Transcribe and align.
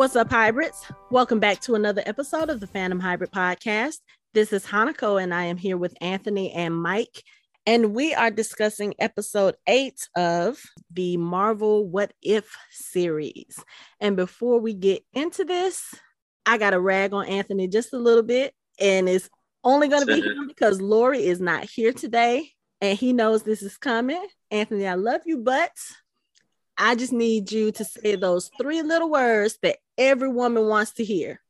What's 0.00 0.16
up, 0.16 0.30
hybrids? 0.30 0.86
Welcome 1.10 1.40
back 1.40 1.60
to 1.60 1.74
another 1.74 2.02
episode 2.06 2.48
of 2.48 2.58
the 2.58 2.66
Fandom 2.66 3.02
Hybrid 3.02 3.32
Podcast. 3.32 3.98
This 4.32 4.50
is 4.50 4.64
Hanako, 4.64 5.22
and 5.22 5.34
I 5.34 5.44
am 5.44 5.58
here 5.58 5.76
with 5.76 5.94
Anthony 6.00 6.52
and 6.52 6.74
Mike. 6.74 7.22
And 7.66 7.94
we 7.94 8.14
are 8.14 8.30
discussing 8.30 8.94
episode 8.98 9.56
eight 9.66 10.08
of 10.16 10.58
the 10.90 11.18
Marvel 11.18 11.86
What 11.86 12.14
If 12.22 12.50
series. 12.70 13.62
And 14.00 14.16
before 14.16 14.58
we 14.58 14.72
get 14.72 15.04
into 15.12 15.44
this, 15.44 15.94
I 16.46 16.56
got 16.56 16.70
to 16.70 16.80
rag 16.80 17.12
on 17.12 17.26
Anthony 17.26 17.68
just 17.68 17.92
a 17.92 17.98
little 17.98 18.22
bit. 18.22 18.54
And 18.80 19.06
it's 19.06 19.28
only 19.62 19.88
going 19.88 20.06
to 20.06 20.14
be 20.14 20.22
him 20.22 20.46
because 20.48 20.80
Lori 20.80 21.26
is 21.26 21.42
not 21.42 21.64
here 21.64 21.92
today. 21.92 22.52
And 22.80 22.98
he 22.98 23.12
knows 23.12 23.42
this 23.42 23.60
is 23.60 23.76
coming. 23.76 24.26
Anthony, 24.50 24.86
I 24.86 24.94
love 24.94 25.20
you, 25.26 25.36
but 25.36 25.72
I 26.82 26.94
just 26.94 27.12
need 27.12 27.52
you 27.52 27.72
to 27.72 27.84
say 27.84 28.16
those 28.16 28.50
three 28.58 28.80
little 28.80 29.10
words 29.10 29.58
that 29.62 29.76
every 30.00 30.30
woman 30.30 30.66
wants 30.66 30.92
to 30.92 31.04
hear. 31.04 31.40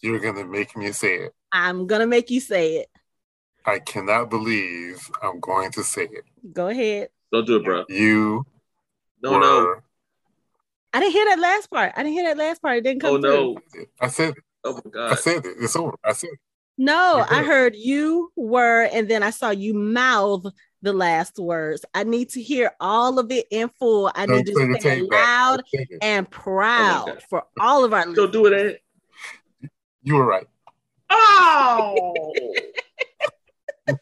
You're 0.00 0.20
gonna 0.20 0.46
make 0.46 0.76
me 0.76 0.92
say 0.92 1.16
it. 1.16 1.34
I'm 1.52 1.86
gonna 1.86 2.06
make 2.06 2.30
you 2.30 2.40
say 2.40 2.76
it. 2.76 2.88
I 3.66 3.80
cannot 3.80 4.30
believe 4.30 5.10
I'm 5.20 5.40
going 5.40 5.72
to 5.72 5.82
say 5.82 6.04
it. 6.04 6.24
Go 6.54 6.68
ahead. 6.68 7.08
Don't 7.32 7.46
do 7.46 7.56
it, 7.56 7.64
bro. 7.64 7.84
You. 7.88 8.46
No, 9.22 9.32
were... 9.32 9.40
no. 9.40 9.74
I 10.94 11.00
didn't 11.00 11.12
hear 11.12 11.26
that 11.26 11.38
last 11.38 11.68
part. 11.68 11.92
I 11.96 12.02
didn't 12.02 12.14
hear 12.14 12.24
that 12.24 12.38
last 12.38 12.62
part. 12.62 12.78
It 12.78 12.84
didn't 12.84 13.04
oh, 13.04 13.20
come. 13.20 13.24
Oh 13.26 13.56
no! 13.74 13.82
I 14.00 14.08
said 14.08 14.30
it. 14.30 14.44
Oh 14.64 14.74
my 14.74 14.90
god! 14.90 15.12
I 15.12 15.14
said 15.16 15.44
it. 15.44 15.56
It's 15.60 15.76
over. 15.76 15.94
I 16.02 16.12
said 16.12 16.30
it. 16.32 16.38
No, 16.78 17.26
I 17.28 17.42
heard 17.42 17.74
you 17.74 18.30
were, 18.36 18.84
and 18.84 19.08
then 19.08 19.24
I 19.24 19.30
saw 19.30 19.50
you 19.50 19.74
mouth 19.74 20.46
the 20.82 20.92
last 20.92 21.38
words. 21.38 21.84
I 21.94 22.04
need 22.04 22.30
to 22.30 22.42
hear 22.42 22.72
all 22.80 23.18
of 23.18 23.30
it 23.30 23.46
in 23.50 23.68
full. 23.78 24.10
I 24.14 24.26
need 24.26 24.46
to 24.46 24.78
say 24.80 25.00
it 25.00 25.10
loud 25.10 25.62
and 26.02 26.30
proud 26.30 27.08
oh 27.08 27.16
for 27.28 27.44
all 27.60 27.84
of 27.84 27.92
our 27.92 28.06
listeners. 28.06 28.16
Don't 28.16 28.32
do 28.32 28.46
it, 28.46 28.52
Ed. 28.52 28.78
You 30.02 30.14
were 30.14 30.24
right. 30.24 30.46
Oh. 31.10 32.32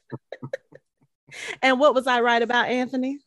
and 1.63 1.81
what 1.81 1.95
was 1.95 2.07
I 2.07 2.21
right 2.21 2.43
about, 2.43 2.69
Anthony? 2.69 3.19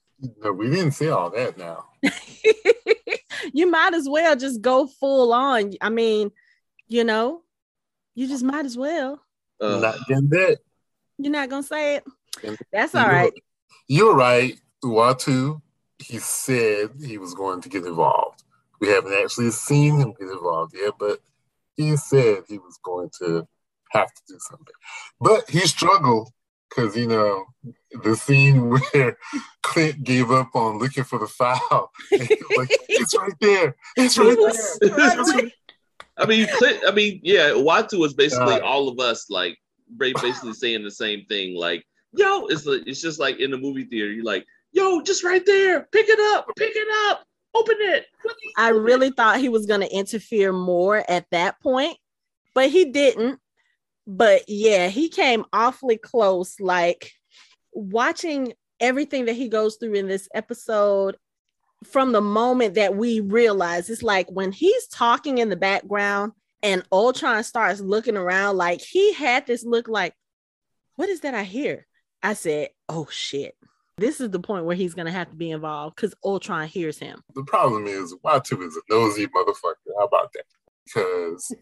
No, 0.41 0.53
we 0.53 0.69
didn't 0.69 0.91
say 0.91 1.09
all 1.09 1.29
that 1.31 1.57
now. 1.57 1.85
you 3.53 3.69
might 3.69 3.93
as 3.95 4.07
well 4.07 4.35
just 4.35 4.61
go 4.61 4.87
full 4.87 5.33
on. 5.33 5.73
I 5.81 5.89
mean, 5.89 6.31
you 6.87 7.03
know, 7.03 7.41
you 8.15 8.27
just 8.27 8.43
might 8.43 8.65
as 8.65 8.77
well. 8.77 9.19
Uh, 9.59 9.79
not 9.79 9.97
getting 10.07 10.29
that. 10.29 10.59
You're 11.17 11.33
not 11.33 11.49
gonna 11.49 11.63
say 11.63 11.95
it. 11.95 12.03
That's 12.71 12.95
all 12.95 13.07
right. 13.07 13.33
You're 13.87 14.15
right. 14.15 14.59
Uatu, 14.83 15.61
he 15.99 16.19
said 16.19 16.91
he 17.03 17.17
was 17.17 17.33
going 17.33 17.61
to 17.61 17.69
get 17.69 17.85
involved. 17.85 18.43
We 18.79 18.89
haven't 18.89 19.13
actually 19.13 19.51
seen 19.51 19.99
him 19.99 20.13
get 20.17 20.29
involved 20.29 20.73
yet, 20.75 20.93
but 20.97 21.19
he 21.75 21.97
said 21.97 22.43
he 22.47 22.57
was 22.57 22.79
going 22.83 23.09
to 23.19 23.47
have 23.91 24.13
to 24.13 24.21
do 24.27 24.37
something. 24.39 24.75
But 25.19 25.49
he 25.49 25.59
struggled 25.61 26.29
because, 26.69 26.95
you 26.95 27.07
know, 27.07 27.45
the 28.03 28.15
scene 28.15 28.69
where 28.93 29.17
Clint 29.63 30.03
gave 30.03 30.31
up 30.31 30.55
on 30.55 30.79
looking 30.79 31.03
for 31.03 31.19
the 31.19 31.27
file. 31.27 31.91
like, 32.11 32.69
it's 32.87 33.17
right 33.17 33.33
there. 33.41 33.75
It's 33.97 34.17
right 34.17 34.37
there. 34.81 35.51
I 36.17 36.25
mean, 36.25 36.47
Clint, 36.57 36.79
I 36.85 36.91
mean, 36.91 37.21
yeah, 37.23 37.51
Uatu 37.51 37.97
was 37.97 38.13
basically 38.13 38.55
uh, 38.55 38.65
all 38.65 38.89
of 38.89 38.99
us, 38.99 39.29
like, 39.29 39.57
basically 39.97 40.53
saying 40.53 40.83
the 40.83 40.91
same 40.91 41.25
thing. 41.29 41.55
Like, 41.55 41.85
yo, 42.13 42.47
it's 42.47 42.65
like, 42.65 42.83
it's 42.85 43.01
just 43.01 43.19
like 43.19 43.39
in 43.39 43.51
the 43.51 43.57
movie 43.57 43.85
theater. 43.85 44.11
You're 44.11 44.25
like, 44.25 44.45
yo, 44.71 45.01
just 45.01 45.23
right 45.23 45.45
there, 45.45 45.87
pick 45.91 46.07
it 46.09 46.19
up, 46.35 46.47
pick 46.57 46.73
it 46.75 46.87
up, 47.09 47.25
open 47.55 47.77
it. 47.79 48.05
I 48.57 48.69
really 48.69 49.11
thought 49.11 49.39
he 49.39 49.49
was 49.49 49.65
to 49.65 49.95
interfere 49.95 50.51
more 50.51 51.03
at 51.09 51.25
that 51.31 51.59
point, 51.61 51.97
but 52.53 52.69
he 52.69 52.85
didn't. 52.85 53.39
But 54.07 54.43
yeah, 54.47 54.87
he 54.87 55.09
came 55.09 55.45
awfully 55.53 55.97
close. 55.97 56.59
Like 56.59 57.11
watching 57.73 58.53
everything 58.79 59.25
that 59.25 59.35
he 59.35 59.49
goes 59.49 59.75
through 59.75 59.93
in 59.93 60.07
this 60.07 60.27
episode 60.33 61.17
from 61.85 62.11
the 62.11 62.21
moment 62.21 62.75
that 62.75 62.95
we 62.95 63.19
realize 63.19 63.89
it's 63.89 64.03
like 64.03 64.29
when 64.29 64.51
he's 64.51 64.87
talking 64.87 65.37
in 65.37 65.49
the 65.49 65.55
background 65.55 66.33
and 66.61 66.83
Ultron 66.91 67.43
starts 67.43 67.79
looking 67.79 68.17
around, 68.17 68.57
like 68.57 68.81
he 68.81 69.13
had 69.13 69.47
this 69.47 69.63
look 69.63 69.87
like, 69.87 70.13
what 70.95 71.07
is 71.07 71.21
that 71.21 71.33
I 71.33 71.43
hear? 71.43 71.85
I 72.23 72.33
said, 72.33 72.69
oh 72.87 73.07
shit. 73.09 73.55
This 73.97 74.21
is 74.21 74.29
the 74.29 74.39
point 74.39 74.65
where 74.65 74.75
he's 74.75 74.93
gonna 74.93 75.11
have 75.11 75.29
to 75.29 75.35
be 75.35 75.51
involved 75.51 75.95
because 75.95 76.15
Ultron 76.23 76.67
hears 76.67 76.97
him. 76.97 77.21
The 77.35 77.43
problem 77.43 77.85
is 77.85 78.15
Uatu 78.25 78.65
is 78.65 78.77
a 78.77 78.81
nosy 78.89 79.27
motherfucker. 79.27 79.93
How 79.97 80.05
about 80.05 80.31
that? 80.33 80.45
Because 80.85 81.53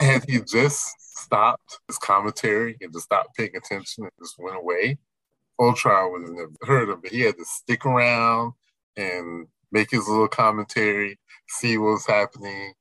had 0.00 0.24
he 0.28 0.40
just 0.40 0.94
stopped 1.00 1.80
his 1.88 1.98
commentary 1.98 2.76
and 2.80 2.92
just 2.92 3.06
stopped 3.06 3.36
paying 3.36 3.56
attention 3.56 4.04
and 4.04 4.12
just 4.20 4.36
went 4.38 4.56
away, 4.56 4.98
Ultron 5.60 6.12
would 6.12 6.22
have 6.22 6.30
never 6.30 6.52
heard 6.62 6.88
of 6.88 7.04
it. 7.04 7.12
He 7.12 7.20
had 7.20 7.36
to 7.36 7.44
stick 7.44 7.84
around 7.84 8.52
and 8.96 9.46
make 9.72 9.90
his 9.90 10.08
little 10.08 10.28
commentary, 10.28 11.18
see 11.48 11.76
what's 11.76 12.06
happening. 12.06 12.72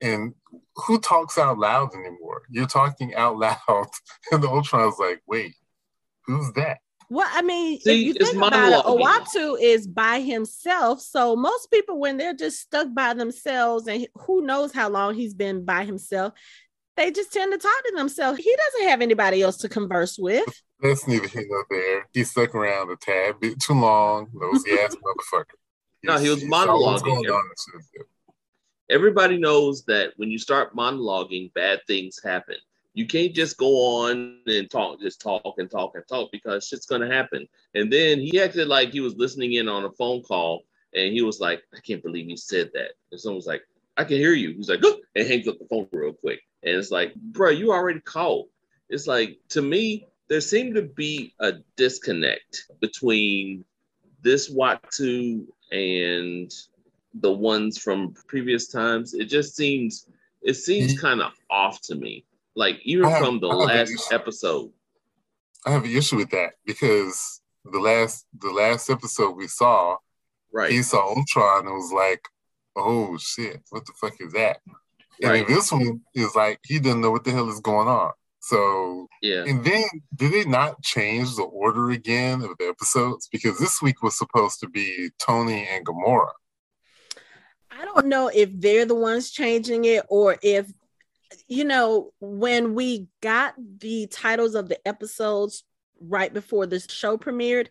And 0.00 0.34
who 0.76 0.98
talks 0.98 1.36
out 1.36 1.58
loud 1.58 1.94
anymore? 1.94 2.42
You're 2.50 2.66
talking 2.66 3.14
out 3.14 3.38
loud, 3.38 3.88
and 4.32 4.42
the 4.42 4.48
Ultron's 4.48 4.98
like, 4.98 5.22
wait, 5.26 5.54
Who's 6.26 6.52
that? 6.52 6.78
Well, 7.10 7.28
I 7.28 7.42
mean, 7.42 7.80
See, 7.80 8.08
if 8.10 8.18
you 8.18 8.24
think 8.24 8.36
about 8.36 8.72
it, 8.72 8.84
Uatu 8.84 9.60
is 9.60 9.88
by 9.88 10.20
himself. 10.20 11.00
So 11.00 11.34
most 11.34 11.68
people, 11.72 11.98
when 11.98 12.16
they're 12.16 12.34
just 12.34 12.60
stuck 12.60 12.94
by 12.94 13.14
themselves, 13.14 13.88
and 13.88 14.06
who 14.14 14.42
knows 14.42 14.72
how 14.72 14.88
long 14.88 15.16
he's 15.16 15.34
been 15.34 15.64
by 15.64 15.84
himself, 15.84 16.34
they 16.96 17.10
just 17.10 17.32
tend 17.32 17.52
to 17.52 17.58
talk 17.58 17.82
to 17.86 17.94
themselves. 17.96 18.38
He 18.38 18.54
doesn't 18.56 18.88
have 18.90 19.00
anybody 19.00 19.42
else 19.42 19.56
to 19.58 19.68
converse 19.68 20.18
with. 20.18 20.44
That's 20.80 21.08
neither 21.08 21.26
here 21.26 21.46
nor 21.48 21.66
there. 21.68 22.06
He 22.12 22.22
stuck 22.22 22.54
around 22.54 22.90
a 22.90 22.96
tad 22.96 23.40
bit 23.40 23.60
too 23.60 23.74
long. 23.74 24.28
Nosy 24.32 24.70
ass 24.78 24.96
motherfucker. 25.32 25.44
no, 26.04 26.16
he 26.16 26.28
was 26.28 26.44
monologuing. 26.44 27.24
Everybody 28.88 29.36
knows 29.36 29.84
that 29.86 30.12
when 30.16 30.30
you 30.30 30.38
start 30.38 30.76
monologuing, 30.76 31.52
bad 31.54 31.80
things 31.86 32.20
happen. 32.22 32.56
You 32.94 33.06
can't 33.06 33.34
just 33.34 33.56
go 33.56 33.68
on 34.06 34.38
and 34.46 34.70
talk, 34.70 35.00
just 35.00 35.20
talk 35.20 35.54
and 35.58 35.70
talk 35.70 35.92
and 35.94 36.06
talk 36.08 36.30
because 36.32 36.66
shit's 36.66 36.86
gonna 36.86 37.12
happen. 37.12 37.46
And 37.74 37.92
then 37.92 38.18
he 38.18 38.40
acted 38.40 38.68
like 38.68 38.92
he 38.92 39.00
was 39.00 39.16
listening 39.16 39.52
in 39.54 39.68
on 39.68 39.84
a 39.84 39.92
phone 39.92 40.22
call, 40.22 40.62
and 40.94 41.12
he 41.12 41.22
was 41.22 41.40
like, 41.40 41.62
"I 41.74 41.80
can't 41.80 42.02
believe 42.02 42.28
you 42.28 42.36
said 42.36 42.70
that." 42.74 42.92
And 43.10 43.20
someone 43.20 43.36
was 43.36 43.46
like, 43.46 43.62
"I 43.96 44.04
can 44.04 44.16
hear 44.16 44.32
you." 44.32 44.54
He's 44.54 44.68
like, 44.68 44.80
oh, 44.82 44.98
and 45.14 45.26
hangs 45.26 45.48
up 45.48 45.58
the 45.58 45.66
phone 45.66 45.88
real 45.92 46.12
quick. 46.12 46.40
And 46.62 46.76
it's 46.76 46.90
like, 46.90 47.14
bro, 47.14 47.50
you 47.50 47.72
already 47.72 48.00
called. 48.00 48.48
It's 48.88 49.06
like 49.06 49.38
to 49.50 49.62
me, 49.62 50.06
there 50.28 50.40
seemed 50.40 50.74
to 50.74 50.82
be 50.82 51.34
a 51.40 51.54
disconnect 51.76 52.70
between 52.80 53.64
this 54.22 54.52
Uatu 54.52 55.46
and 55.72 56.52
the 57.14 57.32
ones 57.32 57.78
from 57.78 58.14
previous 58.26 58.68
times. 58.68 59.14
It 59.14 59.26
just 59.26 59.56
seems 59.56 60.06
it 60.42 60.54
seems 60.54 60.92
mm-hmm. 60.92 61.00
kind 61.00 61.22
of 61.22 61.32
off 61.50 61.80
to 61.82 61.94
me. 61.94 62.24
Like 62.56 62.80
even 62.84 63.08
have, 63.08 63.22
from 63.22 63.40
the 63.40 63.48
last 63.48 64.12
episode. 64.12 64.72
I 65.66 65.70
have 65.70 65.84
an 65.84 65.90
issue 65.90 66.16
with 66.16 66.30
that 66.30 66.54
because 66.66 67.40
the 67.64 67.78
last 67.78 68.26
the 68.38 68.50
last 68.50 68.90
episode 68.90 69.36
we 69.36 69.46
saw, 69.46 69.96
right? 70.52 70.70
He 70.70 70.82
saw 70.82 71.14
Ultron 71.14 71.66
and 71.66 71.74
was 71.74 71.92
like, 71.92 72.26
"Oh 72.76 73.16
shit, 73.18 73.62
what 73.70 73.86
the 73.86 73.92
fuck 74.00 74.14
is 74.20 74.32
that?" 74.32 74.58
And 75.22 75.32
right. 75.32 75.46
this 75.46 75.70
one 75.70 76.00
is 76.14 76.34
like 76.34 76.60
he 76.64 76.78
didn't 76.78 77.02
know 77.02 77.10
what 77.10 77.24
the 77.24 77.30
hell 77.30 77.48
is 77.50 77.60
going 77.60 77.88
on. 77.88 78.12
So 78.40 79.06
yeah. 79.22 79.44
And 79.46 79.64
then 79.64 79.84
did 80.16 80.32
they 80.32 80.44
not 80.48 80.82
change 80.82 81.36
the 81.36 81.42
order 81.42 81.90
again 81.90 82.42
of 82.42 82.56
the 82.58 82.68
episodes? 82.68 83.28
Because 83.30 83.58
this 83.58 83.82
week 83.82 84.02
was 84.02 84.16
supposed 84.16 84.60
to 84.60 84.68
be 84.68 85.10
Tony 85.18 85.68
and 85.70 85.84
Gamora. 85.84 86.30
I 87.70 87.84
don't 87.84 88.06
know 88.06 88.28
if 88.28 88.48
they're 88.52 88.86
the 88.86 88.94
ones 88.94 89.30
changing 89.30 89.84
it 89.84 90.04
or 90.08 90.36
if 90.42 90.72
you 91.48 91.64
know, 91.64 92.12
when 92.20 92.74
we 92.74 93.08
got 93.20 93.54
the 93.78 94.06
titles 94.08 94.54
of 94.54 94.68
the 94.68 94.86
episodes 94.86 95.64
right 96.00 96.32
before 96.32 96.66
the 96.66 96.80
show 96.80 97.16
premiered, 97.16 97.68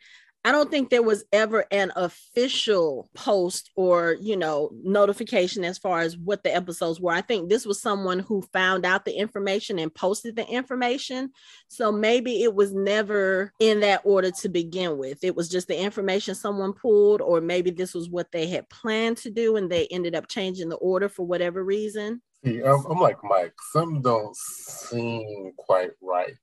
I 0.49 0.51
don't 0.51 0.71
think 0.71 0.89
there 0.89 1.03
was 1.03 1.25
ever 1.31 1.63
an 1.69 1.91
official 1.95 3.07
post 3.13 3.69
or, 3.75 4.17
you 4.19 4.35
know, 4.35 4.71
notification 4.81 5.63
as 5.63 5.77
far 5.77 5.99
as 5.99 6.17
what 6.17 6.41
the 6.41 6.55
episodes 6.55 6.99
were. 6.99 7.11
I 7.11 7.21
think 7.21 7.49
this 7.49 7.67
was 7.67 7.79
someone 7.79 8.17
who 8.17 8.41
found 8.51 8.83
out 8.83 9.05
the 9.05 9.13
information 9.13 9.77
and 9.77 9.93
posted 9.93 10.35
the 10.35 10.47
information. 10.47 11.33
So 11.67 11.91
maybe 11.91 12.41
it 12.41 12.55
was 12.55 12.73
never 12.73 13.53
in 13.59 13.81
that 13.81 14.01
order 14.03 14.31
to 14.41 14.49
begin 14.49 14.97
with. 14.97 15.23
It 15.23 15.35
was 15.35 15.49
just 15.49 15.67
the 15.67 15.79
information 15.79 16.33
someone 16.33 16.73
pulled, 16.73 17.21
or 17.21 17.41
maybe 17.41 17.69
this 17.69 17.93
was 17.93 18.09
what 18.09 18.31
they 18.31 18.47
had 18.47 18.67
planned 18.69 19.17
to 19.17 19.29
do 19.29 19.55
and 19.55 19.71
they 19.71 19.85
ended 19.91 20.15
up 20.15 20.29
changing 20.29 20.69
the 20.69 20.77
order 20.77 21.09
for 21.09 21.27
whatever 21.27 21.63
reason. 21.63 22.23
See, 22.43 22.63
I'm, 22.63 22.83
I'm 22.87 22.97
like 22.97 23.23
Mike. 23.23 23.53
Some 23.71 24.01
don't 24.01 24.35
seem 24.35 25.51
quite 25.59 25.91
right 26.01 26.33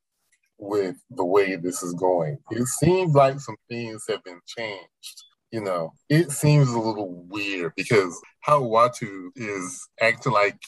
with 0.59 0.97
the 1.11 1.25
way 1.25 1.57
this 1.57 1.83
is 1.83 1.95
going. 1.95 2.39
It 2.51 2.67
seems 2.67 3.15
like 3.15 3.41
some 3.41 3.57
things 3.69 4.05
have 4.09 4.23
been 4.25 4.41
changed. 4.47 5.25
you 5.51 5.61
know, 5.63 5.93
it 6.09 6.31
seems 6.33 6.69
a 6.69 6.79
little 6.79 7.25
weird 7.29 7.73
because 7.77 8.21
how 8.41 8.61
Uatu 8.63 9.29
is 9.37 9.89
acting 10.01 10.33
like 10.33 10.59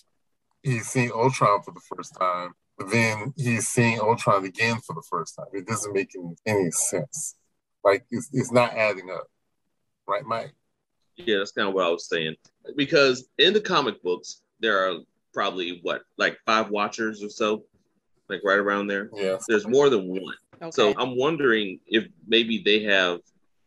he's 0.62 0.88
seeing 0.88 1.10
Ultron 1.12 1.62
for 1.62 1.72
the 1.72 1.80
first 1.94 2.16
time, 2.18 2.52
but 2.76 2.90
then 2.90 3.34
he's 3.36 3.68
seeing 3.68 4.00
Ultron 4.00 4.44
again 4.44 4.78
for 4.86 4.94
the 4.94 5.02
first 5.10 5.36
time. 5.36 5.46
It 5.52 5.66
doesn't 5.66 5.92
make 5.92 6.12
any, 6.16 6.36
any 6.46 6.70
sense. 6.70 7.34
Like 7.84 8.06
it's, 8.10 8.30
it's 8.32 8.52
not 8.52 8.72
adding 8.74 9.10
up. 9.10 9.26
Right, 10.06 10.24
Mike? 10.24 10.54
Yeah, 11.16 11.38
that's 11.38 11.52
kind 11.52 11.68
of 11.68 11.74
what 11.74 11.86
I 11.86 11.90
was 11.90 12.08
saying. 12.08 12.36
Because 12.76 13.28
in 13.38 13.52
the 13.52 13.60
comic 13.60 14.02
books, 14.02 14.42
there 14.60 14.88
are 14.88 14.98
probably 15.34 15.80
what, 15.82 16.02
like 16.16 16.38
five 16.46 16.70
watchers 16.70 17.22
or 17.22 17.28
so, 17.28 17.64
like 18.28 18.40
right 18.44 18.58
around 18.58 18.86
there. 18.86 19.10
Yeah. 19.14 19.38
There's 19.48 19.66
more 19.66 19.90
than 19.90 20.08
one. 20.08 20.34
Okay. 20.60 20.70
So 20.72 20.94
I'm 20.98 21.16
wondering 21.16 21.80
if 21.86 22.08
maybe 22.26 22.62
they 22.64 22.82
have, 22.84 23.20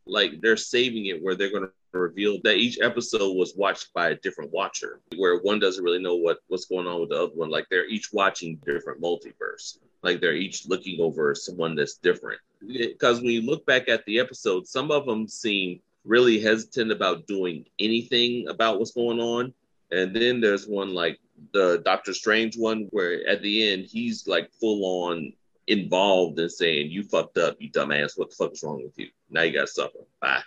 like, 0.05 0.41
they're 0.41 0.57
saving 0.57 1.07
it 1.07 1.21
where 1.21 1.35
they're 1.35 1.51
going 1.51 1.63
to 1.63 1.71
reveal 1.93 2.39
that 2.43 2.55
each 2.55 2.79
episode 2.81 3.35
was 3.35 3.53
watched 3.55 3.93
by 3.93 4.09
a 4.09 4.15
different 4.15 4.51
watcher, 4.51 5.01
where 5.17 5.39
one 5.39 5.59
doesn't 5.59 5.83
really 5.83 6.01
know 6.01 6.15
what 6.15 6.39
what's 6.47 6.65
going 6.65 6.87
on 6.87 7.01
with 7.01 7.09
the 7.09 7.23
other 7.23 7.33
one. 7.33 7.49
Like 7.49 7.67
they're 7.69 7.87
each 7.87 8.13
watching 8.13 8.59
different 8.65 9.01
multiverse. 9.01 9.77
Like 10.01 10.21
they're 10.21 10.35
each 10.35 10.67
looking 10.67 11.01
over 11.01 11.35
someone 11.35 11.75
that's 11.75 11.95
different. 11.95 12.39
Because 12.65 13.17
when 13.19 13.31
you 13.31 13.41
look 13.41 13.65
back 13.65 13.89
at 13.89 14.05
the 14.05 14.19
episode, 14.19 14.67
some 14.67 14.89
of 14.89 15.05
them 15.05 15.27
seem 15.27 15.81
really 16.05 16.39
hesitant 16.39 16.91
about 16.91 17.27
doing 17.27 17.65
anything 17.77 18.47
about 18.47 18.79
what's 18.79 18.91
going 18.91 19.19
on. 19.19 19.53
And 19.91 20.15
then 20.15 20.39
there's 20.39 20.67
one 20.67 20.93
like 20.93 21.19
the 21.53 21.81
Doctor 21.83 22.13
Strange 22.13 22.57
one 22.57 22.87
where 22.91 23.27
at 23.27 23.41
the 23.41 23.71
end 23.71 23.85
he's 23.85 24.27
like 24.27 24.51
full 24.59 24.83
on 25.05 25.33
involved 25.67 26.39
in 26.39 26.49
saying, 26.49 26.91
You 26.91 27.03
fucked 27.03 27.37
up, 27.37 27.57
you 27.59 27.71
dumbass, 27.71 28.17
what 28.17 28.29
the 28.29 28.35
fuck 28.35 28.53
is 28.53 28.63
wrong 28.63 28.81
with 28.83 28.97
you? 28.97 29.07
Now 29.29 29.43
you 29.43 29.53
gotta 29.53 29.67
suffer. 29.67 29.99
Bye. 30.21 30.41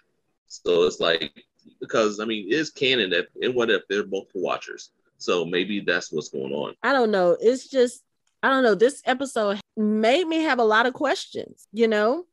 So 0.46 0.84
it's 0.84 1.00
like 1.00 1.44
because 1.80 2.20
I 2.20 2.24
mean 2.24 2.46
it's 2.50 2.70
canon 2.70 3.10
that 3.10 3.28
and 3.40 3.54
what 3.54 3.70
if 3.70 3.82
they're 3.88 4.06
multiple 4.06 4.42
watchers. 4.42 4.90
So 5.18 5.44
maybe 5.44 5.80
that's 5.80 6.12
what's 6.12 6.28
going 6.28 6.52
on. 6.52 6.74
I 6.82 6.92
don't 6.92 7.10
know. 7.10 7.36
It's 7.40 7.68
just, 7.68 8.02
I 8.42 8.50
don't 8.50 8.62
know. 8.62 8.74
This 8.74 9.00
episode 9.06 9.60
made 9.76 10.26
me 10.26 10.42
have 10.42 10.58
a 10.58 10.64
lot 10.64 10.86
of 10.86 10.92
questions, 10.92 11.66
you 11.72 11.88
know? 11.88 12.24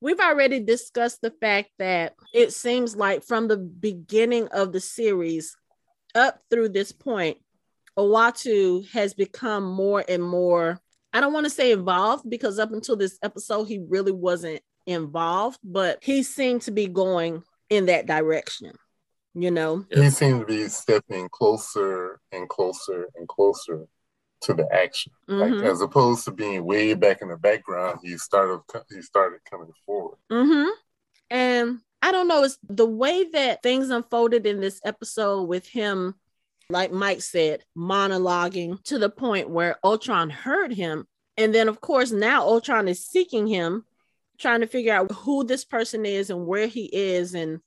We've 0.00 0.20
already 0.20 0.60
discussed 0.60 1.22
the 1.22 1.32
fact 1.40 1.70
that 1.78 2.14
it 2.34 2.52
seems 2.52 2.94
like 2.94 3.24
from 3.24 3.48
the 3.48 3.56
beginning 3.56 4.48
of 4.48 4.72
the 4.72 4.80
series 4.80 5.56
up 6.14 6.40
through 6.50 6.68
this 6.68 6.92
point, 6.92 7.38
Uatu 7.98 8.88
has 8.90 9.12
become 9.12 9.64
more 9.64 10.04
and 10.08 10.22
more, 10.22 10.80
I 11.12 11.20
don't 11.20 11.32
want 11.32 11.44
to 11.44 11.50
say 11.50 11.72
involved 11.72 12.28
because 12.28 12.58
up 12.58 12.72
until 12.72 12.96
this 12.96 13.18
episode, 13.22 13.64
he 13.64 13.78
really 13.88 14.12
wasn't 14.12 14.62
involved, 14.86 15.58
but 15.64 15.98
he 16.02 16.22
seemed 16.22 16.62
to 16.62 16.70
be 16.70 16.86
going 16.86 17.42
in 17.70 17.86
that 17.86 18.06
direction, 18.06 18.72
you 19.34 19.50
know? 19.50 19.84
He 19.90 20.10
seemed 20.10 20.40
to 20.40 20.46
be 20.46 20.68
stepping 20.68 21.28
closer 21.30 22.20
and 22.32 22.48
closer 22.48 23.08
and 23.16 23.26
closer 23.28 23.86
to 24.42 24.54
the 24.54 24.68
action. 24.72 25.12
Mhm. 25.28 25.40
Like 25.40 25.64
as 25.64 25.80
opposed 25.80 26.24
to 26.24 26.30
being 26.30 26.64
way 26.64 26.94
back 26.94 27.22
in 27.22 27.28
the 27.28 27.36
background, 27.36 28.00
he 28.02 28.16
started 28.16 28.60
he 28.88 29.02
started 29.02 29.40
coming 29.50 29.72
forward. 29.84 30.18
Mm-hmm. 30.30 30.70
And 31.30 31.80
I 32.00 32.12
don't 32.12 32.28
know, 32.28 32.44
it's 32.44 32.58
the 32.68 32.86
way 32.86 33.24
that 33.24 33.62
things 33.62 33.90
unfolded 33.90 34.46
in 34.46 34.60
this 34.60 34.80
episode 34.84 35.42
with 35.42 35.66
him, 35.66 36.14
like 36.70 36.92
Mike 36.92 37.22
said, 37.22 37.64
monologuing 37.76 38.82
to 38.84 38.98
the 38.98 39.08
point 39.08 39.48
where 39.48 39.76
Ultron 39.82 40.28
heard 40.28 40.72
him. 40.72 41.06
And 41.38 41.54
then, 41.54 41.68
of 41.68 41.80
course, 41.80 42.10
now 42.10 42.42
Ultron 42.42 42.88
is 42.88 43.06
seeking 43.06 43.46
him, 43.46 43.84
trying 44.38 44.60
to 44.60 44.66
figure 44.66 44.92
out 44.92 45.10
who 45.10 45.44
this 45.44 45.64
person 45.64 46.04
is 46.04 46.28
and 46.28 46.46
where 46.46 46.66
he 46.66 46.84
is. 46.84 47.34
And 47.34 47.60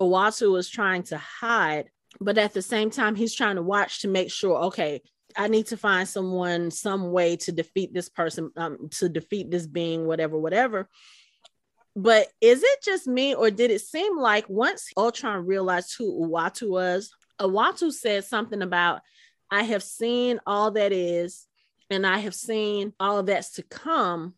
Uatu 0.00 0.56
is 0.58 0.68
trying 0.68 1.02
to 1.04 1.18
hide. 1.18 1.90
But 2.20 2.38
at 2.38 2.54
the 2.54 2.62
same 2.62 2.90
time, 2.90 3.16
he's 3.16 3.34
trying 3.34 3.56
to 3.56 3.62
watch 3.62 4.02
to 4.02 4.08
make 4.08 4.30
sure, 4.30 4.64
okay, 4.66 5.02
I 5.36 5.48
need 5.48 5.66
to 5.66 5.76
find 5.76 6.08
someone, 6.08 6.70
some 6.70 7.10
way 7.10 7.36
to 7.38 7.52
defeat 7.52 7.92
this 7.92 8.08
person, 8.08 8.52
um, 8.56 8.88
to 8.92 9.08
defeat 9.08 9.50
this 9.50 9.66
being, 9.66 10.06
whatever, 10.06 10.38
whatever. 10.38 10.88
But 11.96 12.28
is 12.40 12.62
it 12.62 12.82
just 12.84 13.06
me, 13.06 13.34
or 13.34 13.50
did 13.50 13.70
it 13.70 13.80
seem 13.80 14.16
like 14.18 14.48
once 14.48 14.90
Ultron 14.96 15.46
realized 15.46 15.94
who 15.98 16.28
Uatu 16.28 16.70
was, 16.70 17.10
Uatu 17.40 17.92
said 17.92 18.24
something 18.24 18.62
about, 18.62 19.00
I 19.50 19.62
have 19.62 19.82
seen 19.82 20.40
all 20.46 20.70
that 20.72 20.92
is, 20.92 21.46
and 21.90 22.06
I 22.06 22.18
have 22.18 22.34
seen 22.34 22.92
all 22.98 23.22
that's 23.22 23.52
to 23.54 23.62
come, 23.62 24.34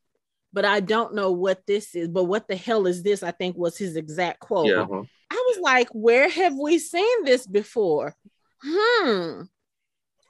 but 0.52 0.64
I 0.64 0.80
don't 0.80 1.14
know 1.14 1.32
what 1.32 1.66
this 1.66 1.94
is. 1.94 2.08
But 2.08 2.24
what 2.24 2.48
the 2.48 2.56
hell 2.56 2.86
is 2.86 3.02
this? 3.02 3.22
I 3.22 3.30
think 3.30 3.56
was 3.56 3.78
his 3.78 3.96
exact 3.96 4.40
quote. 4.40 4.66
Yeah. 4.66 4.84
Mhm. 4.86 5.08
I 5.30 5.44
was 5.48 5.58
like, 5.60 5.88
where 5.92 6.28
have 6.28 6.54
we 6.54 6.78
seen 6.78 7.24
this 7.24 7.46
before? 7.46 8.14
Hmm. 8.62 9.42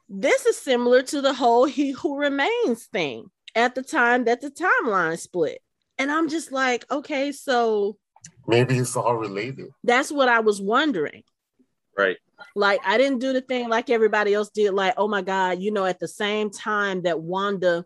This 0.09 0.47
is 0.47 0.57
similar 0.57 1.03
to 1.03 1.21
the 1.21 1.35
whole 1.35 1.65
He 1.67 1.91
Who 1.93 2.19
Remains 2.19 2.87
thing 2.87 3.31
at 3.55 3.75
the 3.75 3.83
time 3.83 4.25
that 4.25 4.41
the 4.41 4.51
timeline 4.51 5.19
split. 5.19 5.61
And 5.99 6.11
I'm 6.11 6.29
just 6.29 6.53
like, 6.53 6.85
okay, 6.91 7.33
so 7.33 7.97
Maybe 8.47 8.79
it's 8.79 8.97
all 8.97 9.17
related. 9.17 9.69
that's 9.85 10.11
what 10.13 10.29
I 10.29 10.41
was 10.41 10.61
wondering. 10.61 11.25
Right. 11.97 12.17
Like, 12.55 12.81
I 12.85 12.99
didn't 12.99 13.19
do 13.19 13.33
the 13.33 13.41
thing 13.41 13.69
like 13.69 13.91
everybody 13.91 14.35
else 14.35 14.51
did. 14.51 14.73
Like, 14.73 14.95
oh 14.97 15.09
my 15.09 15.23
God, 15.23 15.61
you 15.61 15.71
know, 15.71 15.85
at 15.85 15.99
the 15.99 16.09
same 16.09 16.51
time 16.51 17.03
that 17.03 17.21
Wanda 17.21 17.85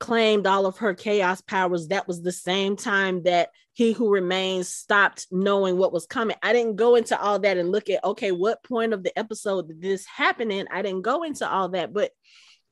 claimed 0.00 0.46
all 0.46 0.66
of 0.66 0.78
her 0.78 0.94
chaos 0.94 1.40
powers, 1.40 1.88
that 1.88 2.08
was 2.08 2.22
the 2.22 2.32
same 2.32 2.76
time 2.76 3.22
that 3.22 3.50
he 3.72 3.92
who 3.92 4.10
remains 4.10 4.68
stopped 4.68 5.26
knowing 5.30 5.76
what 5.76 5.92
was 5.92 6.06
coming. 6.06 6.36
I 6.42 6.52
didn't 6.52 6.76
go 6.76 6.94
into 6.94 7.20
all 7.20 7.38
that 7.40 7.56
and 7.56 7.72
look 7.72 7.90
at, 7.90 8.04
okay, 8.04 8.30
what 8.30 8.62
point 8.62 8.92
of 8.92 9.02
the 9.02 9.16
episode 9.18 9.68
did 9.68 9.82
this 9.82 10.06
happen 10.06 10.50
in? 10.50 10.68
I 10.70 10.82
didn't 10.82 11.02
go 11.02 11.22
into 11.22 11.48
all 11.48 11.70
that, 11.70 11.92
but 11.92 12.12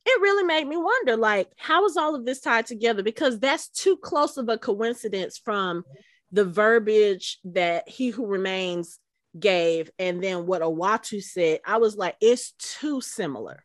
it 0.05 0.21
really 0.21 0.45
made 0.45 0.67
me 0.67 0.77
wonder, 0.77 1.17
like, 1.17 1.49
how 1.57 1.87
is 1.87 1.97
all 1.97 2.15
of 2.15 2.25
this 2.25 2.41
tied 2.41 2.67
together? 2.67 3.03
Because 3.03 3.39
that's 3.39 3.69
too 3.69 3.97
close 3.97 4.37
of 4.37 4.49
a 4.49 4.59
coincidence 4.59 5.39
from 5.39 5.85
the 6.33 6.45
verbiage 6.45 7.39
that 7.45 7.89
he 7.89 8.11
who 8.11 8.27
remains 8.27 8.99
gave 9.39 9.91
and 9.99 10.23
then 10.23 10.47
what 10.47 10.63
Uatu 10.63 11.23
said. 11.23 11.61
I 11.67 11.79
was 11.79 11.97
like, 11.97 12.17
it's 12.21 12.53
too 12.59 13.01
similar. 13.01 13.65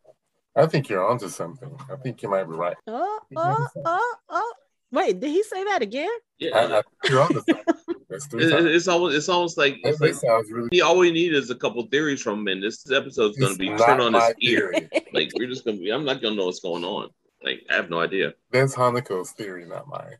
I 0.55 0.65
think 0.65 0.89
you're 0.89 1.07
onto 1.07 1.29
something. 1.29 1.69
I 1.91 1.95
think 1.97 2.21
you 2.23 2.29
might 2.29 2.45
be 2.45 2.55
right. 2.55 2.75
Oh, 2.87 3.19
oh, 3.35 3.67
oh, 3.85 4.15
oh. 4.29 4.53
Wait, 4.91 5.19
did 5.19 5.29
he 5.29 5.43
say 5.43 5.63
that 5.65 5.81
again? 5.81 6.09
Yeah. 6.39 6.55
I, 6.55 6.63
I 6.63 6.67
think 6.67 6.85
you're 7.09 7.21
onto 7.21 7.41
something. 7.41 7.75
It- 8.09 8.65
it's 8.75 8.87
almost 8.87 9.15
it's 9.17 9.27
almost 9.29 9.57
like 9.57 9.75
it's 9.83 9.99
like 9.99 10.15
really. 10.49 10.69
he 10.71 10.81
all 10.81 10.97
we 10.97 11.11
need 11.11 11.33
is 11.33 11.49
a 11.49 11.55
couple 11.55 11.85
theories 11.87 12.21
from 12.21 12.39
him, 12.39 12.47
and 12.47 12.63
this 12.63 12.89
episode's 12.89 13.37
gonna 13.37 13.55
be 13.55 13.69
not 13.69 13.85
turned 13.85 14.01
on 14.01 14.13
his 14.13 14.21
my 14.23 14.33
ear. 14.39 14.73
Like 15.13 15.31
we're 15.35 15.47
just 15.47 15.65
gonna 15.65 15.77
be. 15.77 15.89
I'm 15.91 16.05
not 16.05 16.21
gonna 16.21 16.35
know 16.35 16.45
what's 16.45 16.61
going 16.61 16.85
on. 16.85 17.09
Like 17.43 17.63
I 17.69 17.75
have 17.75 17.89
no 17.89 17.99
idea. 17.99 18.33
That's 18.51 18.73
Hanako's 18.75 19.31
theory, 19.31 19.65
not 19.65 19.87
mine. 19.87 20.15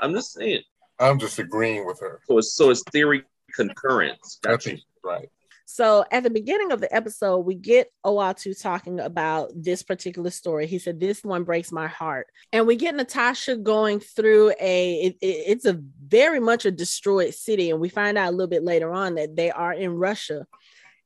I'm 0.00 0.12
just 0.12 0.32
saying. 0.34 0.62
I'm 0.98 1.18
just 1.18 1.38
agreeing 1.38 1.86
with 1.86 1.98
her. 2.00 2.20
So 2.26 2.38
it's 2.38 2.54
so 2.54 2.68
it's 2.70 2.82
theory 2.92 3.24
concurrence. 3.54 4.38
I 4.44 4.50
Gotcha. 4.50 4.68
think 4.70 4.80
you're 4.80 4.89
right. 5.04 5.28
So 5.66 6.04
at 6.10 6.24
the 6.24 6.30
beginning 6.30 6.72
of 6.72 6.80
the 6.80 6.92
episode, 6.92 7.38
we 7.40 7.54
get 7.54 7.92
Uatu 8.04 8.60
talking 8.60 8.98
about 8.98 9.52
this 9.54 9.84
particular 9.84 10.30
story. 10.30 10.66
He 10.66 10.80
said, 10.80 10.98
This 10.98 11.22
one 11.22 11.44
breaks 11.44 11.70
my 11.70 11.86
heart. 11.86 12.26
And 12.52 12.66
we 12.66 12.74
get 12.74 12.96
Natasha 12.96 13.54
going 13.54 14.00
through 14.00 14.52
a 14.60 14.94
it- 15.00 15.18
it- 15.20 15.44
it's 15.46 15.64
a 15.66 15.80
very 16.04 16.40
much 16.40 16.64
a 16.64 16.72
destroyed 16.72 17.34
city. 17.34 17.70
And 17.70 17.78
we 17.80 17.88
find 17.88 18.18
out 18.18 18.30
a 18.30 18.32
little 18.32 18.48
bit 18.48 18.64
later 18.64 18.92
on 18.92 19.14
that 19.14 19.36
they 19.36 19.52
are 19.52 19.72
in 19.72 19.92
Russia. 19.92 20.44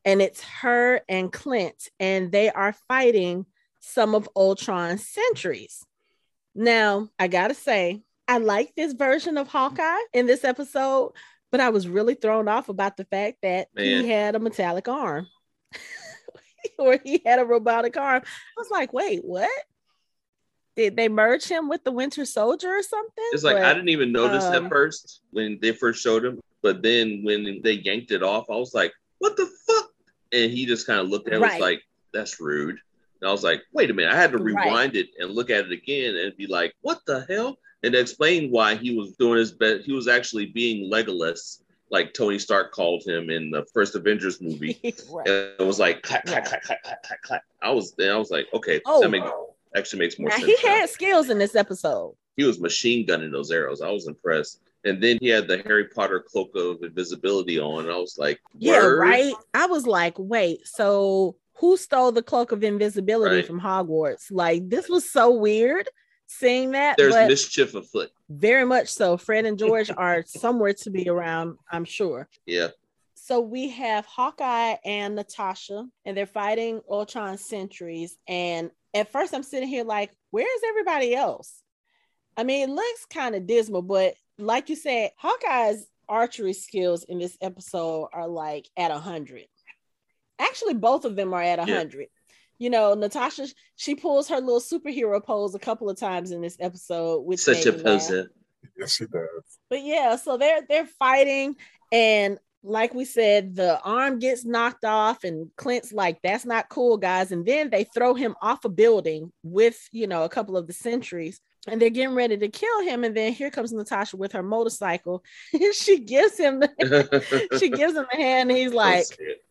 And 0.06 0.22
it's 0.22 0.42
her 0.42 1.02
and 1.10 1.30
Clint, 1.30 1.90
and 2.00 2.32
they 2.32 2.50
are 2.50 2.74
fighting 2.88 3.44
some 3.80 4.14
of 4.14 4.28
Ultron's 4.34 5.06
sentries. 5.06 5.84
Now, 6.54 7.10
I 7.18 7.28
gotta 7.28 7.54
say, 7.54 8.02
I 8.26 8.38
like 8.38 8.74
this 8.74 8.94
version 8.94 9.36
of 9.36 9.48
Hawkeye 9.48 10.02
in 10.14 10.26
this 10.26 10.44
episode, 10.44 11.12
but 11.54 11.60
I 11.60 11.68
was 11.68 11.86
really 11.86 12.14
thrown 12.14 12.48
off 12.48 12.68
about 12.68 12.96
the 12.96 13.04
fact 13.04 13.36
that 13.42 13.68
Man. 13.76 13.84
he 14.02 14.08
had 14.08 14.34
a 14.34 14.40
metallic 14.40 14.88
arm 14.88 15.28
or 16.80 16.98
he 17.04 17.22
had 17.24 17.38
a 17.38 17.44
robotic 17.44 17.96
arm. 17.96 18.22
I 18.24 18.60
was 18.60 18.72
like, 18.72 18.92
wait, 18.92 19.24
what? 19.24 19.48
Did 20.74 20.96
they 20.96 21.08
merge 21.08 21.44
him 21.46 21.68
with 21.68 21.84
the 21.84 21.92
Winter 21.92 22.24
Soldier 22.24 22.70
or 22.70 22.82
something? 22.82 23.24
It's 23.30 23.44
like 23.44 23.54
But- 23.58 23.66
I 23.66 23.72
didn't 23.72 23.90
even 23.90 24.10
notice 24.10 24.42
um, 24.42 24.64
at 24.64 24.68
first 24.68 25.20
when 25.30 25.60
they 25.62 25.70
first 25.70 26.02
showed 26.02 26.24
him, 26.24 26.40
but 26.60 26.82
then 26.82 27.20
when 27.22 27.60
they 27.62 27.74
yanked 27.74 28.10
it 28.10 28.24
off, 28.24 28.46
I 28.50 28.56
was 28.56 28.74
like, 28.74 28.92
"What 29.18 29.36
the 29.36 29.46
fuck?" 29.46 29.90
And 30.32 30.50
he 30.50 30.66
just 30.66 30.88
kind 30.88 30.98
of 30.98 31.08
looked 31.08 31.28
at 31.28 31.34
it, 31.34 31.38
Right. 31.38 31.52
was 31.52 31.60
like, 31.60 31.82
"That's 32.12 32.40
rude." 32.40 32.80
And 33.20 33.28
I 33.28 33.30
was 33.30 33.44
like, 33.44 33.62
"Wait 33.72 33.90
a 33.90 33.94
minute!" 33.94 34.12
I 34.12 34.16
had 34.16 34.32
to 34.32 34.38
Right. 34.38 34.64
rewind 34.66 34.96
it 34.96 35.10
and 35.20 35.30
look 35.30 35.50
at 35.50 35.66
it 35.66 35.70
again 35.70 36.16
and 36.16 36.36
be 36.36 36.48
like, 36.48 36.74
"What 36.80 36.98
the 37.06 37.24
hell?" 37.28 37.58
And 37.84 37.94
explain 37.94 38.50
why 38.50 38.74
he 38.76 38.96
was 38.96 39.12
doing 39.12 39.38
his 39.38 39.52
best. 39.52 39.84
He 39.84 39.92
was 39.92 40.08
actually 40.08 40.46
being 40.46 40.90
Legolas, 40.90 41.60
like 41.90 42.14
Tony 42.14 42.38
Stark 42.38 42.72
called 42.72 43.02
him 43.06 43.30
in 43.30 43.50
the 43.50 43.64
first 43.74 43.94
Avengers 43.94 44.40
movie. 44.40 44.78
right. 45.10 45.28
And 45.28 45.50
it 45.60 45.66
was 45.66 45.78
like 45.78 46.02
clack, 46.02 46.24
clack, 46.26 46.46
clack, 46.46 46.62
clack, 46.64 46.82
clack, 46.82 47.02
clack, 47.02 47.22
clack. 47.22 47.42
I 47.62 47.70
was 47.70 47.92
then 47.92 48.10
I 48.10 48.16
was 48.16 48.30
like, 48.30 48.46
okay, 48.54 48.80
Oh. 48.86 49.00
that 49.02 49.10
makes 49.10 49.28
actually 49.76 49.98
makes 50.00 50.18
more 50.18 50.28
Now 50.30 50.36
sense. 50.36 50.46
he 50.46 50.66
now 50.68 50.74
had 50.76 50.88
skills 50.90 51.30
in 51.30 51.38
this 51.38 51.54
episode. 51.56 52.14
he 52.36 52.44
was 52.44 52.58
machine 52.60 53.04
gunning 53.06 53.30
those 53.32 53.50
arrows. 53.50 53.80
I 53.82 53.90
was 53.90 54.06
impressed. 54.08 54.60
And 54.84 55.02
then 55.02 55.18
he 55.20 55.28
had 55.28 55.48
the 55.48 55.58
Harry 55.58 55.88
Potter 55.88 56.20
cloak 56.20 56.54
of 56.54 56.82
invisibility 56.82 57.58
on. 57.58 57.88
I 57.90 57.96
was 57.96 58.16
like, 58.18 58.40
Yeah, 58.58 58.84
right. 58.84 59.34
I 59.54 59.66
was 59.66 59.86
like, 59.86 60.14
wait, 60.18 60.66
so 60.66 61.36
who 61.54 61.76
stole 61.76 62.12
the 62.12 62.22
cloak 62.22 62.52
of 62.52 62.62
invisibility 62.64 63.36
Right. 63.36 63.46
from 63.46 63.60
Hogwarts? 63.60 64.30
Like, 64.30 64.68
this 64.68 64.88
was 64.88 65.10
so 65.10 65.30
weird 65.32 65.88
seeing 66.26 66.72
that, 66.72 66.96
There's 66.96 67.14
mischief 67.14 67.74
afoot. 67.74 68.10
very 68.28 68.64
much 68.64 68.88
so. 68.88 69.16
Fred 69.16 69.44
and 69.46 69.58
George 69.58 69.90
are 69.96 70.24
somewhere 70.26 70.72
to 70.74 70.90
be 70.90 71.08
around, 71.08 71.58
I'm 71.70 71.84
sure. 71.84 72.28
Yeah. 72.46 72.68
So 73.14 73.40
we 73.40 73.70
have 73.70 74.04
Hawkeye 74.04 74.76
and 74.84 75.14
Natasha, 75.14 75.86
and 76.04 76.16
they're 76.16 76.26
fighting 76.26 76.80
Ultron 76.90 77.38
sentries. 77.38 78.16
And 78.28 78.70
at 78.92 79.10
first, 79.10 79.32
I'm 79.34 79.42
sitting 79.42 79.68
here 79.68 79.84
like, 79.84 80.12
where's 80.30 80.60
everybody 80.68 81.14
else? 81.14 81.62
I 82.36 82.44
mean, 82.44 82.68
it 82.68 82.72
looks 82.72 83.06
kind 83.06 83.34
of 83.34 83.46
dismal, 83.46 83.82
but 83.82 84.14
like 84.38 84.68
you 84.68 84.76
said, 84.76 85.10
Hawkeye's 85.16 85.86
archery 86.08 86.52
skills 86.52 87.04
in 87.04 87.18
this 87.18 87.38
episode 87.40 88.08
are 88.12 88.28
like 88.28 88.68
at 88.76 88.90
a 88.90 88.98
hundred. 88.98 89.46
Actually, 90.38 90.74
both 90.74 91.04
of 91.04 91.16
them 91.16 91.32
are 91.32 91.42
at 91.42 91.60
a 91.60 91.64
Yeah. 91.66 91.78
Hundred. 92.58 92.64
You 92.64 92.70
know, 92.70 92.94
Natasha, 92.94 93.46
she 93.76 93.94
pulls 93.94 94.28
her 94.28 94.40
little 94.40 94.60
superhero 94.60 95.22
pose 95.22 95.54
a 95.54 95.58
couple 95.58 95.90
of 95.90 95.98
times 95.98 96.30
in 96.30 96.40
this 96.40 96.56
episode, 96.60 97.22
which 97.22 97.40
Such 97.40 97.66
a 97.66 97.72
made 97.72 97.78
me 97.78 97.82
poser. 97.84 98.30
Yes, 98.78 98.96
she 98.96 99.06
does. 99.06 99.28
but 99.70 99.82
yeah, 99.82 100.16
so 100.16 100.36
they're 100.36 100.62
they're 100.68 100.86
fighting, 100.86 101.56
and 101.92 102.38
like 102.66 102.94
we 102.94 103.04
said, 103.04 103.54
the 103.54 103.78
arm 103.82 104.18
gets 104.18 104.44
knocked 104.44 104.84
off, 104.86 105.22
and 105.22 105.50
Clint's 105.56 105.92
like, 105.92 106.20
"That's 106.22 106.46
not 106.46 106.70
cool, 106.70 106.96
guys." 106.96 107.30
And 107.30 107.44
then 107.44 107.68
they 107.70 107.84
throw 107.84 108.14
him 108.14 108.34
off 108.40 108.64
a 108.64 108.70
building 108.70 109.30
with 109.42 109.78
you 109.92 110.06
know 110.06 110.24
a 110.24 110.28
couple 110.30 110.56
of 110.56 110.66
the 110.66 110.72
sentries, 110.72 111.40
and 111.68 111.80
they're 111.80 111.90
getting 111.90 112.14
ready 112.16 112.38
to 112.38 112.48
kill 112.48 112.80
him. 112.80 113.04
And 113.04 113.14
then 113.14 113.32
here 113.34 113.50
comes 113.50 113.70
Natasha 113.72 114.16
with 114.16 114.32
her 114.32 114.42
motorcycle. 114.42 115.22
And 115.52 115.74
she 115.74 116.00
gives 116.00 116.38
him 116.38 116.60
the 116.60 117.46
she 117.60 117.68
gives 117.68 117.94
him 117.94 118.06
a 118.10 118.16
hand, 118.16 118.50
and 118.50 118.58
he's 118.58 118.72
like, 118.72 119.04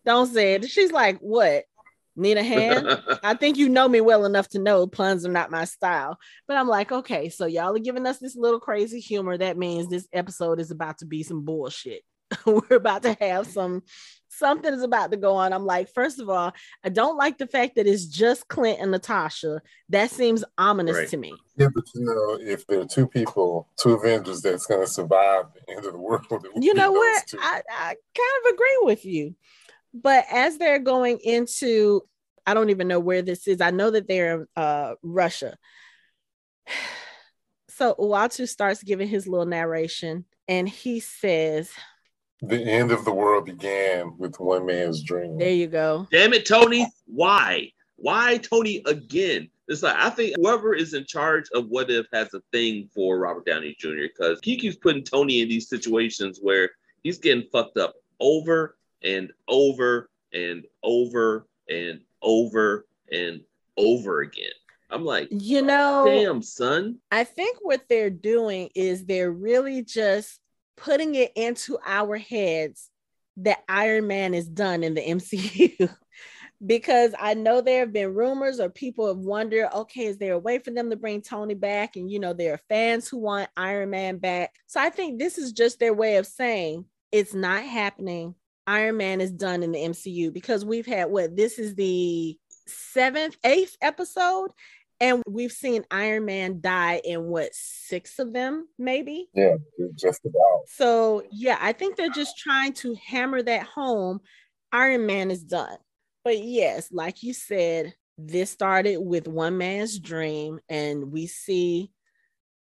"Don't 0.06 0.28
say 0.28 0.56
it." 0.56 0.68
She's 0.70 0.92
like, 0.92 1.20
"What? 1.20 1.66
Need 2.16 2.38
a 2.38 2.44
hand?" 2.44 2.88
I 3.24 3.34
think 3.34 3.58
you 3.58 3.70
know 3.70 3.88
me 3.88 4.02
well 4.02 4.26
enough 4.26 4.50
to 4.50 4.60
know 4.60 4.88
puns 4.88 5.26
are 5.26 5.32
not 5.32 5.52
my 5.52 5.66
style. 5.66 6.18
But 6.48 6.58
I'm 6.58 6.68
like, 6.68 6.92
okay, 6.92 7.30
so 7.30 7.46
y'all 7.46 7.76
are 7.76 7.80
giving 7.80 8.06
us 8.06 8.20
this 8.20 8.36
little 8.36 8.60
crazy 8.60 9.00
humor. 9.00 9.38
That 9.38 9.58
means 9.58 9.88
this 9.90 10.08
episode 10.14 10.60
is 10.60 10.72
about 10.72 11.00
to 11.00 11.06
be 11.06 11.24
some 11.24 11.44
bullshit. 11.46 12.04
We're 12.46 12.78
about 12.78 13.04
to 13.04 13.16
have 13.20 13.48
some 13.48 13.84
something 14.30 14.74
is 14.74 14.82
about 14.82 15.12
to 15.12 15.18
go 15.18 15.36
on. 15.36 15.54
I'm 15.54 15.66
like, 15.66 15.90
first 15.94 16.20
of 16.20 16.30
all, 16.30 16.52
I 16.84 16.90
don't 16.90 17.18
like 17.18 17.38
the 17.38 17.46
fact 17.48 17.76
that 17.76 17.86
it's 17.88 18.06
just 18.06 18.48
Clint 18.48 18.80
and 18.82 18.90
Natasha. 18.92 19.62
That 19.90 20.10
seems 20.10 20.44
ominous 20.58 20.96
Right. 20.98 21.10
to 21.10 21.18
me. 21.18 21.34
Yeah, 21.56 21.68
but 21.74 21.84
you 21.94 22.04
know, 22.04 22.40
if 22.42 22.66
there 22.66 22.82
are 22.82 22.86
two 22.86 23.08
people, 23.08 23.70
two 23.80 23.94
Avengers 23.94 24.42
that's 24.42 24.66
going 24.66 24.82
to 24.82 24.92
survive 24.92 25.46
the 25.54 25.76
end 25.76 25.86
of 25.86 25.94
the 25.94 26.00
world, 26.00 26.26
You 26.56 26.74
know 26.74 26.92
what? 26.92 27.24
I, 27.40 27.62
I 27.70 27.88
kind 27.90 28.46
of 28.48 28.54
agree 28.54 28.80
with 28.82 29.06
you. 29.06 29.36
But 29.94 30.26
as 30.32 30.58
they're 30.58 30.80
going 30.80 31.20
into, 31.24 32.02
I 32.46 32.54
don't 32.54 32.70
even 32.70 32.88
know 32.88 33.00
where 33.00 33.22
this 33.22 33.48
is. 33.48 33.62
I 33.62 33.72
know 33.72 33.92
that 33.92 34.08
they're 34.08 34.42
in 34.42 34.48
uh, 34.56 34.96
Russia. 35.02 35.58
So 37.76 37.96
Uatu 37.96 38.48
starts 38.48 38.84
giving 38.84 39.08
his 39.08 39.28
little 39.28 39.48
narration 39.48 40.26
and 40.48 40.70
he 40.70 41.00
says, 41.00 41.72
the 42.44 42.62
end 42.62 42.92
of 42.92 43.06
the 43.06 43.12
world 43.12 43.46
began 43.46 44.18
with 44.18 44.40
one 44.40 44.66
man's 44.66 45.02
dream. 45.02 45.38
There 45.38 45.50
you 45.50 45.68
go. 45.68 46.08
Damn 46.12 46.34
it, 46.34 46.46
Tony. 46.46 46.86
Why? 47.06 47.72
Why 47.96 48.38
Tony 48.38 48.84
again? 48.86 49.50
It's 49.70 49.82
like 49.82 49.96
I 49.96 50.10
think 50.10 50.36
whoever 50.36 50.74
is 50.74 50.94
in 50.94 51.06
charge 51.06 51.46
of 51.54 51.68
what 51.70 51.90
if 51.90 52.06
has 52.12 52.34
a 52.34 52.42
thing 52.52 52.90
for 52.94 53.18
Robert 53.18 53.46
Downey 53.46 53.76
Jr. 53.80 54.10
because 54.14 54.40
he 54.44 54.58
keeps 54.58 54.76
putting 54.76 55.04
Tony 55.04 55.42
in 55.42 55.48
these 55.48 55.70
situations 55.70 56.40
where 56.42 56.70
he's 57.02 57.18
getting 57.18 57.48
fucked 57.50 57.78
up 57.78 57.96
over 58.20 58.76
and 59.04 59.32
over 59.48 60.10
and 60.34 60.64
over 60.84 61.48
and 61.70 62.02
over 62.22 62.86
and 63.12 63.42
over 63.78 64.22
again. 64.22 64.52
I'm 64.90 65.06
like, 65.06 65.30
You 65.32 65.62
know, 65.62 66.04
damn, 66.06 66.42
son. 66.42 67.00
I 67.12 67.24
think 67.24 67.58
what 67.62 67.82
they're 67.90 68.10
doing 68.10 68.70
is 68.76 69.06
they're 69.06 69.32
really 69.32 69.84
just 69.84 70.40
putting 70.78 71.16
it 71.16 71.32
into 71.36 71.78
our 71.86 72.18
heads 72.18 72.90
that 73.38 73.64
Iron 73.68 74.08
Man 74.08 74.34
is 74.34 74.48
done 74.48 74.84
in 74.84 74.94
the 74.94 75.02
MCU. 75.08 75.90
because 76.66 77.14
I 77.20 77.34
know 77.34 77.62
there 77.62 77.80
have 77.82 77.94
been 77.94 78.14
rumors 78.14 78.60
or 78.60 78.70
people 78.70 79.08
have 79.08 79.18
wondered, 79.18 79.70
okay, 79.74 80.06
is 80.06 80.18
there 80.18 80.34
a 80.34 80.40
way 80.40 80.60
for 80.60 80.72
them 80.72 80.90
to 80.92 80.96
bring 80.96 81.22
Tony 81.22 81.56
back? 81.56 81.96
And 81.96 82.10
you 82.10 82.20
know, 82.20 82.34
there 82.34 82.54
are 82.54 82.62
fans 82.70 83.08
who 83.08 83.18
want 83.18 83.50
Iron 83.58 83.90
Man 83.90 84.18
back. 84.18 84.54
So 84.68 84.80
I 84.80 84.90
think 84.90 85.20
this 85.20 85.38
is 85.38 85.52
just 85.52 85.80
their 85.80 85.94
way 85.94 86.18
of 86.18 86.28
saying 86.28 86.86
it's 87.12 87.34
not 87.34 87.64
happening. 87.64 88.36
Iron 88.68 88.98
Man 88.98 89.22
is 89.22 89.32
done 89.32 89.64
in 89.64 89.72
the 89.72 89.80
MCU 89.80 90.32
because 90.32 90.66
we've 90.66 90.86
had 90.86 91.10
what 91.10 91.36
this 91.36 91.60
is 91.60 91.76
the 91.76 92.38
seventh, 92.68 93.36
eighth 93.44 93.78
episode, 93.82 94.52
and 95.00 95.22
we've 95.28 95.52
seen 95.52 95.84
Iron 95.92 96.26
Man 96.26 96.62
die 96.62 97.02
in 97.04 97.26
what 97.26 97.50
six 97.54 98.20
of 98.20 98.34
them, 98.34 98.68
maybe. 98.78 99.30
Yeah, 99.34 99.56
just 99.96 100.22
about. 100.26 100.62
So 100.68 101.24
yeah, 101.32 101.58
I 101.60 101.74
think 101.74 101.96
they're 101.96 102.10
just 102.10 102.38
trying 102.38 102.74
to 102.74 102.96
hammer 102.96 103.42
that 103.42 103.64
home. 103.64 104.22
Iron 104.72 105.06
Man 105.06 105.30
is 105.30 105.44
done. 105.44 105.78
But 106.24 106.42
yes, 106.42 106.90
like 106.92 107.22
you 107.22 107.34
said, 107.34 107.94
this 108.18 108.50
started 108.50 108.98
with 108.98 109.28
one 109.28 109.58
man's 109.58 110.00
dream, 110.00 110.60
and 110.70 111.12
we 111.12 111.28
see 111.28 111.92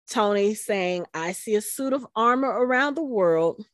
Tony 0.09 0.55
saying, 0.55 1.05
I 1.13 1.31
see 1.31 1.55
a 1.55 1.61
suit 1.61 1.93
of 1.93 2.05
armor 2.15 2.49
around 2.49 2.95
the 2.95 3.03
world. 3.03 3.65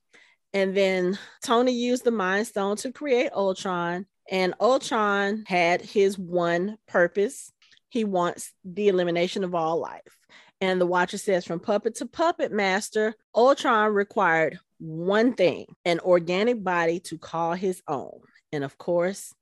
And 0.54 0.76
then 0.76 1.18
Tony 1.44 1.72
used 1.72 2.04
the 2.04 2.12
Mind 2.12 2.48
Stone 2.48 2.78
to 2.78 2.92
create 2.92 3.32
Ultron, 3.34 4.06
and 4.30 4.54
Ultron 4.60 5.44
had 5.48 5.82
his 5.82 6.18
one 6.20 6.78
purpose. 6.88 7.52
He 7.90 8.04
wants 8.04 8.54
the 8.64 8.90
elimination 8.90 9.44
of 9.44 9.56
all 9.56 9.80
life. 9.80 10.18
And 10.60 10.80
the 10.80 10.86
Watcher 10.86 11.18
says, 11.18 11.46
from 11.46 11.60
puppet 11.60 11.96
to 11.96 12.06
puppet 12.06 12.52
master, 12.52 13.16
Ultron 13.36 13.94
required 13.94 14.60
one 14.78 15.34
thing 15.34 15.66
an 15.86 16.00
organic 16.00 16.64
body 16.64 17.00
to 17.02 17.18
call 17.18 17.54
his 17.54 17.82
own. 17.88 18.20
And 18.52 18.64
of 18.64 18.78
course, 18.78 19.34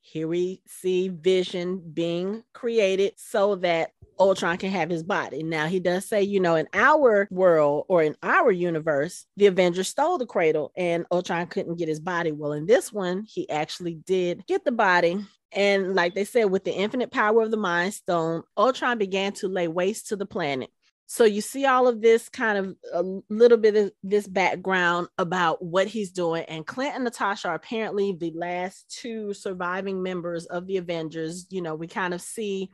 here 0.00 0.28
we 0.28 0.60
see 0.66 1.08
Vision 1.08 1.82
being 1.94 2.42
created 2.52 3.14
so 3.16 3.56
that 3.56 3.92
Ultron 4.18 4.58
can 4.58 4.70
have 4.70 4.90
his 4.90 5.02
body. 5.02 5.42
Now, 5.42 5.66
he 5.66 5.80
does 5.80 6.06
say, 6.06 6.22
you 6.22 6.40
know, 6.40 6.54
in 6.54 6.68
our 6.72 7.26
world 7.30 7.84
or 7.88 8.02
in 8.02 8.16
our 8.22 8.50
universe, 8.50 9.26
the 9.36 9.46
Avengers 9.46 9.88
stole 9.88 10.18
the 10.18 10.26
cradle 10.26 10.72
and 10.76 11.04
Ultron 11.10 11.46
couldn't 11.46 11.76
get 11.76 11.88
his 11.88 12.00
body. 12.00 12.32
Well, 12.32 12.52
in 12.52 12.66
this 12.66 12.92
one, 12.92 13.24
he 13.26 13.48
actually 13.50 13.94
did 13.94 14.46
get 14.46 14.64
the 14.64 14.72
body. 14.72 15.24
And 15.52 15.94
like 15.94 16.14
they 16.14 16.24
said, 16.24 16.44
with 16.44 16.64
the 16.64 16.74
infinite 16.74 17.10
power 17.10 17.42
of 17.42 17.50
the 17.50 17.56
Mind 17.56 17.94
Stone, 17.94 18.42
Ultron 18.56 18.98
began 18.98 19.32
to 19.34 19.48
lay 19.48 19.68
waste 19.68 20.08
to 20.08 20.16
the 20.16 20.26
planet. 20.26 20.70
So 21.06 21.24
you 21.24 21.42
see 21.42 21.66
all 21.66 21.86
of 21.86 22.00
this 22.00 22.28
kind 22.28 22.58
of 22.58 22.76
a 22.92 23.04
little 23.28 23.58
bit 23.58 23.76
of 23.76 23.92
this 24.02 24.26
background 24.26 25.08
about 25.18 25.62
what 25.62 25.86
he's 25.86 26.10
doing. 26.10 26.44
And 26.44 26.66
Clint 26.66 26.94
and 26.94 27.04
Natasha 27.04 27.48
are 27.48 27.54
apparently 27.54 28.16
the 28.18 28.32
last 28.34 28.90
two 28.90 29.34
surviving 29.34 30.02
members 30.02 30.46
of 30.46 30.66
the 30.66 30.78
Avengers. 30.78 31.46
You 31.50 31.60
know, 31.60 31.74
we 31.74 31.88
kind 31.88 32.14
of 32.14 32.22
see, 32.22 32.70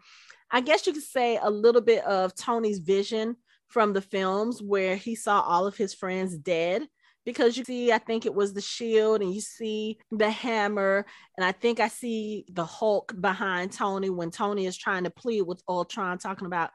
I 0.50 0.60
guess 0.60 0.86
you 0.86 0.92
could 0.92 1.02
say, 1.02 1.38
a 1.40 1.50
little 1.50 1.80
bit 1.80 2.04
of 2.04 2.34
Tony's 2.34 2.78
vision 2.78 3.36
from 3.68 3.92
the 3.92 4.02
films 4.02 4.60
where 4.62 4.96
he 4.96 5.14
saw 5.14 5.40
all 5.40 5.66
of 5.66 5.76
his 5.76 5.94
friends 5.94 6.36
dead. 6.36 6.86
Because 7.26 7.56
you 7.56 7.64
see, 7.64 7.92
I 7.92 7.98
think 7.98 8.24
it 8.24 8.34
was 8.34 8.54
the 8.54 8.62
shield, 8.62 9.20
and 9.20 9.32
you 9.32 9.42
see 9.42 9.98
the 10.10 10.30
hammer, 10.30 11.04
and 11.36 11.44
I 11.44 11.52
think 11.52 11.78
I 11.78 11.88
see 11.88 12.46
the 12.50 12.64
Hulk 12.64 13.14
behind 13.20 13.72
Tony 13.72 14.08
when 14.08 14.30
Tony 14.30 14.64
is 14.64 14.76
trying 14.76 15.04
to 15.04 15.10
plead 15.10 15.42
with 15.42 15.62
Ultron, 15.68 16.16
talking 16.16 16.46
about 16.46 16.70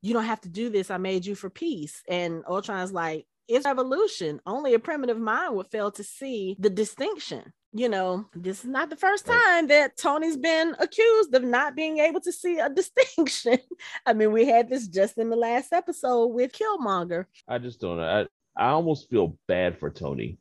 you 0.00 0.14
don't 0.14 0.24
have 0.24 0.40
to 0.42 0.48
do 0.48 0.70
this. 0.70 0.92
I 0.92 0.98
made 0.98 1.26
you 1.26 1.34
for 1.34 1.50
peace. 1.50 2.00
And 2.08 2.44
Ultron's 2.48 2.92
like, 2.92 3.26
it's 3.48 3.66
revolution. 3.66 4.40
Only 4.46 4.74
a 4.74 4.78
primitive 4.78 5.18
mind 5.18 5.56
would 5.56 5.66
fail 5.66 5.90
to 5.90 6.04
see 6.04 6.56
the 6.60 6.70
distinction. 6.70 7.52
You 7.72 7.88
know, 7.90 8.26
this 8.34 8.60
is 8.60 8.70
not 8.70 8.88
the 8.88 8.96
first 8.96 9.26
time 9.26 9.66
that 9.68 9.96
Tony's 9.98 10.38
been 10.38 10.74
accused 10.78 11.34
of 11.34 11.44
not 11.44 11.76
being 11.76 11.98
able 11.98 12.20
to 12.22 12.32
see 12.32 12.58
a 12.58 12.68
distinction. 12.74 13.58
I 14.06 14.14
mean, 14.14 14.32
we 14.32 14.46
had 14.46 14.70
this 14.70 14.88
just 14.88 15.18
in 15.18 15.28
the 15.28 15.36
last 15.36 15.72
episode 15.72 16.28
with 16.28 16.52
Killmonger. 16.52 17.26
I 17.46 17.58
just 17.58 17.80
don't 17.80 17.98
know. 17.98 18.26
I, 18.56 18.66
I 18.66 18.70
almost 18.70 19.10
feel 19.10 19.36
bad 19.46 19.78
for 19.78 19.90
Tony 19.90 20.38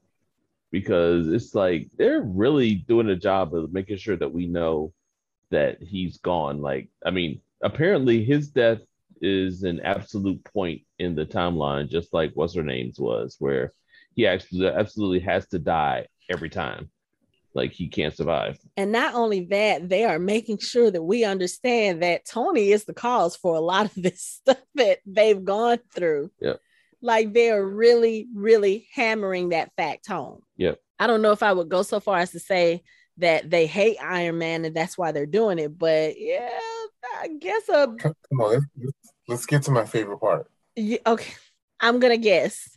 because 0.72 1.28
it's 1.28 1.54
like 1.54 1.90
they're 1.98 2.22
really 2.22 2.76
doing 2.76 3.10
a 3.10 3.16
job 3.16 3.54
of 3.54 3.74
making 3.74 3.98
sure 3.98 4.16
that 4.18 4.34
we 4.34 4.48
know 4.48 4.94
that 5.52 5.82
he's 5.82 6.18
gone. 6.18 6.62
Like, 6.62 6.90
I 7.06 7.12
mean, 7.12 7.42
apparently 7.62 8.24
his 8.24 8.50
death 8.50 8.80
is 9.22 9.64
an 9.64 9.82
absolute 9.82 10.44
point 10.44 10.82
in 11.00 11.16
the 11.16 11.26
timeline, 11.26 11.90
just 11.90 12.14
like 12.14 12.32
what's 12.36 12.56
her 12.56 12.64
name's 12.64 13.00
was, 13.00 13.36
where 13.40 13.74
he 14.16 14.28
actually 14.28 14.68
absolutely 14.68 15.20
has 15.20 15.48
to 15.50 15.60
die 15.60 16.08
every 16.30 16.50
time. 16.50 16.90
Like 17.54 17.72
he 17.72 17.88
can't 17.88 18.16
survive. 18.16 18.60
And 18.76 18.92
not 18.92 19.16
only 19.16 19.46
that, 19.46 19.90
they 19.90 20.06
are 20.06 20.20
making 20.20 20.60
sure 20.60 20.92
that 20.92 21.02
we 21.02 21.24
understand 21.24 22.04
that 22.04 22.26
Tony 22.26 22.72
is 22.72 22.86
the 22.86 22.94
cause 22.94 23.36
for 23.36 23.56
a 23.56 23.60
lot 23.62 23.86
of 23.86 23.94
this 24.02 24.22
stuff 24.22 24.58
that 24.76 25.00
they've 25.06 25.44
gone 25.44 25.80
through. 25.94 26.32
Yeah. 26.40 26.56
like 27.02 27.34
they're 27.34 27.66
really, 27.66 28.28
really 28.34 28.88
hammering 28.94 29.50
that 29.50 29.72
fact 29.78 30.08
home. 30.08 30.42
Yeah. 30.56 30.74
I 31.00 31.08
don't 31.08 31.22
know 31.22 31.32
if 31.32 31.44
I 31.44 31.54
would 31.54 31.70
go 31.70 31.84
so 31.84 32.00
far 32.00 32.18
as 32.18 32.32
to 32.32 32.40
say 32.40 32.84
that 33.18 33.50
they 33.50 33.66
hate 33.66 33.98
Iron 34.02 34.38
Man 34.38 34.66
and 34.66 34.76
that's 34.76 34.98
why 34.98 35.12
they're 35.12 35.26
doing 35.26 35.58
it, 35.60 35.78
but 35.78 36.20
yeah, 36.20 36.50
I 37.20 37.30
guess 37.40 37.68
a 37.70 37.88
Come 37.98 38.14
come 38.30 38.42
on, 38.42 38.62
let's, 38.78 39.14
let's 39.28 39.46
get 39.48 39.64
to 39.64 39.72
my 39.72 39.86
favorite 39.86 40.20
part. 40.20 40.48
Yeah, 40.76 41.00
okay. 41.08 41.34
I'm 41.80 42.00
gonna 42.00 42.18
guess. 42.18 42.68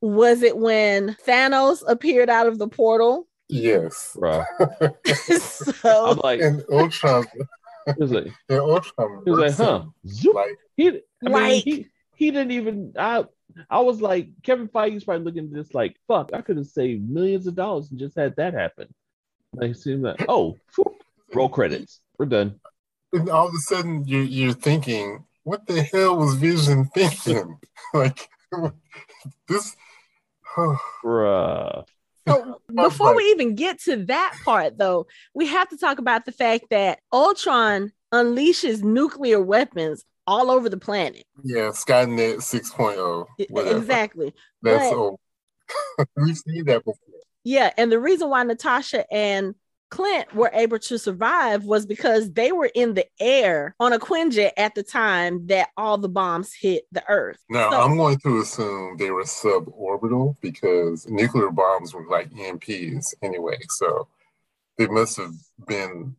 Was 0.00 0.42
it 0.42 0.56
when 0.56 1.16
Thanos 1.26 1.82
appeared 1.86 2.30
out 2.30 2.46
of 2.46 2.58
the 2.58 2.68
portal? 2.68 3.26
Yes. 3.48 4.16
Bruh. 4.18 4.44
so 5.74 6.06
I'm 6.10 6.16
like, 6.18 6.40
And 6.40 6.62
Ultron, 6.70 7.26
it 7.86 7.98
was 7.98 8.10
like, 8.12 8.26
and 8.48 8.58
Ultron, 8.60 9.22
it 9.26 9.30
was 9.30 9.40
like, 9.40 9.54
huh? 9.54 9.84
Zoop. 10.06 10.34
Like, 10.34 10.56
He, 10.76 10.88
I 10.88 10.92
mean, 11.22 11.32
Like- 11.32 11.64
he, 11.64 11.86
he 12.14 12.30
didn't 12.30 12.50
even. 12.52 12.92
I, 12.98 13.24
I 13.70 13.80
was 13.80 14.00
like, 14.00 14.28
Kevin 14.42 14.68
Feige's 14.68 15.04
probably 15.04 15.24
looking 15.24 15.44
at 15.46 15.52
this 15.52 15.72
like, 15.74 15.96
fuck, 16.06 16.30
I 16.34 16.42
could 16.42 16.56
have 16.58 16.66
saved 16.66 17.08
millions 17.08 17.46
of 17.46 17.54
dollars 17.54 17.90
and 17.90 17.98
just 17.98 18.16
had 18.16 18.36
that 18.36 18.54
happen. 18.54 18.92
Like, 19.54 19.70
it 19.70 19.78
seemed 19.78 20.02
like, 20.02 20.24
oh, 20.28 20.56
whew, 20.76 20.94
roll 21.34 21.48
credits, 21.48 22.00
we're 22.18 22.26
done. 22.26 22.60
and 23.12 23.30
all 23.30 23.48
of 23.48 23.54
a 23.54 23.58
sudden 23.58 24.04
you're 24.06 24.22
you're 24.22 24.52
thinking, 24.52 25.24
what 25.44 25.66
the 25.66 25.82
hell 25.82 26.18
was 26.18 26.34
Vision 26.34 26.84
thinking? 26.94 27.58
like 27.94 28.28
this. 29.48 29.74
Bruh. 30.56 31.86
So 32.28 32.60
before 32.74 33.14
we 33.16 33.24
even 33.30 33.54
get 33.54 33.80
to 33.82 34.04
that 34.06 34.34
part, 34.44 34.78
though, 34.78 35.06
we 35.34 35.46
have 35.46 35.68
to 35.70 35.76
talk 35.78 35.98
about 35.98 36.24
the 36.24 36.32
fact 36.32 36.66
that 36.70 37.00
Ultron 37.12 37.92
unleashes 38.14 38.82
nuclear 38.82 39.40
weapons 39.40 40.04
all 40.26 40.50
over 40.50 40.68
the 40.68 40.76
planet. 40.78 41.24
yeah, 41.42 41.68
Skynet 41.70 42.36
6.0. 42.36 43.26
Whatever. 43.50 43.78
Exactly. 43.78 44.34
That's 44.62 44.90
But- 44.90 44.96
old. 44.96 45.20
We've 46.16 46.36
seen 46.36 46.64
that 46.66 46.84
before. 46.84 46.94
Yeah. 47.44 47.70
And 47.76 47.90
the 47.92 47.98
reason 47.98 48.28
why 48.30 48.42
Natasha 48.42 49.10
and 49.12 49.54
Clint 49.90 50.34
were 50.34 50.50
able 50.52 50.78
to 50.78 50.98
survive 50.98 51.64
was 51.64 51.86
because 51.86 52.30
they 52.32 52.52
were 52.52 52.70
in 52.74 52.94
the 52.94 53.06
air 53.18 53.74
on 53.80 53.92
a 53.92 53.98
Quinjet 53.98 54.52
at 54.56 54.74
the 54.74 54.82
time 54.82 55.46
that 55.46 55.70
all 55.76 55.96
the 55.96 56.08
bombs 56.10 56.52
hit 56.52 56.84
the 56.92 57.02
earth. 57.08 57.38
Now, 57.48 57.70
So- 57.70 57.80
I'm 57.80 57.96
going 57.96 58.18
to 58.18 58.38
assume 58.40 58.96
they 58.98 59.10
were 59.10 59.24
suborbital 59.24 60.36
because 60.40 61.08
nuclear 61.08 61.50
bombs 61.50 61.94
were 61.94 62.06
like 62.06 62.30
EMPs 62.30 63.14
anyway. 63.22 63.58
So 63.70 64.08
they 64.76 64.86
must 64.86 65.16
have 65.16 65.32
been 65.66 66.14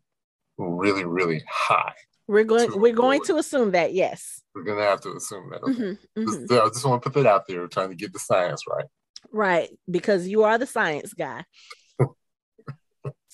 really, 0.58 1.06
really 1.06 1.44
high. 1.48 1.94
We're 2.28 2.44
going 2.44 2.72
To 2.72 2.78
we're 2.78 2.94
going 2.94 3.24
to 3.24 3.38
assume 3.38 3.72
that, 3.72 3.94
yes. 3.94 4.42
We're 4.54 4.64
going 4.64 4.78
to 4.80 4.84
have 4.84 5.02
to 5.02 5.14
assume 5.14 5.50
that. 5.52 5.64
Okay. 5.64 5.74
Mhm, 5.74 5.98
mhm. 6.18 6.26
Just, 6.48 6.52
I 6.52 6.68
just 6.70 6.86
want 6.86 7.02
to 7.04 7.10
put 7.10 7.24
that 7.24 7.30
out 7.30 7.48
there, 7.48 7.66
trying 7.68 7.90
to 7.90 7.96
get 7.96 8.14
the 8.14 8.20
science 8.20 8.64
right. 8.70 8.86
Right, 9.32 9.70
because 9.90 10.28
you 10.28 10.44
are 10.44 10.58
the 10.58 10.66
science 10.66 11.14
guy. 11.14 11.44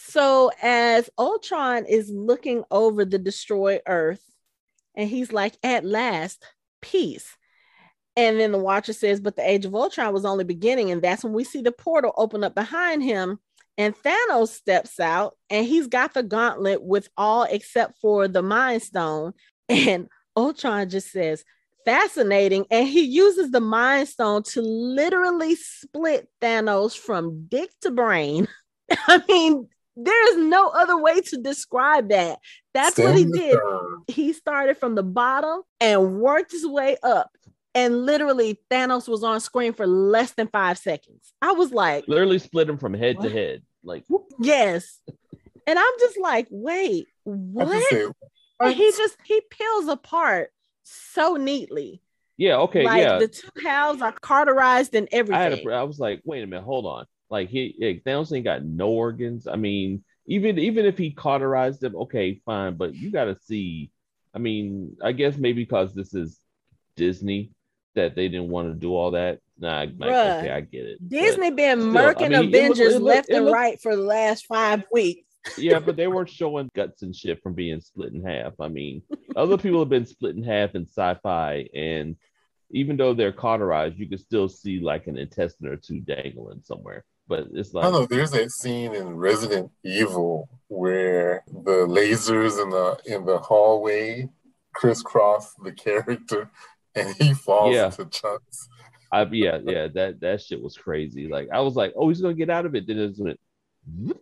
So 0.07 0.51
as 0.61 1.09
Ultron 1.17 1.85
is 1.85 2.09
looking 2.09 2.63
over 2.69 3.05
the 3.05 3.17
destroyed 3.17 3.81
Earth, 3.87 4.21
and 4.95 5.09
he's 5.09 5.33
like, 5.33 5.57
at 5.63 5.83
last, 5.83 6.43
peace. 6.81 7.35
And 8.15 8.39
then 8.39 8.51
the 8.51 8.57
watcher 8.57 8.93
says, 8.93 9.19
but 9.19 9.35
the 9.35 9.47
age 9.47 9.65
of 9.65 9.75
Ultron 9.75 10.13
was 10.13 10.25
only 10.25 10.43
beginning. 10.43 10.91
And 10.91 11.01
that's 11.01 11.23
when 11.23 11.33
we 11.33 11.43
see 11.43 11.61
the 11.61 11.71
portal 11.71 12.13
open 12.15 12.43
up 12.43 12.55
behind 12.55 13.03
him. 13.03 13.39
And 13.77 13.93
Thanos 13.93 14.49
steps 14.49 15.01
out 15.01 15.35
and 15.49 15.65
he's 15.65 15.87
got 15.87 16.13
the 16.13 16.23
gauntlet 16.23 16.81
with 16.81 17.09
all 17.17 17.43
except 17.43 17.97
for 17.99 18.27
the 18.27 18.41
Mind 18.41 18.81
Stone. 18.81 19.33
And 19.67 20.07
Ultron 20.37 20.91
just 20.91 21.11
says, 21.11 21.43
fascinating. 21.85 22.67
And 22.69 22.87
he 22.87 23.01
uses 23.01 23.49
the 23.49 23.59
Mind 23.59 24.07
Stone 24.07 24.43
to 24.43 24.61
literally 24.61 25.55
split 25.55 26.29
Thanos 26.39 26.95
from 26.95 27.47
dick 27.47 27.71
to 27.81 27.89
brain. 27.89 28.47
I 29.07 29.23
mean, 29.27 29.67
there 29.95 30.29
is 30.31 30.37
no 30.37 30.69
other 30.69 30.97
way 30.97 31.21
to 31.21 31.37
describe 31.37 32.09
that. 32.09 32.39
That's 32.73 32.97
what 32.97 33.15
he 33.15 33.25
did. 33.25 33.57
He 34.07 34.33
started 34.33 34.77
from 34.77 34.95
the 34.95 35.03
bottom 35.03 35.61
and 35.79 36.19
worked 36.19 36.51
his 36.51 36.65
way 36.65 36.97
up. 37.01 37.31
And 37.73 38.05
literally, 38.05 38.59
Thanos 38.71 39.07
was 39.07 39.23
on 39.23 39.39
screen 39.41 39.73
for 39.73 39.85
less 39.85 40.31
than 40.31 40.47
five 40.47 40.77
seconds. 40.77 41.33
I 41.41 41.51
was 41.53 41.71
like, 41.71 42.05
Literally 42.07 42.39
split 42.39 42.69
him 42.69 42.77
from 42.77 42.93
head 42.93 43.19
to 43.21 43.29
head. 43.29 43.63
Like, 43.83 44.05
whoop. 44.07 44.25
yes. 44.39 44.99
And 45.67 45.79
I'm 45.79 45.93
just 45.99 46.19
like, 46.19 46.47
wait, 46.49 47.07
what? 47.23 47.67
say, 47.89 48.07
And 48.59 48.73
he 48.73 48.91
just 48.91 49.17
he 49.25 49.41
peels 49.49 49.87
apart 49.87 50.51
so 50.83 51.35
neatly. 51.35 52.01
yeah, 52.37 52.57
okay, 52.57 52.83
like 52.83 53.01
yeah. 53.01 53.17
the 53.17 53.27
two 53.27 53.49
halves 53.63 54.01
are 54.01 54.13
cauterized 54.21 54.95
and 54.95 55.07
everything. 55.11 55.41
I 55.41 55.43
had 55.43 55.53
a, 55.53 55.71
I 55.71 55.83
was 55.83 55.99
like, 55.99 56.21
wait 56.23 56.43
a 56.43 56.47
minute, 56.47 56.63
hold 56.63 56.85
on. 56.85 57.05
Like 57.29 57.49
he, 57.49 57.75
yeah, 57.77 57.91
got 58.41 58.63
no 58.63 58.89
organs. 58.89 59.47
I 59.47 59.55
mean, 59.55 60.03
even 60.27 60.57
even 60.59 60.85
if 60.85 60.97
he 60.97 61.11
cauterized 61.11 61.81
them, 61.81 61.95
okay, 61.95 62.41
fine. 62.45 62.75
But 62.75 62.95
you 62.95 63.11
got 63.11 63.25
to 63.25 63.37
see. 63.45 63.91
I 64.33 64.37
mean, 64.37 64.97
I 65.01 65.11
guess 65.13 65.37
maybe 65.37 65.63
because 65.63 65.93
this 65.93 66.13
is 66.13 66.39
Disney 66.95 67.51
that 67.95 68.15
they 68.15 68.27
didn't 68.27 68.49
want 68.49 68.67
to 68.69 68.73
do 68.73 68.93
all 68.93 69.11
that. 69.11 69.39
Nah, 69.57 69.79
like, 69.79 69.97
Bruh. 69.97 70.39
okay, 70.39 70.51
I 70.51 70.61
get 70.61 70.85
it. 70.85 70.97
But- 70.99 71.09
Disney 71.09 71.51
been 71.51 71.79
still, 71.79 71.97
I 71.97 72.13
murking 72.13 72.29
mean, 72.31 72.33
it 72.33 72.37
look- 72.37 72.77
Avengers 72.77 72.99
left 72.99 73.29
and 73.29 73.45
right 73.51 73.79
for 73.81 73.95
the 73.95 74.01
last 74.01 74.45
five 74.47 74.85
weeks. 74.91 75.23
yeah, 75.57 75.79
but 75.85 75.95
they 75.95 76.07
weren't 76.07 76.29
showing 76.29 76.69
guts 76.75 77.01
and 77.01 77.15
shit 77.15 77.41
from 77.41 77.53
being 77.53 77.79
split 77.79 78.11
in 78.13 78.23
half. 78.23 78.53
I 78.59 78.67
mean, 78.67 79.01
other 79.35 79.57
people 79.57 79.79
have 79.79 79.89
been 79.89 80.05
split 80.05 80.35
in 80.35 80.43
half 80.43 80.75
in 80.75 80.85
sci-fi, 80.85 81.69
and 81.73 82.17
even 82.71 82.97
though 82.97 83.13
they're 83.13 83.31
cauterized, 83.31 83.97
you 83.97 84.09
can 84.09 84.17
still 84.17 84.49
see 84.49 84.79
like 84.79 85.07
an 85.07 85.17
intestine 85.17 85.67
or 85.67 85.77
two 85.77 86.01
dangling 86.01 86.61
somewhere. 86.63 87.05
But 87.27 87.47
it's 87.53 87.73
I 87.73 87.79
like, 87.79 87.83
don't 87.91 87.93
know. 88.01 88.05
There's 88.05 88.31
that 88.31 88.51
scene 88.51 88.93
in 88.93 89.15
Resident 89.15 89.71
Evil 89.83 90.47
where 90.67 91.43
the 91.47 91.85
lasers 91.87 92.61
in 92.61 92.69
the 92.69 92.97
in 93.05 93.25
the 93.25 93.39
hallway 93.39 94.29
crisscross 94.73 95.53
the 95.63 95.71
character, 95.71 96.49
and 96.95 97.15
he 97.15 97.33
falls 97.33 97.73
Yeah. 97.75 97.85
into 97.85 98.05
chunks. 98.05 98.69
I 99.11 99.23
yeah, 99.31 99.59
yeah, 99.63 99.87
that 99.93 100.19
that 100.21 100.41
shit 100.41 100.61
was 100.61 100.77
crazy. 100.77 101.27
Like 101.27 101.49
I 101.51 101.61
was 101.61 101.75
like, 101.75 101.93
oh, 101.95 102.09
he's 102.09 102.21
gonna 102.21 102.33
get 102.33 102.49
out 102.49 102.65
of 102.65 102.75
it. 102.75 102.85
Then 102.87 102.99
it 102.99 103.15
went, 103.17 103.39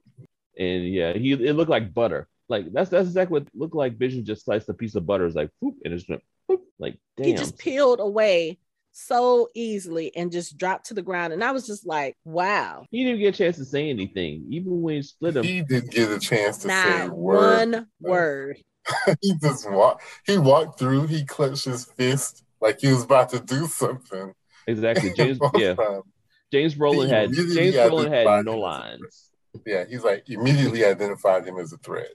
and 0.57 0.87
yeah, 0.87 1.13
he 1.13 1.33
it 1.33 1.55
looked 1.55 1.71
like 1.71 1.93
butter. 1.93 2.27
Like 2.49 2.71
that's 2.71 2.89
that's 2.89 3.07
exactly 3.07 3.39
what 3.39 3.47
looked 3.55 3.75
like. 3.75 3.97
Vision 3.97 4.23
just 4.25 4.45
sliced 4.45 4.69
a 4.69 4.73
piece 4.73 4.95
of 4.95 5.05
butter. 5.05 5.25
It's 5.25 5.35
like, 5.35 5.49
whoop, 5.59 5.75
and 5.83 5.93
it's 5.93 6.03
just 6.03 6.09
went, 6.09 6.23
whoop. 6.47 6.63
like 6.79 6.97
damn. 7.17 7.25
He 7.27 7.33
just 7.33 7.57
peeled 7.57 7.99
away 7.99 8.59
so 8.93 9.49
easily 9.53 10.15
and 10.15 10.31
just 10.31 10.57
dropped 10.57 10.85
to 10.87 10.93
the 10.93 11.01
ground. 11.01 11.33
And 11.33 11.43
I 11.43 11.51
was 11.51 11.67
just 11.67 11.85
like, 11.85 12.15
wow. 12.23 12.85
He 12.91 13.03
didn't 13.03 13.19
get 13.19 13.35
a 13.35 13.37
chance 13.37 13.57
to 13.57 13.65
say 13.65 13.89
anything, 13.89 14.45
even 14.49 14.81
when 14.81 14.95
he 14.95 15.01
split 15.01 15.35
him. 15.35 15.43
He 15.43 15.61
didn't 15.63 15.91
get 15.91 16.11
a 16.11 16.19
chance 16.19 16.57
to 16.59 16.69
say 16.69 17.01
a 17.01 17.07
Not 17.07 17.17
word. 17.17 17.71
one 17.71 17.87
word. 17.99 18.57
he 19.21 19.35
just 19.41 19.69
walked. 19.69 20.03
He 20.25 20.37
walked 20.37 20.79
through. 20.79 21.07
He 21.07 21.25
clenched 21.25 21.65
his 21.65 21.85
fist 21.85 22.43
like 22.61 22.79
he 22.79 22.87
was 22.87 23.03
about 23.03 23.29
to 23.29 23.39
do 23.39 23.67
something. 23.67 24.33
Exactly, 24.67 25.11
James. 25.17 25.39
Both 25.39 25.57
yeah, 25.57 25.73
times. 25.73 26.03
James 26.51 26.75
Brolin 26.75 27.09
had 27.09 27.33
James 27.33 27.75
Brolin 27.75 28.09
had 28.09 28.45
no 28.45 28.57
lines. 28.57 29.31
Yeah, 29.65 29.85
he's 29.89 30.03
like 30.03 30.29
immediately 30.29 30.85
identified 30.85 31.45
him 31.45 31.57
as 31.57 31.73
a 31.73 31.77
threat. 31.77 32.11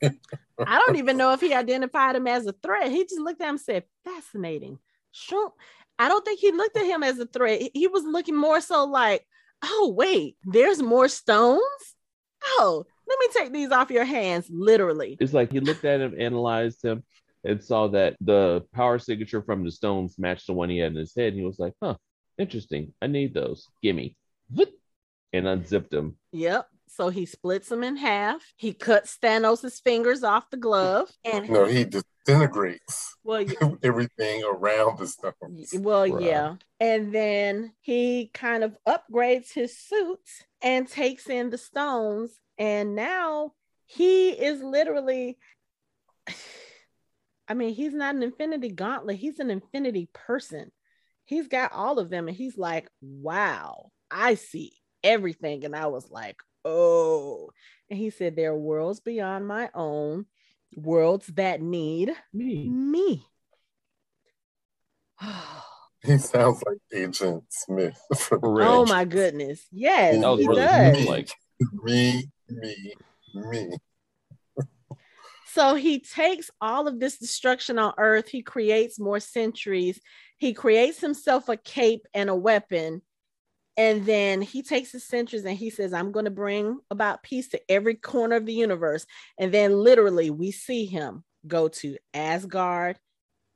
I 0.02 0.82
don't 0.86 0.96
even 0.96 1.16
know 1.16 1.32
if 1.32 1.40
he 1.40 1.52
identified 1.52 2.16
him 2.16 2.26
as 2.26 2.46
a 2.46 2.52
threat. 2.52 2.90
He 2.90 3.04
just 3.04 3.20
looked 3.20 3.40
at 3.40 3.48
him 3.48 3.54
and 3.54 3.60
said, 3.60 3.84
fascinating. 4.04 4.78
Sure. 5.12 5.52
I 5.98 6.08
don't 6.08 6.24
think 6.24 6.40
he 6.40 6.52
looked 6.52 6.76
at 6.76 6.86
him 6.86 7.02
as 7.02 7.18
a 7.18 7.26
threat. 7.26 7.70
He- 7.72 7.86
was 7.88 8.04
looking 8.04 8.36
more 8.36 8.60
so 8.60 8.84
like, 8.84 9.26
oh, 9.64 9.94
wait, 9.96 10.36
there's 10.44 10.82
more 10.82 11.08
stones? 11.08 11.62
Oh, 12.44 12.84
let 13.08 13.18
me 13.18 13.28
take 13.32 13.52
these 13.52 13.70
off 13.70 13.90
your 13.90 14.04
hands, 14.04 14.46
literally. 14.50 15.16
It's 15.20 15.32
like 15.32 15.50
he 15.50 15.60
looked 15.60 15.84
at 15.84 16.00
him, 16.00 16.14
analyzed 16.18 16.84
him, 16.84 17.02
and 17.44 17.62
saw 17.62 17.88
that 17.88 18.16
the 18.20 18.64
power 18.74 18.98
signature 18.98 19.42
from 19.42 19.64
the 19.64 19.70
stones 19.70 20.18
matched 20.18 20.48
the 20.48 20.52
one 20.52 20.68
he 20.68 20.78
had 20.78 20.92
in 20.92 20.98
his 20.98 21.14
head. 21.14 21.28
And 21.28 21.36
he 21.36 21.46
was 21.46 21.58
like, 21.58 21.72
huh, 21.82 21.94
interesting. 22.36 22.92
I 23.00 23.06
need 23.06 23.32
those. 23.32 23.68
Gimme. 23.82 24.16
And 25.32 25.46
unzipped 25.46 25.90
them. 25.90 26.16
Yep. 26.32 26.68
So 26.96 27.10
he 27.10 27.26
splits 27.26 27.68
them 27.68 27.84
in 27.84 27.96
half. 27.96 28.42
He 28.56 28.72
cuts 28.72 29.18
Thanos' 29.22 29.82
fingers 29.82 30.24
off 30.24 30.48
the 30.48 30.56
glove. 30.56 31.10
And 31.26 31.50
No, 31.50 31.66
he 31.66 31.84
disintegrates 31.84 33.16
well, 33.22 33.42
yeah, 33.42 33.72
everything 33.82 34.42
around 34.44 34.98
the 34.98 35.06
stones. 35.06 35.74
well, 35.74 36.06
Bruh. 36.08 36.24
yeah. 36.24 36.54
And 36.80 37.14
then 37.14 37.72
he 37.80 38.30
kind 38.32 38.64
of 38.64 38.78
upgrades 38.88 39.52
his 39.52 39.78
suit 39.78 40.20
and 40.62 40.88
takes 40.88 41.28
in 41.28 41.50
the 41.50 41.58
stones. 41.58 42.40
And 42.56 42.94
now 42.96 43.52
he 43.84 44.30
is 44.30 44.62
literally, 44.62 45.36
I 47.48 47.52
mean, 47.52 47.74
he's 47.74 47.92
not 47.92 48.14
an 48.14 48.22
infinity 48.22 48.70
gauntlet, 48.70 49.18
he's 49.18 49.38
an 49.38 49.50
infinity 49.50 50.08
person. 50.14 50.72
He's 51.26 51.48
got 51.48 51.72
all 51.72 51.98
of 51.98 52.08
them. 52.08 52.26
And 52.26 52.36
he's 52.36 52.56
like, 52.56 52.88
wow, 53.02 53.90
I 54.10 54.36
see 54.36 54.72
everything. 55.04 55.64
And 55.66 55.76
I 55.76 55.86
was 55.88 56.10
like, 56.10 56.36
oh. 56.66 57.50
And 57.88 57.98
he 57.98 58.10
said, 58.10 58.34
there 58.34 58.50
are 58.50 58.58
worlds 58.58 59.00
beyond 59.00 59.46
my 59.46 59.70
own, 59.74 60.26
worlds 60.74 61.28
that 61.28 61.60
need 61.62 62.12
Me. 62.32 62.68
me. 62.68 63.26
He 66.04 66.18
sounds 66.18 66.62
like 66.64 66.78
Agent 66.92 67.42
Smith. 67.48 67.98
For 68.16 68.38
oh 68.40 68.48
real. 68.50 68.68
Oh 68.68 68.86
my 68.86 69.04
goodness. 69.04 69.66
Yes, 69.72 70.20
That 70.20 70.28
was 70.28 70.40
he 70.40 70.46
really 70.46 70.60
does. 70.62 70.96
cool, 70.98 71.06
like 71.06 71.30
me, 71.82 72.30
me, 72.48 72.94
me. 73.34 73.70
So 75.52 75.74
he 75.74 76.00
takes 76.00 76.50
all 76.60 76.86
of 76.86 77.00
this 77.00 77.16
destruction 77.16 77.78
on 77.78 77.94
Earth. 77.96 78.28
He 78.28 78.42
creates 78.42 79.00
more 79.00 79.18
sentries. 79.20 79.98
He 80.36 80.52
creates 80.52 81.00
himself 81.00 81.48
a 81.48 81.56
cape 81.56 82.06
and 82.12 82.28
a 82.28 82.34
weapon. 82.34 83.00
And 83.76 84.06
then 84.06 84.40
he 84.40 84.62
takes 84.62 84.92
his 84.92 85.04
sentries 85.04 85.44
and 85.44 85.56
he 85.56 85.70
says, 85.70 85.92
I'm 85.92 86.12
going 86.12 86.24
to 86.24 86.30
bring 86.30 86.78
about 86.90 87.22
peace 87.22 87.48
to 87.48 87.60
every 87.70 87.94
corner 87.94 88.36
of 88.36 88.46
the 88.46 88.54
universe. 88.54 89.06
And 89.38 89.52
then 89.52 89.72
literally 89.72 90.30
we 90.30 90.50
see 90.50 90.86
him 90.86 91.24
go 91.46 91.68
to 91.68 91.96
Asgard 92.14 92.98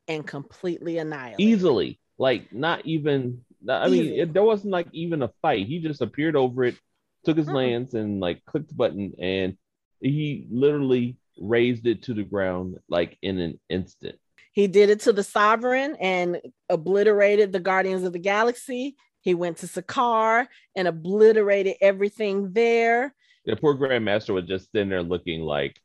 and 0.09 0.27
completely 0.27 0.99
annihilate. 0.99 1.41
easily, 1.41 2.01
like 2.19 2.53
not 2.53 2.85
even. 2.85 3.43
I 3.69 3.89
mean, 3.89 4.05
Easy. 4.05 4.21
it, 4.21 4.33
there 4.33 4.43
wasn't 4.43 4.73
like 4.73 4.89
even 4.93 5.23
a 5.23 5.31
fight. 5.43 5.67
He 5.67 5.81
just 5.81 6.01
appeared 6.01 6.35
over 6.35 6.65
it, 6.65 6.77
took 7.25 7.37
his 7.37 7.47
Mm-mm. 7.47 7.55
lance, 7.55 7.95
and 7.95 8.19
like 8.19 8.45
clicked 8.47 8.69
the 8.69 8.75
button, 8.75 9.13
and 9.19 9.57
he 10.01 10.47
literally 10.51 11.17
razed 11.39 11.87
it 11.87 12.03
to 12.05 12.15
the 12.15 12.23
ground 12.25 12.79
like 12.89 13.19
in 13.23 13.39
an 13.39 13.61
instant. 13.69 14.17
He 14.53 14.67
did 14.67 14.91
it 14.91 15.01
to 15.01 15.13
the 15.13 15.23
Sovereign 15.23 15.97
and 16.01 16.41
obliterated 16.69 17.53
the 17.53 17.61
Guardians 17.61 18.03
of 18.03 18.13
the 18.13 18.19
Galaxy. 18.19 18.97
He 19.21 19.35
went 19.35 19.59
to 19.59 19.67
Sakaar 19.67 20.47
and 20.75 20.89
obliterated 20.89 21.77
everything 21.81 22.53
there. 22.53 23.15
The 23.45 23.57
poor 23.57 23.75
Grandmaster 23.75 24.35
was 24.35 24.45
just 24.45 24.71
sitting 24.73 24.89
there 24.89 25.03
looking 25.03 25.43
like, 25.43 25.81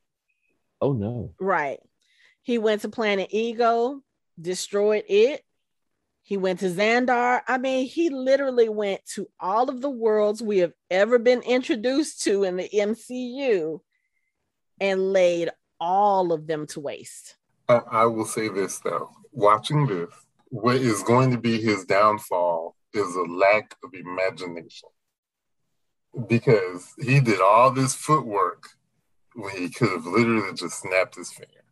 "Oh 0.82 0.94
no." 0.94 1.34
Right. 1.40 1.80
He 2.42 2.58
went 2.58 2.82
to 2.82 2.90
Planet 2.90 3.30
Ego, 3.32 4.02
destroyed 4.40 5.04
it. 5.08 5.44
He 6.22 6.38
went 6.38 6.60
to 6.62 6.70
Xandar. 6.72 7.42
I 7.48 7.58
mean, 7.58 7.88
he 7.88 8.10
literally 8.10 8.70
went 8.70 9.06
to 9.14 9.30
all 9.40 9.70
of 9.70 9.82
the 9.82 9.90
worlds 9.90 10.42
we 10.42 10.60
have 10.60 10.74
ever 10.90 11.20
been 11.20 11.42
introduced 11.42 12.24
to 12.24 12.44
in 12.44 12.58
the 12.58 12.70
MCU 12.74 13.80
and 14.80 15.14
laid 15.14 15.50
all 15.80 16.32
of 16.32 16.48
them 16.48 16.66
to 16.68 16.80
waste. 16.80 17.36
I, 17.68 17.82
I 17.92 18.06
will 18.06 18.26
say 18.26 18.48
this 18.48 18.80
though, 18.80 19.10
watching 19.32 19.86
this, 19.86 20.10
what 20.50 20.78
is 20.78 21.04
going 21.04 21.32
to 21.32 21.38
be 21.38 21.62
his 21.62 21.86
downfall 21.86 22.76
is 22.96 23.16
a 23.16 23.22
lack 23.22 23.76
of 23.84 23.94
imagination. 23.94 24.90
Because 26.28 26.94
he 27.02 27.20
did 27.20 27.42
all 27.42 27.72
this 27.72 27.94
footwork 27.94 28.70
when 29.36 29.56
he 29.56 29.70
could 29.70 29.90
have 29.90 30.06
literally 30.06 30.54
just 30.54 30.82
snapped 30.82 31.16
his 31.16 31.32
finger. 31.32 31.64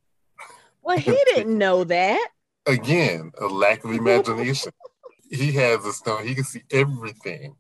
Well, 0.82 0.98
he 0.98 1.18
didn't 1.34 1.58
know 1.58 1.84
that. 1.86 2.30
Again, 2.66 3.32
a 3.40 3.46
lack 3.46 3.84
of 3.84 3.92
imagination. 3.92 4.72
he 5.30 5.52
has 5.54 5.86
a 5.86 5.94
stone, 5.94 6.28
he 6.28 6.36
can 6.36 6.44
see 6.44 6.64
everything. 6.72 7.56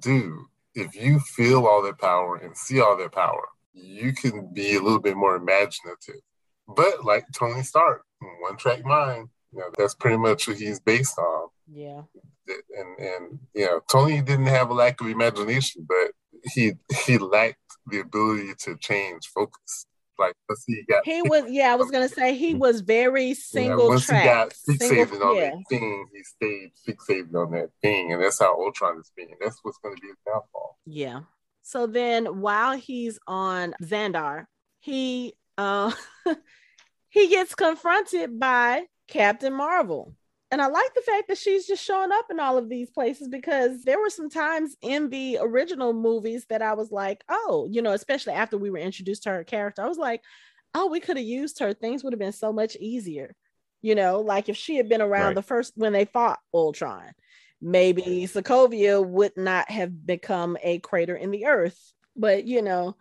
Dude, 0.00 0.38
if 0.74 0.94
you 0.94 1.18
feel 1.20 1.66
all 1.66 1.82
that 1.82 1.98
power 1.98 2.36
and 2.36 2.56
see 2.56 2.80
all 2.80 2.96
that 2.96 3.12
power, 3.12 3.48
you 3.72 4.12
can 4.12 4.52
be 4.52 4.76
a 4.76 4.80
little 4.80 5.00
bit 5.00 5.16
more 5.16 5.36
imaginative. 5.36 6.20
But 6.68 7.04
like 7.04 7.24
Tony 7.34 7.62
Stark, 7.62 8.04
one 8.40 8.56
track 8.56 8.84
mind, 8.84 9.28
you 9.52 9.60
know, 9.60 9.70
that's 9.76 9.94
pretty 9.94 10.18
much 10.18 10.46
what 10.46 10.58
he's 10.58 10.80
based 10.80 11.18
on. 11.18 11.48
Yeah. 11.66 12.02
And 12.76 12.98
and 12.98 13.38
you 13.54 13.66
know, 13.66 13.80
Tony 13.90 14.20
didn't 14.22 14.46
have 14.46 14.70
a 14.70 14.74
lack 14.74 15.00
of 15.00 15.08
imagination, 15.08 15.86
but 15.88 16.12
he 16.44 16.72
he 17.06 17.18
lacked 17.18 17.58
the 17.86 18.00
ability 18.00 18.54
to 18.60 18.76
change 18.76 19.26
focus. 19.34 19.86
Like 20.18 20.34
let's 20.48 20.64
he 20.66 20.82
got 20.88 21.04
He 21.04 21.22
was, 21.22 21.44
yeah, 21.48 21.72
I 21.72 21.76
was 21.76 21.90
gonna 21.90 22.08
say 22.08 22.34
he 22.34 22.54
was 22.54 22.80
very 22.80 23.34
single 23.34 23.88
once 23.88 24.06
track. 24.06 24.22
he 24.22 24.28
got 24.28 24.48
fixated 24.50 25.10
single, 25.10 25.28
on 25.28 25.36
yeah. 25.36 25.50
that 25.50 25.64
thing, 25.68 26.06
he 26.12 26.22
stayed 26.24 26.70
fixated 26.86 27.34
on 27.34 27.52
that 27.52 27.70
thing, 27.82 28.12
and 28.12 28.22
that's 28.22 28.40
how 28.40 28.60
Ultron 28.60 28.98
is 28.98 29.12
being. 29.16 29.34
That's 29.40 29.60
what's 29.62 29.78
going 29.78 29.94
to 29.94 30.00
be 30.00 30.08
his 30.08 30.16
downfall. 30.26 30.78
Yeah. 30.86 31.20
So 31.62 31.86
then 31.86 32.40
while 32.40 32.76
he's 32.76 33.18
on 33.26 33.74
Xandar, 33.82 34.46
he 34.80 35.34
uh 35.56 35.92
he 37.08 37.28
gets 37.28 37.54
confronted 37.54 38.40
by 38.40 38.86
Captain 39.06 39.52
Marvel. 39.52 40.14
And 40.50 40.62
I 40.62 40.66
like 40.68 40.94
the 40.94 41.02
fact 41.02 41.28
that 41.28 41.36
she's 41.38 41.66
just 41.66 41.84
showing 41.84 42.10
up 42.10 42.26
in 42.30 42.40
all 42.40 42.56
of 42.56 42.68
these 42.70 42.90
places 42.90 43.28
because 43.28 43.82
there 43.82 43.98
were 44.00 44.08
some 44.08 44.30
times 44.30 44.76
in 44.80 45.10
the 45.10 45.38
original 45.40 45.92
movies 45.92 46.46
that 46.48 46.62
I 46.62 46.72
was 46.72 46.90
like, 46.90 47.22
oh, 47.28 47.66
you 47.70 47.82
know, 47.82 47.92
especially 47.92 48.32
after 48.32 48.56
we 48.56 48.70
were 48.70 48.78
introduced 48.78 49.24
to 49.24 49.30
her 49.30 49.44
character, 49.44 49.82
I 49.82 49.88
was 49.88 49.98
like, 49.98 50.22
oh, 50.74 50.86
we 50.88 51.00
could 51.00 51.18
have 51.18 51.26
used 51.26 51.58
her. 51.58 51.74
Things 51.74 52.02
would 52.02 52.14
have 52.14 52.20
been 52.20 52.32
so 52.32 52.52
much 52.52 52.76
easier. 52.76 53.34
You 53.82 53.94
know, 53.94 54.20
like 54.20 54.48
if 54.48 54.56
she 54.56 54.76
had 54.76 54.88
been 54.88 55.02
around 55.02 55.26
Right. 55.26 55.34
the 55.36 55.42
first 55.42 55.74
when 55.76 55.92
they 55.92 56.06
fought 56.06 56.40
Ultron, 56.54 57.12
maybe 57.60 58.26
Sokovia 58.26 59.06
would 59.06 59.36
not 59.36 59.70
have 59.70 60.06
become 60.06 60.56
a 60.62 60.78
crater 60.78 61.14
in 61.14 61.30
the 61.30 61.46
earth. 61.46 61.92
But 62.16 62.46
you 62.46 62.62
know, 62.62 62.96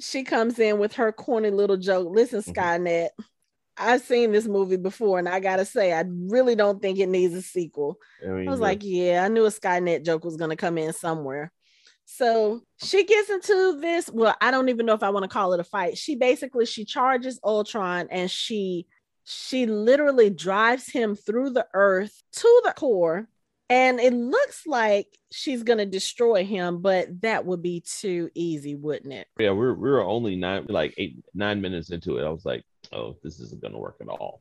she 0.00 0.22
comes 0.22 0.58
in 0.58 0.78
with 0.78 0.94
her 0.94 1.12
corny 1.12 1.50
little 1.50 1.76
joke. 1.76 2.08
Listen, 2.10 2.42
Mhm. 2.42 2.54
Skynet, 2.54 3.08
I've 3.76 4.02
seen 4.02 4.32
this 4.32 4.46
movie 4.46 4.76
before, 4.76 5.18
and 5.18 5.28
I 5.28 5.40
gotta 5.40 5.64
say, 5.64 5.92
I 5.92 6.04
really 6.06 6.54
don't 6.54 6.82
think 6.82 6.98
it 6.98 7.08
needs 7.08 7.34
a 7.34 7.42
sequel. 7.42 7.96
I, 8.22 8.28
mean, 8.28 8.48
I 8.48 8.50
was 8.50 8.60
like, 8.60 8.80
yeah, 8.82 9.24
I 9.24 9.28
knew 9.28 9.46
a 9.46 9.50
Skynet 9.50 10.04
joke 10.04 10.24
was 10.24 10.36
gonna 10.36 10.56
come 10.56 10.78
in 10.78 10.92
somewhere. 10.92 11.52
So 12.12 12.62
she 12.82 13.04
gets 13.04 13.30
into 13.30 13.78
this. 13.80 14.10
Well, 14.12 14.36
I 14.40 14.50
don't 14.50 14.68
even 14.68 14.84
know 14.84 14.94
if 14.94 15.02
I 15.02 15.10
want 15.10 15.22
to 15.22 15.28
call 15.28 15.52
it 15.52 15.60
a 15.60 15.64
fight. 15.64 15.96
She 15.96 16.16
basically 16.16 16.66
she 16.66 16.84
charges 16.84 17.38
Ultron 17.44 18.08
and 18.10 18.28
she 18.28 18.86
she 19.24 19.66
literally 19.66 20.28
drives 20.28 20.90
him 20.90 21.14
through 21.14 21.50
the 21.50 21.66
earth 21.72 22.20
to 22.32 22.62
the 22.64 22.72
core. 22.72 23.28
And 23.68 24.00
it 24.00 24.12
looks 24.12 24.66
like 24.66 25.06
she's 25.30 25.62
gonna 25.62 25.86
destroy 25.86 26.44
him, 26.44 26.82
but 26.82 27.08
that 27.22 27.46
would 27.46 27.62
be 27.62 27.84
too 27.86 28.28
easy, 28.34 28.74
wouldn't 28.74 29.12
it? 29.12 29.28
yeah, 29.38 29.52
we're 29.52 29.74
we 29.74 29.88
were 29.88 30.02
only 30.02 30.34
nine, 30.34 30.66
like 30.68 30.94
eight, 30.98 31.22
nine 31.32 31.60
minutes 31.60 31.90
into 31.90 32.16
it. 32.18 32.24
I 32.24 32.30
was 32.30 32.44
like, 32.44 32.64
oh, 32.92 33.16
this 33.22 33.40
isn't 33.40 33.62
gonna 33.62 33.78
work 33.78 33.96
at 34.00 34.08
all. 34.08 34.40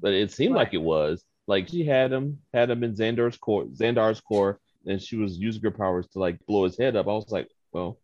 But 0.00 0.14
it 0.14 0.32
seemed 0.32 0.54
like 0.54 0.74
it 0.74 0.82
was. 0.82 1.24
Like 1.46 1.68
she 1.68 1.84
had 1.84 2.12
him, 2.12 2.38
had 2.52 2.70
him 2.70 2.84
in 2.84 2.94
Xandar's 2.94 3.36
core, 3.36 3.64
Xandar's 3.64 4.20
core, 4.20 4.60
and 4.86 5.00
she 5.00 5.16
was 5.16 5.38
using 5.38 5.62
her 5.62 5.70
powers 5.70 6.06
to 6.08 6.18
like 6.18 6.44
blow 6.46 6.64
his 6.64 6.78
head 6.78 6.96
up. 6.96 7.06
I 7.06 7.12
was 7.12 7.30
like, 7.30 7.48
well, 7.72 7.98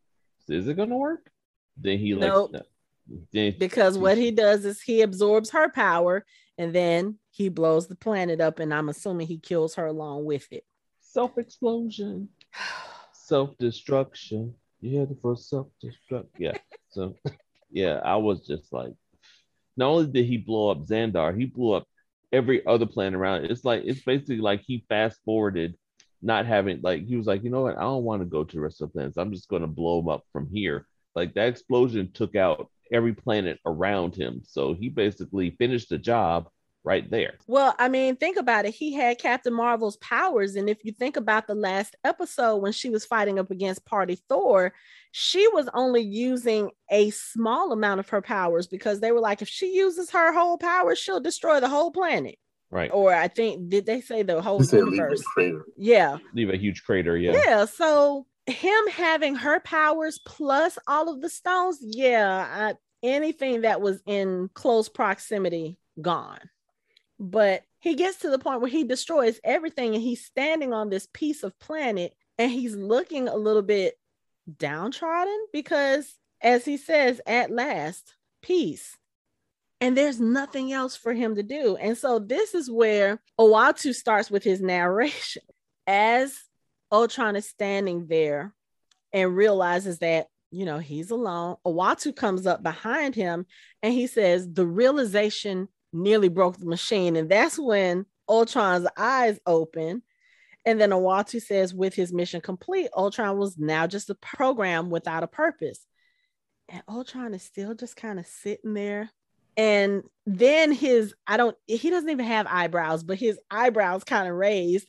is 0.48 0.66
it 0.66 0.76
gonna 0.76 0.96
work? 0.96 1.30
Then 1.76 1.98
he 1.98 2.14
like, 2.14 2.28
Nope. 2.28 2.52
no. 2.52 2.62
then 3.32 3.54
because 3.58 3.96
what 3.96 4.18
he 4.18 4.30
does 4.30 4.64
is 4.64 4.80
he 4.82 5.02
absorbs 5.02 5.50
her 5.50 5.68
power 5.70 6.24
and 6.56 6.74
then 6.74 7.18
he 7.30 7.48
blows 7.48 7.86
the 7.86 7.94
planet 7.94 8.40
up 8.40 8.58
and 8.58 8.74
i'm 8.74 8.88
assuming 8.88 9.28
he 9.28 9.38
kills 9.38 9.76
her 9.76 9.86
along 9.86 10.24
with 10.24 10.48
it 10.50 10.64
self 11.08 11.38
explosion, 11.38 12.28
self 13.12 13.56
destruction. 13.58 14.54
You 14.80 15.00
had 15.00 15.10
it 15.10 15.18
for 15.20 15.36
self 15.36 15.66
destruct. 15.82 16.28
Yeah. 16.38 16.56
So, 16.90 17.14
yeah, 17.70 18.00
I 18.04 18.16
was 18.16 18.46
just 18.46 18.72
like, 18.72 18.92
not 19.78 19.90
only 19.90 20.06
did 20.08 20.26
he 20.26 20.36
blow 20.36 20.70
up 20.70 20.84
Xandar, 20.86 21.38
he 21.38 21.46
blew 21.46 21.72
up 21.72 21.86
every 22.32 22.66
other 22.66 22.84
planet 22.84 23.18
around 23.18 23.44
it. 23.44 23.50
It's 23.50 23.64
like 23.64 23.82
it's 23.84 24.02
basically 24.02 24.38
like 24.38 24.62
he 24.66 24.84
fast 24.88 25.20
forwarded, 25.24 25.76
not 26.20 26.46
having 26.46 26.80
like 26.82 27.06
he 27.06 27.16
was 27.16 27.26
like, 27.26 27.44
you 27.44 27.50
know 27.50 27.62
what, 27.62 27.78
I 27.78 27.82
don't 27.82 28.04
want 28.04 28.20
to 28.22 28.26
go 28.26 28.44
to 28.44 28.56
the 28.56 28.60
rest 28.60 28.82
of 28.82 28.88
the 28.88 28.92
planets. 28.92 29.16
I'm 29.16 29.32
just 29.32 29.48
going 29.48 29.62
to 29.62 29.68
blow 29.68 30.00
them 30.00 30.08
up 30.08 30.24
from 30.32 30.48
here. 30.52 30.86
Like 31.14 31.34
that 31.34 31.48
explosion 31.48 32.10
took 32.12 32.36
out 32.36 32.68
every 32.92 33.14
planet 33.14 33.60
around 33.64 34.16
him, 34.16 34.42
so 34.44 34.74
he 34.74 34.88
basically 34.88 35.50
finished 35.58 35.88
the 35.88 35.98
job 35.98 36.48
right 36.88 37.10
there. 37.10 37.34
well 37.46 37.74
i 37.78 37.88
mean 37.88 38.16
think 38.16 38.36
about 38.36 38.64
it 38.64 38.74
he 38.74 38.92
had 38.94 39.18
captain 39.18 39.52
marvel's 39.54 39.96
powers 39.98 40.56
and 40.56 40.68
if 40.68 40.84
you 40.84 40.92
think 40.92 41.16
about 41.16 41.46
the 41.46 41.54
last 41.54 41.94
episode 42.04 42.56
when 42.56 42.72
she 42.72 42.88
was 42.90 43.04
fighting 43.04 43.38
up 43.38 43.50
against 43.50 43.84
party 43.84 44.18
thor 44.28 44.72
she 45.12 45.46
was 45.48 45.68
only 45.74 46.02
using 46.02 46.70
a 46.90 47.10
small 47.10 47.72
amount 47.72 48.00
of 48.00 48.08
her 48.08 48.20
powers 48.22 48.66
because 48.66 49.00
they 49.00 49.12
were 49.12 49.20
like 49.20 49.42
if 49.42 49.48
she 49.48 49.74
uses 49.74 50.10
her 50.10 50.32
whole 50.32 50.58
power 50.58 50.94
she'll 50.94 51.20
destroy 51.20 51.60
the 51.60 51.68
whole 51.68 51.90
planet 51.90 52.36
Right. 52.70 52.90
or 52.92 53.14
i 53.14 53.28
think 53.28 53.70
did 53.70 53.86
they 53.86 54.00
say 54.02 54.22
the 54.22 54.42
whole 54.42 54.58
He 54.58 54.64
said 54.66 54.84
leave 54.84 54.94
universe 54.94 55.20
a 55.20 55.24
crater. 55.34 55.64
yeah 55.76 56.18
Leave 56.34 56.50
a 56.50 56.56
huge 56.58 56.82
crater. 56.84 57.16
Yeah. 57.16 57.32
yeah. 57.46 57.64
so 57.64 58.26
him 58.46 58.86
having 58.92 59.34
her 59.36 59.60
powers 59.60 60.18
plus 60.26 60.78
all 60.86 61.08
of 61.08 61.20
the 61.22 61.28
stones 61.30 61.78
yeah 61.82 62.46
I, 62.50 62.74
anything 63.02 63.62
that 63.62 63.80
was 63.80 64.02
in 64.06 64.50
close 64.54 64.88
proximity 64.88 65.78
gone 66.02 66.40
but 67.18 67.62
he 67.80 67.94
gets 67.94 68.18
to 68.18 68.30
the 68.30 68.38
point 68.38 68.60
where 68.60 68.70
he 68.70 68.84
destroys 68.84 69.40
everything 69.44 69.94
and 69.94 70.02
he's 70.02 70.24
standing 70.24 70.72
on 70.72 70.88
this 70.88 71.08
piece 71.12 71.42
of 71.42 71.58
planet 71.58 72.14
and 72.38 72.50
he's 72.50 72.76
looking 72.76 73.28
a 73.28 73.36
little 73.36 73.62
bit 73.62 73.94
downtrodden 74.58 75.38
because 75.52 76.14
as 76.40 76.64
he 76.64 76.76
says 76.76 77.20
at 77.26 77.50
last 77.50 78.14
peace 78.42 78.96
and 79.80 79.96
there's 79.96 80.20
nothing 80.20 80.72
else 80.72 80.96
for 80.96 81.12
him 81.12 81.34
to 81.34 81.42
do 81.42 81.76
and 81.76 81.98
so 81.98 82.18
this 82.18 82.54
is 82.54 82.70
where 82.70 83.20
Uatu 83.38 83.94
starts 83.94 84.30
with 84.30 84.42
his 84.42 84.60
narration 84.60 85.42
as 85.86 86.38
Ultron 86.90 87.36
is 87.36 87.48
standing 87.48 88.06
there 88.06 88.54
and 89.12 89.36
realizes 89.36 89.98
that, 89.98 90.28
you 90.50 90.64
know, 90.64 90.78
he's 90.78 91.10
alone. 91.10 91.56
Uatu 91.66 92.14
comes 92.14 92.46
up 92.46 92.62
behind 92.62 93.14
him 93.14 93.46
and 93.82 93.92
he 93.92 94.06
says, 94.06 94.48
The 94.50 94.66
realization 94.66 95.68
nearly 95.92 96.28
broke 96.28 96.58
the 96.58 96.66
machine. 96.66 97.16
And 97.16 97.30
that's 97.30 97.58
when 97.58 98.06
Ultron's 98.28 98.86
eyes 98.96 99.38
open 99.46 100.02
And 100.68 100.78
then 100.78 100.90
Uatu 100.90 101.40
says, 101.40 101.72
with 101.72 101.94
his 101.94 102.12
mission 102.12 102.42
complete, 102.42 102.90
Ultron 102.94 103.38
was 103.38 103.56
now 103.56 103.86
just 103.86 104.10
a 104.10 104.14
program 104.16 104.90
without 104.90 105.22
a 105.22 105.26
purpose. 105.26 105.80
And 106.68 106.82
Ultron 106.86 107.32
is 107.32 107.42
still 107.42 107.74
just 107.74 107.96
kind 107.96 108.18
of 108.18 108.26
sitting 108.26 108.74
there. 108.74 109.10
And 109.56 110.02
then 110.26 110.72
his, 110.72 111.14
I 111.26 111.38
don't, 111.38 111.56
he 111.66 111.88
doesn't 111.88 112.10
even 112.10 112.26
have 112.26 112.46
eyebrows, 112.48 113.02
but 113.02 113.18
his 113.18 113.38
eyebrows 113.50 114.04
kind 114.04 114.28
of 114.28 114.34
raised. 114.34 114.86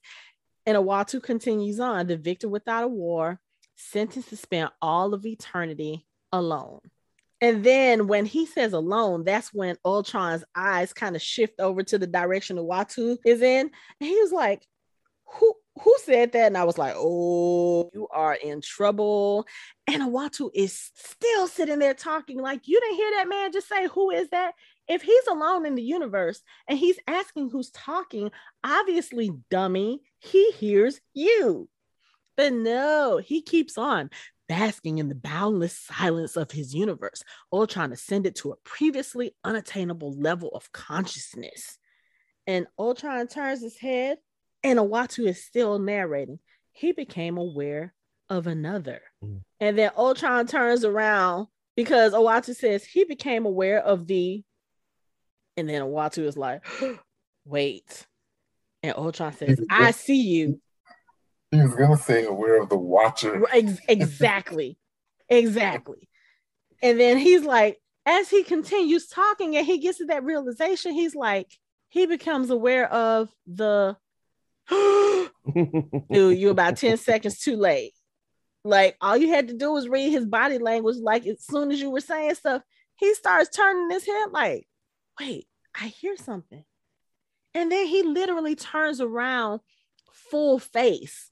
And 0.65 0.77
Uatu 0.77 1.23
continues 1.23 1.79
on 1.79 2.07
the 2.07 2.17
victor 2.17 2.49
without 2.49 2.83
a 2.83 2.89
war, 2.89 3.39
sentenced 3.77 4.29
to 4.29 4.35
spend 4.35 4.71
all 4.81 5.13
of 5.13 5.25
eternity 5.25 6.05
alone. 6.33 6.81
And 7.41 7.63
then 7.63 8.07
when 8.07 8.25
he 8.25 8.45
says 8.45 8.73
alone, 8.73 9.23
that's 9.23 9.53
when 9.53 9.77
Ultron's 9.85 10.43
eyes 10.55 10.91
kind 10.91 11.15
of 11.15 11.21
shift 11.21 11.59
over 11.59 11.83
to 11.83 11.97
the 11.97 12.07
direction 12.07 12.57
Uatu 12.57 13.17
is 13.25 13.41
in. 13.41 13.71
And 14.01 14.09
he 14.09 14.19
was 14.21 14.31
like, 14.31 14.65
Who 15.33 15.53
who 15.81 15.95
said 16.03 16.33
that? 16.33 16.47
And 16.47 16.57
I 16.57 16.65
was 16.65 16.77
like, 16.77 16.95
Oh, 16.97 17.89
you 17.93 18.07
are 18.11 18.33
in 18.33 18.61
trouble. 18.61 19.47
And 19.87 20.03
Uatu 20.03 20.49
is 20.53 20.91
still 20.95 21.47
sitting 21.47 21.79
there 21.79 21.93
talking 21.93 22.39
like, 22.39 22.67
You 22.67 22.79
didn't 22.81 22.95
hear 22.97 23.11
that 23.11 23.29
man 23.29 23.53
just 23.53 23.69
say, 23.69 23.87
Who 23.87 24.11
is 24.11 24.29
that? 24.29 24.53
If 24.89 25.01
he's 25.03 25.27
alone 25.27 25.65
in 25.65 25.75
the 25.75 25.83
universe 25.83 26.41
and 26.67 26.77
he's 26.77 26.99
asking 27.07 27.51
who's 27.51 27.69
talking, 27.69 28.31
obviously, 28.63 29.31
dummy, 29.51 30.01
he 30.17 30.51
hears 30.51 30.99
you. 31.13 31.69
But 32.35 32.53
no, 32.53 33.17
he 33.17 33.41
keeps 33.41 33.77
on 33.77 34.09
basking 34.49 34.97
in 34.97 35.07
the 35.07 35.15
boundless 35.15 35.77
silence 35.77 36.35
of 36.35 36.51
his 36.51 36.73
universe, 36.73 37.23
Ultron 37.53 37.93
ascended 37.93 38.35
to 38.37 38.51
a 38.51 38.57
previously 38.65 39.35
unattainable 39.45 40.11
level 40.19 40.49
of 40.49 40.71
consciousness. 40.73 41.77
And 42.47 42.65
Ultron 42.77 43.27
turns 43.27 43.61
his 43.61 43.77
head, 43.77 44.17
and 44.63 44.79
Uatu 44.79 45.27
is 45.27 45.45
still 45.45 45.77
narrating. 45.77 46.39
He 46.71 46.91
became 46.91 47.37
aware 47.37 47.93
of 48.27 48.47
another. 48.47 49.01
Mm. 49.23 49.41
And 49.59 49.77
then 49.77 49.91
Ultron 49.95 50.47
turns 50.47 50.83
around 50.83 51.47
because 51.75 52.13
Uatu 52.13 52.55
says 52.55 52.83
he 52.83 53.03
became 53.03 53.45
aware 53.45 53.79
of 53.79 54.07
the, 54.07 54.43
and 55.57 55.69
then 55.69 55.83
Uatu 55.83 56.25
is 56.25 56.35
like, 56.35 56.65
wait. 57.45 58.07
And 58.81 58.95
Ultron 58.95 59.33
says, 59.33 59.61
I 59.69 59.91
see 59.91 60.21
you. 60.21 60.59
He 61.51 61.61
was 61.61 61.73
gonna 61.73 61.97
say 61.97 62.25
aware 62.25 62.61
of 62.61 62.69
the 62.69 62.77
watcher. 62.77 63.43
exactly. 63.53 64.77
exactly. 65.27 66.07
And 66.81 66.99
then 66.99 67.17
he's 67.17 67.43
like, 67.43 67.81
as 68.05 68.29
he 68.29 68.43
continues 68.43 69.07
talking 69.07 69.55
and 69.55 69.65
he 69.65 69.79
gets 69.79 69.97
to 69.97 70.05
that 70.05 70.23
realization, 70.23 70.93
he's 70.93 71.15
like, 71.15 71.51
he 71.89 72.05
becomes 72.05 72.49
aware 72.49 72.91
of 72.91 73.29
the 73.47 73.97
dude, 74.69 75.29
you 76.37 76.49
about 76.49 76.77
10 76.77 76.97
seconds 76.97 77.39
too 77.39 77.55
late. 77.55 77.93
Like 78.63 78.95
all 79.01 79.17
you 79.17 79.29
had 79.29 79.47
to 79.47 79.53
do 79.55 79.71
was 79.71 79.89
read 79.89 80.11
his 80.11 80.25
body 80.25 80.59
language. 80.59 80.97
Like 80.97 81.25
as 81.25 81.43
soon 81.43 81.71
as 81.71 81.79
you 81.79 81.89
were 81.89 82.01
saying 82.01 82.35
stuff, 82.35 82.61
he 82.95 83.13
starts 83.15 83.49
turning 83.55 83.89
his 83.89 84.05
head 84.05 84.31
like, 84.31 84.67
wait, 85.19 85.47
I 85.79 85.87
hear 85.87 86.15
something. 86.15 86.63
And 87.53 87.71
then 87.71 87.87
he 87.87 88.03
literally 88.03 88.55
turns 88.55 89.01
around 89.01 89.61
full 90.11 90.59
face 90.59 91.31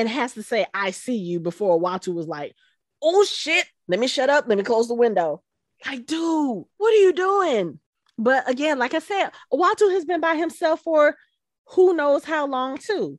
and 0.00 0.08
has 0.08 0.34
to 0.34 0.42
say, 0.42 0.66
I 0.72 0.90
see 0.90 1.16
you 1.16 1.40
before 1.40 1.80
Uatu 1.80 2.14
was 2.14 2.26
like, 2.26 2.54
oh 3.02 3.24
shit, 3.24 3.66
let 3.86 4.00
me 4.00 4.06
shut 4.06 4.30
up, 4.30 4.46
let 4.48 4.58
me 4.58 4.64
close 4.64 4.88
the 4.88 4.94
window. 4.94 5.42
Like, 5.86 6.06
dude, 6.06 6.64
what 6.78 6.92
are 6.92 6.96
you 6.96 7.12
doing? 7.12 7.78
But 8.18 8.48
again, 8.48 8.78
like 8.78 8.94
I 8.94 8.98
said, 8.98 9.30
Uatu 9.52 9.92
has 9.92 10.04
been 10.04 10.20
by 10.20 10.36
himself 10.36 10.80
for 10.80 11.16
who 11.66 11.94
knows 11.94 12.24
how 12.24 12.46
long, 12.46 12.78
too. 12.78 13.18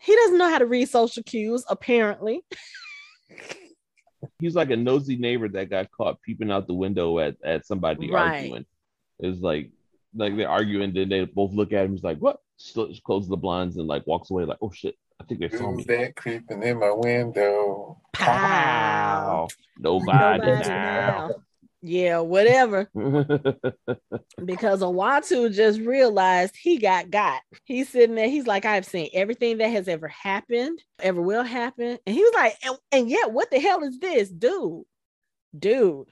He 0.00 0.14
doesn't 0.14 0.38
know 0.38 0.48
how 0.48 0.58
to 0.58 0.66
read 0.66 0.88
social 0.88 1.22
cues, 1.22 1.64
apparently. 1.68 2.42
He's 4.38 4.54
like 4.54 4.70
a 4.70 4.76
nosy 4.76 5.16
neighbor 5.16 5.48
that 5.48 5.70
got 5.70 5.90
caught 5.90 6.22
peeping 6.22 6.50
out 6.50 6.66
the 6.66 6.74
window 6.74 7.18
at, 7.18 7.36
at 7.44 7.66
somebody 7.66 8.10
right. 8.10 8.36
arguing. 8.36 8.66
It's 9.18 9.40
like 9.40 9.70
like 10.14 10.36
they're 10.36 10.48
arguing, 10.48 10.92
then 10.94 11.08
they 11.08 11.24
both 11.24 11.52
look 11.52 11.72
at 11.72 11.84
him. 11.84 11.92
He's 11.92 12.04
like, 12.04 12.18
"What?" 12.18 12.38
Closes 12.72 13.00
closes 13.00 13.28
the 13.28 13.36
blinds 13.36 13.76
and 13.76 13.86
like 13.86 14.06
walks 14.06 14.30
away. 14.30 14.44
Like, 14.44 14.58
"Oh 14.62 14.70
shit!" 14.70 14.96
I 15.20 15.24
think 15.24 15.40
they 15.40 15.48
saw 15.48 15.72
Who's 15.72 15.86
me. 15.86 15.96
that 15.96 16.16
creeping 16.16 16.62
in 16.62 16.78
my 16.78 16.90
window? 16.92 18.00
Pow. 18.12 19.48
Nobody, 19.78 20.38
Nobody 20.38 20.68
now. 20.68 21.30
Yeah, 21.80 22.20
whatever. 22.20 22.90
because 24.44 24.80
Uatu 24.80 25.52
just 25.54 25.80
realized 25.80 26.56
he 26.56 26.78
got 26.78 27.10
got. 27.10 27.40
He's 27.64 27.88
sitting 27.88 28.16
there. 28.16 28.28
He's 28.28 28.48
like, 28.48 28.64
I've 28.64 28.84
seen 28.84 29.10
everything 29.12 29.58
that 29.58 29.68
has 29.68 29.86
ever 29.86 30.08
happened, 30.08 30.82
ever 31.00 31.22
will 31.22 31.44
happen. 31.44 31.98
And 32.04 32.16
he 32.16 32.22
was 32.22 32.32
like, 32.34 32.56
and, 32.64 32.76
and 32.90 33.10
yet, 33.10 33.32
what 33.32 33.50
the 33.50 33.60
hell 33.60 33.84
is 33.84 33.98
this, 33.98 34.28
dude? 34.28 34.82
Dude, 35.56 36.08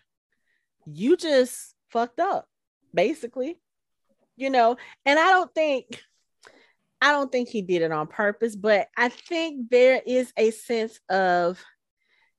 you 0.86 1.16
just 1.16 1.74
fucked 1.90 2.20
up, 2.20 2.48
basically. 2.94 3.60
You 4.36 4.50
know, 4.50 4.76
and 5.04 5.18
I 5.18 5.30
don't 5.30 5.52
think 5.54 6.00
I 7.00 7.12
don't 7.12 7.30
think 7.30 7.48
he 7.48 7.62
did 7.62 7.82
it 7.82 7.92
on 7.92 8.06
purpose, 8.06 8.56
but 8.56 8.88
I 8.96 9.08
think 9.08 9.70
there 9.70 10.00
is 10.06 10.32
a 10.36 10.50
sense 10.50 10.98
of 11.08 11.62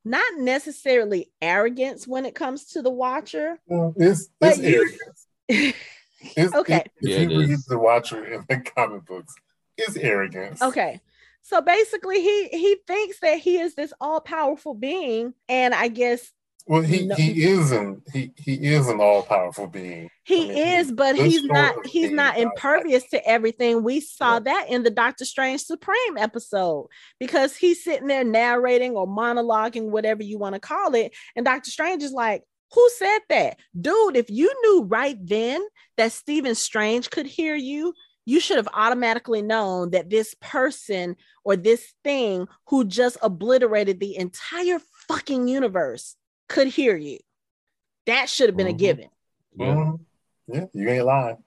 not 0.04 0.26
necessarily 0.38 1.32
arrogance 1.41 2.08
when 2.08 2.26
it 2.26 2.34
comes 2.34 2.65
to 2.65 2.82
the 2.82 2.89
watcher. 2.89 3.60
Well, 3.67 3.93
it's, 3.98 4.30
it's 4.41 4.60
arrogance. 4.60 5.28
it's, 6.36 6.56
okay. 6.56 6.76
If, 6.76 6.91
if 7.02 7.10
yeah, 7.10 7.17
you 7.20 7.39
read 7.39 7.60
the 7.67 7.78
watcher 7.78 8.26
in 8.26 8.46
the 8.50 8.60
comic 8.62 9.06
books, 9.06 9.36
it's 9.78 9.98
arrogance. 9.98 10.62
Okay. 10.62 11.02
So 11.43 11.62
basically 11.62 12.22
he 12.22 12.50
he 12.50 12.78
thinks 12.88 13.20
that 13.22 13.38
he 13.38 13.58
is 13.58 13.76
this 13.76 13.93
all-powerful 14.02 14.74
being 14.74 15.34
and 15.48 15.74
I 15.74 15.88
guess 15.88 16.30
well, 16.67 16.82
he, 16.82 17.06
no. 17.06 17.15
he 17.15 17.43
is 17.43 17.71
an 17.71 18.01
he 18.12 18.32
he 18.36 18.53
is 18.56 18.89
an 18.89 18.99
all 18.99 19.23
powerful 19.23 19.67
being. 19.67 20.10
He 20.23 20.43
I 20.43 20.47
mean, 20.47 20.58
is, 20.58 20.91
but 20.91 21.15
he's 21.15 21.43
not 21.43 21.86
he's 21.86 22.12
not 22.12 22.38
uh, 22.38 22.41
impervious 22.41 23.08
to 23.12 23.25
everything. 23.25 23.84
We 23.84 24.01
saw 24.01 24.34
yeah. 24.34 24.39
that 24.39 24.65
in 24.69 24.84
the 24.84 24.89
Doctor 24.89 25.23
Strange 25.23 25.62
Supreme 25.62 26.17
episode 26.17 26.88
because 27.19 27.56
he's 27.56 27.84
sitting 27.84 28.08
there 28.08 28.25
narrating 28.25 28.97
or 28.97 29.08
monologuing, 29.08 29.91
whatever 29.91 30.23
you 30.23 30.38
want 30.38 30.56
to 30.56 30.60
call 30.60 30.93
it, 30.93 31.15
and 31.38 31.45
Doctor 31.45 31.71
Strange 31.71 32.03
is 32.03 32.12
like, 32.12 32.43
"Who 32.73 32.89
said 32.97 33.19
that, 33.30 33.58
dude? 33.80 34.17
If 34.17 34.30
you 34.30 34.51
knew 34.62 34.84
right 34.84 35.17
then 35.21 35.65
that 35.95 36.12
Stephen 36.12 36.56
Strange 36.56 37.10
could 37.10 37.25
hear 37.25 37.56
you." 37.56 37.93
You 38.30 38.41
should 38.41 38.58
have 38.58 38.67
automatically 38.73 39.41
known 39.41 39.91
that 39.91 40.10
this 40.10 40.36
person 40.41 41.15
or 41.45 41.56
this 41.56 41.93
thing 42.03 42.45
who 42.65 42.84
just 42.84 43.15
obliterated 43.21 44.01
the 44.01 44.17
entire 44.17 44.82
fucking 45.08 45.47
universe 45.47 46.16
could 46.47 46.67
hear 46.67 46.95
you. 46.95 47.19
That 48.05 48.29
should 48.29 48.49
have 48.49 48.57
been 48.57 48.67
mm-hmm. 48.67 48.75
a 48.75 48.79
given. 48.79 49.10
Yeah. 49.55 49.65
Mm-hmm. 49.65 50.53
yeah, 50.53 50.65
you 50.73 50.89
ain't 50.89 51.05
lying. 51.05 51.38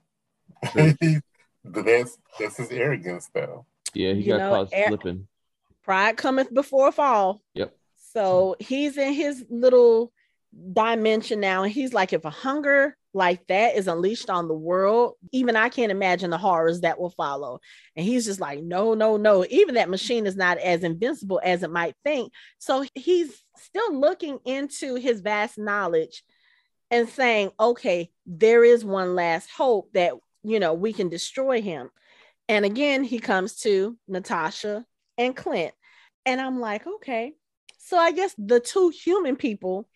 that's 1.65 2.17
that's 2.39 2.57
his 2.57 2.71
arrogance 2.71 3.29
though. 3.33 3.65
Yeah, 3.93 4.13
he 4.13 4.21
you 4.21 4.27
got 4.33 4.37
know, 4.37 4.49
caught 4.51 4.69
air, 4.73 4.87
slipping. 4.87 5.27
Pride 5.83 6.17
cometh 6.17 6.53
before 6.53 6.91
fall. 6.91 7.41
Yep. 7.55 7.75
So 8.13 8.55
he's 8.59 8.97
in 8.97 9.13
his 9.13 9.45
little 9.49 10.11
dimension 10.73 11.39
now, 11.39 11.63
and 11.63 11.71
he's 11.71 11.93
like, 11.93 12.13
if 12.13 12.25
a 12.25 12.29
hunger 12.29 12.95
like 13.13 13.45
that 13.47 13.75
is 13.75 13.87
unleashed 13.87 14.29
on 14.29 14.47
the 14.47 14.53
world, 14.53 15.15
even 15.31 15.55
I 15.55 15.69
can't 15.69 15.91
imagine 15.91 16.29
the 16.29 16.37
horrors 16.37 16.81
that 16.81 16.99
will 16.99 17.09
follow. 17.09 17.59
And 17.95 18.05
he's 18.05 18.25
just 18.25 18.39
like, 18.39 18.63
no, 18.63 18.93
no, 18.93 19.17
no. 19.17 19.45
Even 19.49 19.75
that 19.75 19.89
machine 19.89 20.25
is 20.25 20.37
not 20.37 20.57
as 20.59 20.83
invincible 20.83 21.41
as 21.43 21.63
it 21.63 21.71
might 21.71 21.95
think. 22.03 22.31
So 22.59 22.85
he's 22.95 23.43
still 23.57 23.99
looking 23.99 24.39
into 24.45 24.95
his 24.95 25.21
vast 25.21 25.57
knowledge 25.57 26.23
and 26.89 27.09
saying, 27.09 27.51
okay, 27.59 28.11
there 28.25 28.63
is 28.63 28.85
one 28.85 29.15
last 29.15 29.49
hope 29.49 29.91
that, 29.93 30.13
you 30.43 30.59
know, 30.59 30.73
we 30.73 30.93
can 30.93 31.09
destroy 31.09 31.61
him. 31.61 31.89
And 32.47 32.63
again, 32.63 33.03
he 33.03 33.19
comes 33.19 33.55
to 33.61 33.97
Natasha 34.07 34.85
and 35.17 35.35
Clint. 35.35 35.73
And 36.25 36.39
I'm 36.39 36.59
like, 36.59 36.87
okay. 36.87 37.33
So 37.77 37.97
I 37.97 38.11
guess 38.11 38.33
the 38.37 38.59
two 38.59 38.89
human 38.89 39.35
people 39.35 39.89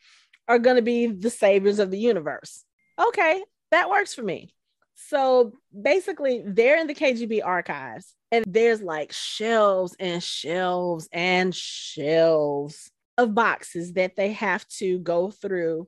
are 0.48 0.60
going 0.60 0.76
to 0.76 0.82
be 0.82 1.08
the 1.08 1.30
saviors 1.30 1.80
of 1.80 1.92
the 1.92 1.98
universe 1.98 2.65
okay, 3.00 3.44
that 3.72 3.90
works 3.90 4.14
for 4.14 4.24
me. 4.24 4.54
So 4.96 5.54
basically, 5.80 6.42
they're 6.46 6.80
in 6.80 6.88
the 6.88 6.96
KGB 6.96 7.42
archives, 7.44 8.14
and 8.32 8.46
there's 8.48 8.82
like 8.82 9.12
shelves 9.12 9.96
and 10.00 10.24
shelves 10.24 11.10
and 11.12 11.54
shelves 11.54 12.90
of 13.18 13.36
boxes 13.36 13.94
that 13.94 14.16
they 14.16 14.32
have 14.34 14.68
to 14.68 15.00
go 15.00 15.32
through 15.32 15.88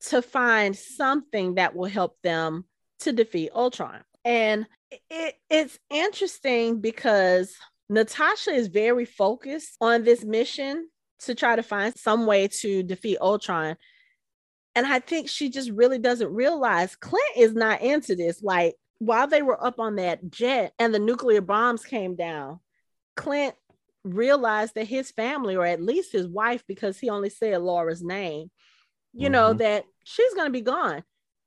to 0.00 0.22
find 0.22 0.76
something 0.76 1.54
that 1.54 1.74
will 1.74 1.88
help 1.88 2.16
them 2.22 2.64
to 3.00 3.12
defeat 3.12 3.50
Ultron. 3.54 4.02
And 4.24 4.66
it, 5.10 5.34
it's 5.50 5.78
interesting 5.90 6.80
because 6.80 7.54
Natasha 7.88 8.50
is 8.50 8.68
very 8.68 9.04
focused 9.04 9.76
on 9.80 10.04
this 10.04 10.24
mission 10.24 10.88
to 11.20 11.34
try 11.34 11.56
to 11.56 11.62
find 11.62 11.94
some 11.96 12.26
way 12.26 12.48
to 12.48 12.82
defeat 12.82 13.18
Ultron. 13.20 13.76
And 14.78 14.86
I 14.86 15.00
think 15.00 15.28
she 15.28 15.50
just 15.50 15.72
really 15.72 15.98
doesn't 15.98 16.32
realize 16.32 16.94
Clint 16.94 17.36
is 17.36 17.52
not 17.52 17.80
into 17.80 18.14
this. 18.14 18.44
Like 18.44 18.76
while 19.00 19.26
they 19.26 19.42
were 19.42 19.60
up 19.60 19.80
on 19.80 19.96
that 19.96 20.30
jet 20.30 20.72
and 20.78 20.94
the 20.94 21.00
nuclear 21.00 21.40
bombs 21.40 21.84
came 21.84 22.14
down, 22.14 22.60
Clint 23.16 23.56
realized 24.04 24.76
that 24.76 24.86
his 24.86 25.10
family, 25.10 25.56
or 25.56 25.66
at 25.66 25.82
least 25.82 26.12
his 26.12 26.28
wife, 26.28 26.62
because 26.68 26.96
he 26.96 27.10
only 27.10 27.28
said 27.28 27.60
Laura's 27.60 28.04
name, 28.04 28.52
you 29.12 29.28
know, 29.28 29.52
Mhm. 29.52 29.58
that 29.58 29.84
she's 30.04 30.32
going 30.34 30.46
to 30.46 30.52
be 30.52 30.60
gone. 30.60 31.02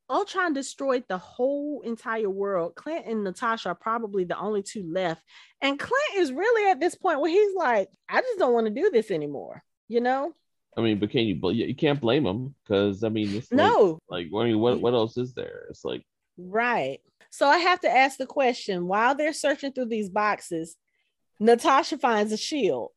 Ultron 0.10 0.52
destroyed 0.52 1.06
the 1.08 1.18
whole 1.18 1.84
entire 1.86 2.30
world. 2.30 2.76
Clint 2.76 3.06
and 3.06 3.24
Natasha 3.24 3.70
are 3.70 3.76
probably 3.76 4.26
the 4.26 4.38
only 4.38 4.62
two 4.62 4.84
left. 4.92 5.24
And 5.62 5.80
Clint 5.80 6.16
is 6.18 6.34
really 6.34 6.70
at 6.70 6.82
this 6.82 6.96
point 6.96 7.22
where 7.22 7.32
he's 7.32 7.56
like, 7.56 7.88
I 8.10 8.20
just 8.20 8.40
don't 8.40 8.54
want 8.54 8.68
to 8.68 8.74
do 8.74 8.90
this 8.90 9.10
anymore. 9.10 9.64
You 9.88 10.02
know? 10.02 10.36
I 10.78 10.82
mean, 10.82 11.00
but 11.00 11.10
can 11.12 11.26
you? 11.26 11.36
bl- 11.36 11.52
You 11.52 11.76
can't 11.76 12.00
blame 12.00 12.24
them 12.24 12.56
because 12.64 13.04
I 13.04 13.10
mean, 13.10 13.36
it's 13.36 13.52
like, 13.52 13.58
No, 13.58 14.00
like 14.10 14.28
I 14.28 14.44
mean, 14.46 14.60
what 14.60 14.80
what 14.82 14.94
else 14.94 15.18
is 15.18 15.34
there? 15.34 15.66
It's 15.70 15.84
like 15.84 16.04
right. 16.38 17.00
So 17.30 17.48
I 17.48 17.58
have 17.58 17.80
to 17.82 17.90
ask 17.90 18.18
the 18.18 18.26
question 18.26 18.88
while 18.88 19.16
they're 19.16 19.34
searching 19.34 19.72
through 19.72 19.86
these 19.86 20.10
boxes, 20.10 20.76
Natasha 21.40 21.98
finds 21.98 22.32
a 22.32 22.38
shield. 22.38 22.92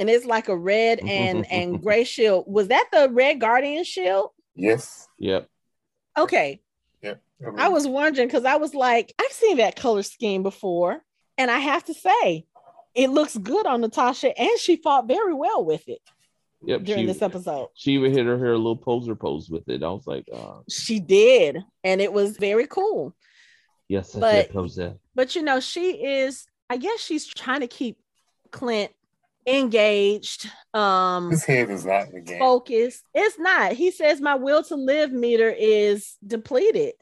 And 0.00 0.08
it's 0.08 0.24
like 0.24 0.48
a 0.48 0.56
red 0.56 1.00
and 1.06 1.44
and 1.50 1.82
gray 1.82 2.04
shield. 2.04 2.44
Was 2.46 2.68
that 2.68 2.88
the 2.92 3.08
red 3.10 3.40
guardian 3.40 3.84
shield? 3.84 4.30
Yes. 4.54 5.08
Yep. 5.18 5.48
Okay. 6.16 6.60
Yep. 7.02 7.20
mean, 7.40 7.54
I 7.58 7.68
was 7.68 7.86
wondering 7.86 8.28
because 8.28 8.44
I 8.44 8.56
was 8.56 8.74
like, 8.74 9.12
I've 9.18 9.32
seen 9.32 9.56
that 9.58 9.76
color 9.76 10.02
scheme 10.02 10.42
before, 10.42 11.00
and 11.36 11.50
I 11.50 11.58
have 11.58 11.84
to 11.84 11.94
say, 11.94 12.46
it 12.94 13.10
looks 13.10 13.36
good 13.36 13.66
on 13.66 13.80
Natasha, 13.80 14.36
and 14.36 14.58
she 14.58 14.76
fought 14.76 15.06
very 15.06 15.34
well 15.34 15.64
with 15.64 15.88
it 15.88 16.00
Yep. 16.62 16.82
during 16.84 17.02
she, 17.02 17.06
this 17.06 17.22
episode. 17.22 17.68
she 17.74 17.92
even 17.92 18.12
hit 18.12 18.26
her 18.26 18.36
hair 18.38 18.52
a 18.52 18.56
little 18.56 18.76
poser 18.76 19.14
pose 19.14 19.48
with 19.48 19.68
it. 19.68 19.82
I 19.82 19.88
was 19.90 20.06
like, 20.06 20.28
uh, 20.32 20.60
She 20.68 20.98
did, 21.00 21.58
and 21.84 22.00
it 22.00 22.12
was 22.12 22.36
very 22.36 22.66
cool. 22.66 23.14
yes, 23.88 24.14
But- 24.14 24.50
it. 24.50 24.98
But 25.14 25.34
you 25.36 25.42
know, 25.42 25.60
she 25.60 26.04
is. 26.04 26.46
I 26.70 26.76
guess 26.76 27.00
she's 27.00 27.26
trying 27.26 27.60
to 27.60 27.66
keep 27.68 27.98
Clint 28.50 28.92
engaged, 29.46 30.50
um, 30.74 31.30
his 31.30 31.44
head 31.44 31.70
is 31.70 31.84
not 31.84 32.08
in 32.08 32.14
the 32.14 32.20
game. 32.20 32.38
focused. 32.38 33.02
It's 33.14 33.38
not. 33.38 33.72
He 33.72 33.90
says 33.90 34.20
my 34.20 34.34
will 34.34 34.62
to 34.64 34.74
live 34.76 35.10
meter 35.12 35.48
is 35.50 36.16
depleted. 36.26 36.94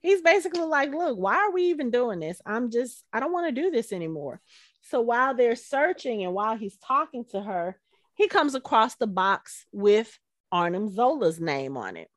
He's 0.00 0.20
basically 0.22 0.62
like, 0.64 0.92
look, 0.92 1.18
why 1.18 1.36
are 1.36 1.50
we 1.52 1.64
even 1.64 1.90
doing 1.90 2.20
this? 2.20 2.40
I'm 2.44 2.70
just, 2.70 3.04
I 3.12 3.20
don't 3.20 3.32
want 3.32 3.54
to 3.54 3.62
do 3.62 3.70
this 3.70 3.92
anymore. 3.92 4.40
So 4.82 5.00
while 5.00 5.34
they're 5.34 5.56
searching 5.56 6.24
and 6.24 6.34
while 6.34 6.56
he's 6.56 6.76
talking 6.76 7.24
to 7.30 7.40
her, 7.40 7.78
he 8.14 8.28
comes 8.28 8.54
across 8.54 8.96
the 8.96 9.06
box 9.06 9.66
with 9.72 10.18
Arnim 10.52 10.88
Zola's 10.88 11.40
name 11.40 11.76
on 11.76 11.96
it. 11.96 12.08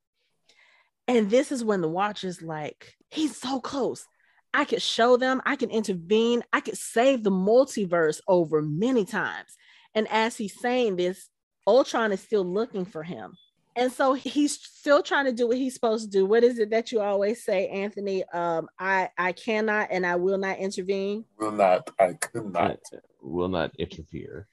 And 1.07 1.29
this 1.29 1.51
is 1.51 1.63
when 1.63 1.81
the 1.81 1.87
watcher's 1.87 2.41
like, 2.41 2.93
he's 3.09 3.37
so 3.37 3.59
close. 3.59 4.05
I 4.53 4.65
could 4.65 4.81
show 4.81 5.17
them, 5.17 5.41
I 5.45 5.55
can 5.55 5.69
intervene, 5.69 6.43
I 6.51 6.61
could 6.61 6.77
save 6.77 7.23
the 7.23 7.31
multiverse 7.31 8.19
over 8.27 8.61
many 8.61 9.05
times. 9.05 9.55
And 9.93 10.07
as 10.09 10.37
he's 10.37 10.59
saying 10.59 10.95
this, 10.95 11.29
Ultron 11.65 12.11
is 12.11 12.21
still 12.21 12.45
looking 12.45 12.85
for 12.85 13.03
him. 13.03 13.35
And 13.75 13.91
so 13.91 14.13
he's 14.13 14.59
still 14.59 15.03
trying 15.03 15.25
to 15.25 15.31
do 15.31 15.47
what 15.47 15.57
he's 15.57 15.75
supposed 15.75 16.05
to 16.05 16.17
do. 16.17 16.25
What 16.25 16.43
is 16.43 16.57
it 16.57 16.71
that 16.71 16.91
you 16.91 16.99
always 16.99 17.43
say, 17.43 17.67
Anthony? 17.67 18.23
Um, 18.33 18.67
I 18.79 19.09
I 19.17 19.33
cannot 19.33 19.89
and 19.91 20.03
I 20.03 20.15
will 20.15 20.39
not 20.39 20.57
intervene. 20.57 21.25
Will 21.37 21.51
not. 21.51 21.91
I 21.99 22.13
could 22.13 22.51
not 22.51 22.79
I 22.91 22.97
will 23.21 23.49
not 23.49 23.75
interfere. 23.77 24.47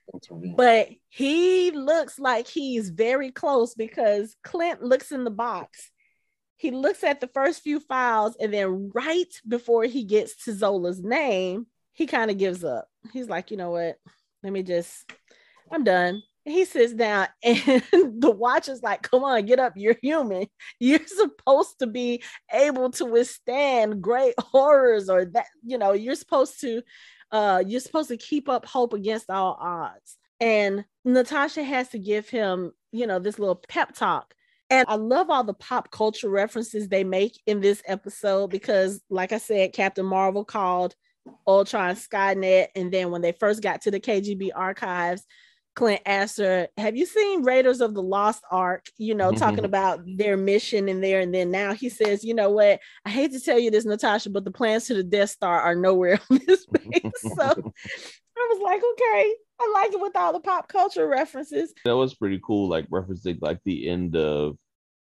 But 0.57 0.89
he 1.09 1.71
looks 1.71 2.19
like 2.19 2.49
he's 2.49 2.91
very 2.91 3.31
close 3.31 3.75
because 3.75 4.37
Clint 4.43 4.83
looks 4.83 5.13
in 5.13 5.25
the 5.25 5.31
box. 5.31 5.91
He 6.57 6.71
looks 6.71 7.03
at 7.05 7.21
the 7.21 7.27
first 7.29 7.63
few 7.63 7.81
files, 7.81 8.37
and 8.41 8.53
then 8.53 8.91
right 8.95 9.33
before 9.47 9.85
he 9.85 10.05
gets 10.05 10.45
to 10.45 10.55
Zola's 10.55 11.03
name, 11.03 11.67
he 11.93 12.07
kind 12.07 12.31
of 12.31 12.39
gives 12.39 12.65
up. 12.65 12.89
He's 13.13 13.29
like, 13.29 13.51
you 13.51 13.57
know 13.57 13.71
what? 13.71 13.97
Let 14.43 14.53
me 14.53 14.63
just, 14.63 15.11
I'm 15.71 15.85
done. 15.85 16.23
He 16.45 16.65
sits 16.65 16.93
down, 16.93 17.29
and 17.43 17.83
the 18.21 18.31
watch 18.31 18.69
is 18.69 18.83
like, 18.83 19.03
come 19.03 19.25
on, 19.25 19.47
get 19.47 19.59
up. 19.59 19.73
You're 19.77 19.97
human. 20.01 20.47
You're 20.79 21.07
supposed 21.07 21.79
to 21.81 21.87
be 21.87 22.23
able 22.53 22.91
to 22.93 23.05
withstand 23.05 24.01
great 24.03 24.35
horrors, 24.39 25.09
or 25.09 25.25
that, 25.27 25.47
you 25.65 25.79
know, 25.79 25.93
you're 25.93 26.15
supposed 26.15 26.61
to 26.61 26.83
uh 27.35 27.63
you're 27.67 27.81
supposed 27.81 28.09
to 28.09 28.17
keep 28.17 28.49
up 28.49 28.65
hope 28.65 28.95
against 28.95 29.29
all 29.29 29.59
odds. 29.61 30.17
And 30.41 30.85
natasha 31.05 31.63
has 31.63 31.89
to 31.91 31.99
give 31.99 32.29
him 32.31 32.73
you 32.93 33.07
know 33.07 33.19
this 33.19 33.39
little 33.39 33.61
pep 33.69 33.95
talk. 33.95 34.33
And 34.71 34.87
i 34.89 34.95
love 34.95 35.29
all 35.29 35.45
the 35.45 35.53
pop 35.53 35.91
culture 35.91 36.31
references 36.31 36.89
they 36.89 37.05
make 37.05 37.39
in 37.47 37.61
this 37.61 37.83
episode 37.87 38.49
because 38.49 39.03
like 39.11 39.33
i 39.33 39.39
said 39.39 39.75
captain 39.75 40.07
marvel 40.07 40.45
called 40.45 40.95
ultron 41.47 41.97
skynet. 41.97 42.69
And 42.75 42.93
then 42.93 43.11
when 43.11 43.21
they 43.21 43.33
first 43.33 43.63
got 43.63 43.83
to 43.83 43.91
the 43.91 44.01
kgb 44.01 44.51
archives 44.55 45.25
clint 45.75 46.01
asked 46.07 46.39
her 46.39 46.69
have 46.77 46.97
you 46.97 47.07
seen 47.07 47.43
raiders 47.43 47.81
of 47.81 47.95
the 47.95 48.03
lost 48.03 48.43
ark 48.51 48.87
you 48.97 49.15
know 49.15 49.33
talking 49.33 49.57
mm-hmm. 49.57 49.65
about 49.65 50.01
their 50.17 50.37
mission 50.37 50.89
in 50.89 51.01
there 51.01 51.21
and 51.21 51.35
then 51.35 51.51
now 51.51 51.73
he 51.73 51.89
says 51.89 52.25
you 52.25 52.35
know 52.35 52.51
what 52.51 52.81
I 53.05 53.11
hate 53.11 53.33
to 53.33 53.41
tell 53.41 53.59
you 53.59 53.71
this, 53.71 53.85
Natasha, 53.85 54.31
but 54.31 54.45
the 54.45 54.51
plans 54.51 54.87
to 54.87 54.95
the 54.95 55.03
Death 55.03 55.31
Star 55.31 55.61
are 55.61 55.75
nowhere 55.75 56.21
on 56.31 56.41
this 56.47 56.67
page. 56.75 57.13
so 57.21 57.73
I 58.37 58.49
was 58.51 58.63
like, 58.63 58.83
okay, 58.93 59.35
I 59.61 59.73
like 59.75 59.93
it 59.93 60.01
with 60.01 60.17
all 60.17 60.33
the 60.33 60.41
pop 60.41 60.69
culture 60.69 61.07
references. 61.07 61.73
That 61.85 61.97
was 61.97 62.15
pretty 62.15 62.41
cool, 62.45 62.69
like 62.69 62.89
referencing 62.89 63.39
like 63.41 63.61
the 63.65 63.89
end 63.89 64.17
of 64.17 64.57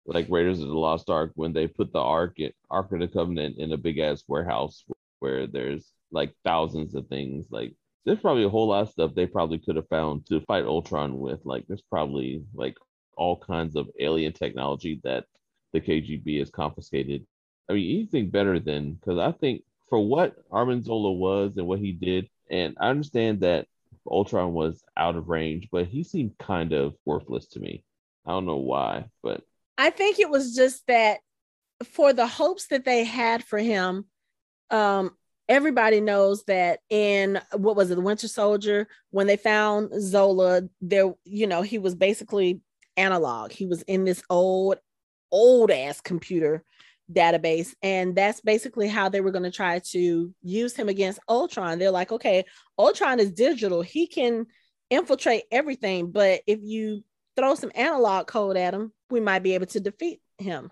like 0.06 0.28
Raiders 0.30 0.60
of 0.60 0.68
the 0.68 0.78
Lost 0.78 1.10
Ark 1.10 1.32
when 1.36 1.54
they 1.54 1.68
put 1.68 1.94
the 1.94 2.00
Ark 2.00 2.38
Ark 2.70 2.92
of 2.92 3.00
the 3.00 3.08
Covenant 3.08 3.58
in 3.58 3.72
a 3.72 3.78
big 3.78 4.00
ass 4.00 4.24
warehouse 4.28 4.84
where 5.20 5.48
there's 5.48 5.90
like 6.12 6.34
thousands 6.44 6.96
of 6.96 7.08
things. 7.08 7.48
Like 7.50 7.74
there's 8.06 8.20
probably 8.20 8.44
a 8.44 8.50
whole 8.50 8.68
lot 8.68 8.82
of 8.82 8.90
stuff 8.90 9.14
they 9.14 9.26
probably 9.26 9.60
could 9.60 9.76
have 9.76 9.88
found 9.88 10.26
to 10.28 10.42
fight 10.42 10.66
Ultron 10.66 11.20
with. 11.20 11.40
Like 11.46 11.66
there's 11.68 11.82
probably 11.82 12.44
like 12.54 12.76
all 13.16 13.38
kinds 13.38 13.76
of 13.76 13.90
alien 14.00 14.34
technology 14.34 15.00
that 15.04 15.26
the 15.72 15.82
KGB 15.82 16.40
has 16.40 16.50
confiscated. 16.50 17.26
I 17.70 17.74
mean, 17.74 18.00
anything 18.00 18.30
better 18.30 18.60
than 18.60 18.94
because 18.94 19.18
I 19.18 19.32
think 19.32 19.64
for 19.90 20.00
what 20.00 20.36
Arnim 20.52 20.84
Zola 20.84 21.12
was 21.12 21.58
and 21.58 21.68
what 21.68 21.80
he 21.80 21.92
did, 21.92 22.30
and 22.50 22.76
I 22.80 22.90
understand 22.90 23.42
that 23.42 23.68
Ultron 24.10 24.54
was 24.54 24.84
out 24.98 25.16
of 25.16 25.30
range, 25.30 25.70
but 25.72 25.88
he 25.88 26.04
seemed 26.04 26.38
kind 26.38 26.74
of 26.74 26.96
worthless 27.06 27.48
to 27.50 27.60
me. 27.60 27.84
I 28.26 28.32
don't 28.32 28.46
know 28.46 28.58
why, 28.58 29.06
but 29.22 29.42
I 29.78 29.90
think 29.90 30.20
it 30.20 30.30
was 30.30 30.56
just 30.56 30.86
that 30.88 31.20
for 31.84 32.14
the 32.14 32.28
hopes 32.28 32.68
that 32.68 32.86
they 32.86 33.04
had 33.04 33.44
for 33.44 33.60
him, 33.60 34.06
um, 34.70 35.16
everybody 35.50 36.02
knows 36.02 36.44
that 36.46 36.80
in 36.90 37.40
what 37.54 37.76
was 37.76 37.92
it, 37.92 37.96
the 37.96 38.02
Winter 38.02 38.28
Soldier, 38.28 38.88
when 39.12 39.28
they 39.28 39.38
found 39.38 39.92
Zola, 40.02 40.64
there, 40.82 41.14
you 41.26 41.48
know, 41.48 41.62
he 41.62 41.80
was 41.80 41.96
basically 41.96 42.62
analog. 42.98 43.52
He 43.52 43.66
was 43.66 43.82
in 43.84 44.06
this 44.06 44.24
old, 44.30 44.78
old 45.32 45.72
ass 45.72 46.02
computer 46.02 46.64
database. 47.12 47.74
And 47.82 48.16
that's 48.16 48.42
basically 48.42 48.88
how 48.88 49.10
they 49.10 49.22
were 49.22 49.32
going 49.32 49.44
to 49.44 49.52
try 49.52 49.80
to 49.92 50.34
use 50.42 50.76
him 50.76 50.90
against 50.90 51.20
Ultron. 51.28 51.80
They're 51.80 51.92
like, 51.92 52.12
okay, 52.12 52.46
Ultron 52.78 53.20
is 53.20 53.32
digital. 53.32 53.82
He 53.82 54.08
can 54.08 54.46
infiltrate 54.90 55.44
everything. 55.52 56.12
But 56.12 56.42
if 56.48 56.60
you 56.62 57.04
throw 57.36 57.56
some 57.56 57.72
analog 57.76 58.28
code 58.28 58.58
at 58.58 58.74
him, 58.74 58.94
we 59.10 59.20
might 59.20 59.44
be 59.44 59.56
able 59.56 59.66
to 59.68 59.80
defeat 59.80 60.22
him. 60.38 60.72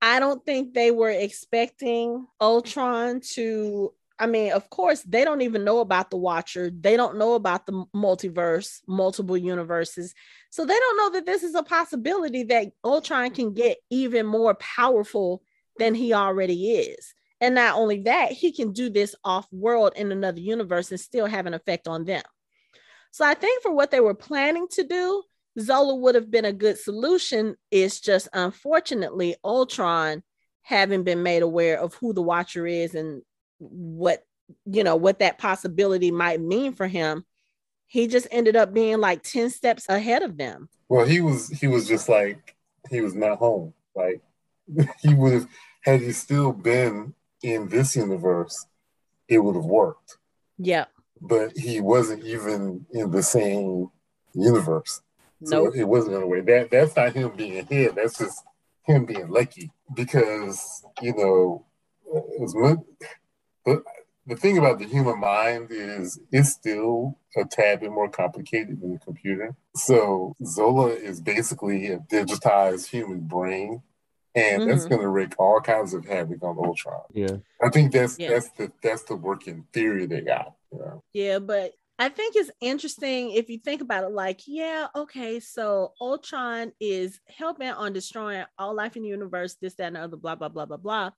I 0.00 0.20
don't 0.20 0.44
think 0.44 0.74
they 0.74 0.90
were 0.90 1.10
expecting 1.10 2.26
Ultron 2.40 3.20
to. 3.34 3.92
I 4.18 4.26
mean, 4.26 4.52
of 4.52 4.70
course, 4.70 5.02
they 5.02 5.24
don't 5.24 5.42
even 5.42 5.62
know 5.62 5.80
about 5.80 6.08
the 6.10 6.16
Watcher. 6.16 6.70
They 6.70 6.96
don't 6.96 7.18
know 7.18 7.34
about 7.34 7.66
the 7.66 7.84
multiverse, 7.94 8.80
multiple 8.88 9.36
universes. 9.36 10.14
So 10.48 10.64
they 10.64 10.78
don't 10.78 10.96
know 10.96 11.10
that 11.10 11.26
this 11.26 11.42
is 11.42 11.54
a 11.54 11.62
possibility 11.62 12.44
that 12.44 12.72
Ultron 12.82 13.30
can 13.32 13.52
get 13.52 13.76
even 13.90 14.24
more 14.24 14.54
powerful 14.54 15.42
than 15.78 15.94
he 15.94 16.14
already 16.14 16.72
is. 16.72 17.12
And 17.42 17.54
not 17.56 17.76
only 17.76 18.04
that, 18.04 18.32
he 18.32 18.52
can 18.52 18.72
do 18.72 18.88
this 18.88 19.14
off 19.22 19.46
world 19.52 19.92
in 19.96 20.10
another 20.10 20.40
universe 20.40 20.90
and 20.90 20.98
still 21.00 21.26
have 21.26 21.44
an 21.44 21.52
effect 21.52 21.86
on 21.86 22.06
them. 22.06 22.22
So 23.10 23.24
I 23.24 23.34
think 23.34 23.62
for 23.62 23.72
what 23.72 23.90
they 23.90 24.00
were 24.00 24.14
planning 24.14 24.66
to 24.72 24.84
do, 24.84 25.22
Zola 25.58 25.94
would 25.94 26.14
have 26.14 26.30
been 26.30 26.44
a 26.44 26.52
good 26.52 26.78
solution. 26.78 27.56
It's 27.70 28.00
just 28.00 28.28
unfortunately 28.32 29.36
Ultron 29.44 30.22
having 30.62 31.04
been 31.04 31.22
made 31.22 31.42
aware 31.42 31.78
of 31.78 31.94
who 31.94 32.12
the 32.12 32.22
Watcher 32.22 32.66
is 32.66 32.94
and 32.94 33.22
what 33.58 34.24
you 34.64 34.84
know 34.84 34.96
what 34.96 35.18
that 35.20 35.38
possibility 35.38 36.10
might 36.10 36.40
mean 36.40 36.72
for 36.72 36.86
him. 36.86 37.24
He 37.86 38.06
just 38.06 38.26
ended 38.30 38.56
up 38.56 38.74
being 38.74 38.98
like 38.98 39.22
10 39.22 39.50
steps 39.50 39.88
ahead 39.88 40.22
of 40.22 40.36
them. 40.36 40.68
Well, 40.88 41.06
he 41.06 41.20
was 41.20 41.48
he 41.48 41.66
was 41.66 41.86
just 41.88 42.08
like 42.08 42.56
he 42.90 43.00
was 43.00 43.14
not 43.14 43.38
home. 43.38 43.72
Like 43.94 44.20
he 45.00 45.14
would 45.14 45.32
have 45.32 45.48
had 45.82 46.00
he 46.00 46.12
still 46.12 46.52
been 46.52 47.14
in 47.42 47.68
this 47.68 47.96
universe, 47.96 48.66
it 49.28 49.38
would 49.38 49.54
have 49.54 49.64
worked. 49.64 50.18
Yeah. 50.58 50.86
But 51.20 51.56
he 51.56 51.80
wasn't 51.80 52.24
even 52.24 52.86
in 52.90 53.10
the 53.10 53.22
same 53.22 53.90
universe. 54.34 55.00
So 55.44 55.64
Nope. 55.64 55.74
it 55.76 55.84
wasn't 55.84 56.14
gonna 56.14 56.26
work. 56.26 56.46
That 56.46 56.70
that's 56.70 56.96
not 56.96 57.12
him 57.12 57.30
being 57.36 57.58
ahead. 57.58 57.94
That's 57.94 58.18
just 58.18 58.42
him 58.84 59.04
being 59.04 59.28
lucky 59.28 59.70
because 59.94 60.84
you 61.02 61.14
know 61.14 61.66
as 62.42 62.54
much. 62.54 62.78
But 63.64 63.82
the 64.26 64.36
thing 64.36 64.58
about 64.58 64.78
the 64.78 64.86
human 64.86 65.20
mind 65.20 65.68
is 65.70 66.18
it's 66.32 66.50
still 66.50 67.18
a 67.36 67.44
tad 67.44 67.80
bit 67.80 67.90
more 67.90 68.08
complicated 68.08 68.80
than 68.80 68.92
the 68.92 68.98
computer. 68.98 69.54
So 69.74 70.34
Zola 70.44 70.88
is 70.88 71.20
basically 71.20 71.88
a 71.88 71.98
digitized 71.98 72.86
human 72.86 73.20
brain, 73.20 73.82
and 74.34 74.62
mm-hmm. 74.62 74.70
that's 74.70 74.86
going 74.86 75.00
to 75.00 75.08
wreak 75.08 75.34
all 75.38 75.60
kinds 75.60 75.94
of 75.94 76.04
havoc 76.06 76.42
on 76.42 76.58
Ultron. 76.58 77.02
Yeah, 77.12 77.36
I 77.62 77.68
think 77.70 77.92
that's 77.92 78.18
yeah. 78.18 78.30
that's 78.30 78.50
the 78.50 78.72
that's 78.82 79.04
the 79.04 79.16
working 79.16 79.66
theory 79.72 80.06
they 80.06 80.22
got. 80.22 80.54
You 80.72 80.78
know? 80.78 81.02
Yeah, 81.12 81.38
but 81.38 81.74
I 81.98 82.10
think 82.10 82.36
it's 82.36 82.50
interesting 82.60 83.32
if 83.32 83.48
you 83.48 83.58
think 83.58 83.80
about 83.80 84.04
it 84.04 84.12
like, 84.12 84.42
yeah, 84.46 84.88
okay, 84.94 85.40
so 85.40 85.94
Ultron 86.00 86.72
is 86.78 87.18
helping 87.26 87.68
on 87.68 87.94
destroying 87.94 88.44
all 88.58 88.74
life 88.74 88.96
in 88.96 89.02
the 89.02 89.08
universe, 89.08 89.56
this, 89.60 89.74
that, 89.76 89.86
and 89.86 89.96
the 89.96 90.00
other, 90.00 90.16
blah, 90.18 90.34
blah, 90.34 90.50
blah, 90.50 90.66
blah, 90.66 90.76
blah. 90.76 91.10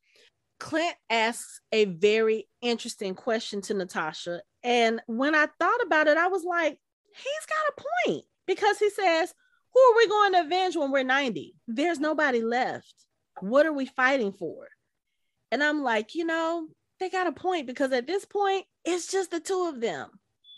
Clint 0.60 0.94
asks 1.10 1.60
a 1.72 1.84
very 1.86 2.48
interesting 2.62 3.14
question 3.14 3.60
to 3.62 3.74
Natasha. 3.74 4.40
And 4.62 5.00
when 5.06 5.34
I 5.34 5.46
thought 5.58 5.82
about 5.84 6.06
it, 6.06 6.16
I 6.16 6.28
was 6.28 6.44
like, 6.44 6.78
he's 7.12 7.46
got 7.46 7.72
a 7.76 8.12
point 8.12 8.24
because 8.46 8.78
he 8.78 8.90
says, 8.90 9.32
Who 9.74 9.80
are 9.80 9.96
we 9.96 10.08
going 10.08 10.32
to 10.32 10.40
avenge 10.40 10.76
when 10.76 10.92
we're 10.92 11.04
90? 11.04 11.54
There's 11.66 12.00
nobody 12.00 12.42
left. 12.42 12.94
What 13.40 13.66
are 13.66 13.72
we 13.72 13.86
fighting 13.86 14.32
for? 14.32 14.68
And 15.50 15.62
I'm 15.62 15.82
like, 15.82 16.14
you 16.14 16.24
know, 16.24 16.66
they 17.00 17.08
got 17.08 17.26
a 17.26 17.32
point 17.32 17.66
because 17.66 17.92
at 17.92 18.06
this 18.06 18.24
point, 18.24 18.64
it's 18.84 19.10
just 19.10 19.30
the 19.30 19.40
two 19.40 19.70
of 19.72 19.80
them. 19.80 20.08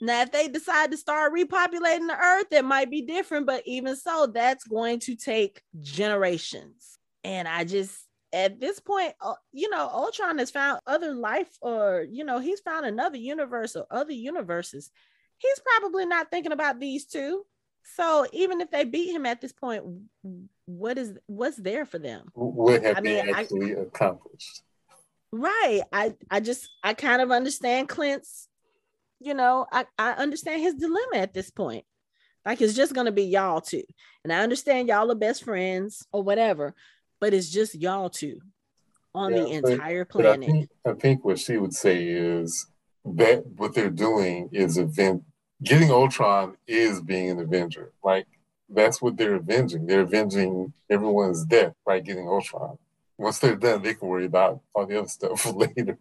Now, 0.00 0.22
if 0.22 0.32
they 0.32 0.48
decide 0.48 0.90
to 0.90 0.96
start 0.96 1.34
repopulating 1.34 2.08
the 2.08 2.16
earth, 2.18 2.46
it 2.52 2.64
might 2.64 2.90
be 2.90 3.02
different, 3.02 3.46
but 3.46 3.62
even 3.66 3.96
so, 3.96 4.26
that's 4.26 4.64
going 4.64 5.00
to 5.00 5.14
take 5.14 5.62
generations. 5.80 6.98
And 7.22 7.46
I 7.46 7.64
just, 7.64 7.94
at 8.32 8.60
this 8.60 8.80
point, 8.80 9.12
uh, 9.20 9.34
you 9.52 9.68
know, 9.68 9.88
Ultron 9.92 10.38
has 10.38 10.50
found 10.50 10.80
other 10.86 11.14
life, 11.14 11.50
or 11.60 12.06
you 12.10 12.24
know, 12.24 12.38
he's 12.38 12.60
found 12.60 12.86
another 12.86 13.18
universe 13.18 13.76
or 13.76 13.86
other 13.90 14.12
universes. 14.12 14.90
He's 15.36 15.60
probably 15.60 16.06
not 16.06 16.30
thinking 16.30 16.52
about 16.52 16.80
these 16.80 17.06
two. 17.06 17.44
So 17.96 18.26
even 18.32 18.60
if 18.60 18.70
they 18.70 18.84
beat 18.84 19.10
him 19.10 19.26
at 19.26 19.40
this 19.40 19.52
point, 19.52 19.84
what 20.66 20.98
is 20.98 21.14
what's 21.26 21.56
there 21.56 21.84
for 21.84 21.98
them? 21.98 22.28
What 22.34 22.82
have 22.82 22.98
I 22.98 23.00
mean, 23.00 23.26
they 23.26 23.32
actually 23.32 23.76
I, 23.76 23.80
accomplished? 23.80 24.62
Right. 25.32 25.82
I 25.92 26.14
I 26.30 26.40
just 26.40 26.68
I 26.82 26.94
kind 26.94 27.20
of 27.22 27.30
understand 27.30 27.88
Clint's. 27.88 28.48
You 29.20 29.34
know, 29.34 29.66
I 29.70 29.86
I 29.98 30.12
understand 30.12 30.62
his 30.62 30.74
dilemma 30.74 31.16
at 31.16 31.34
this 31.34 31.50
point. 31.50 31.84
Like 32.44 32.60
it's 32.60 32.74
just 32.74 32.94
gonna 32.94 33.12
be 33.12 33.24
y'all 33.24 33.60
two, 33.60 33.84
and 34.24 34.32
I 34.32 34.40
understand 34.40 34.88
y'all 34.88 35.10
are 35.10 35.14
best 35.14 35.44
friends 35.44 36.06
or 36.12 36.22
whatever 36.22 36.74
but 37.20 37.34
it's 37.34 37.50
just 37.50 37.74
y'all 37.74 38.10
two 38.10 38.40
on 39.14 39.32
yeah, 39.32 39.42
the 39.42 39.46
entire 39.48 40.04
but, 40.04 40.12
planet. 40.12 40.40
But 40.40 40.46
I, 40.46 40.52
think, 40.52 40.70
I 40.86 40.92
think 40.94 41.24
what 41.24 41.38
she 41.38 41.58
would 41.58 41.74
say 41.74 42.04
is 42.04 42.66
that 43.04 43.44
what 43.56 43.74
they're 43.74 43.90
doing 43.90 44.48
is 44.52 44.78
event 44.78 45.22
getting 45.62 45.90
Ultron 45.90 46.56
is 46.66 47.00
being 47.00 47.30
an 47.30 47.38
Avenger. 47.38 47.92
Like 48.02 48.26
that's 48.68 49.02
what 49.02 49.16
they're 49.16 49.36
avenging. 49.36 49.86
They're 49.86 50.00
avenging 50.00 50.72
everyone's 50.88 51.44
death 51.44 51.74
by 51.84 52.00
getting 52.00 52.26
Ultron. 52.26 52.78
Once 53.18 53.38
they're 53.38 53.56
done, 53.56 53.82
they 53.82 53.94
can 53.94 54.08
worry 54.08 54.24
about 54.24 54.60
all 54.74 54.86
the 54.86 54.98
other 54.98 55.08
stuff 55.08 55.44
later. 55.54 55.98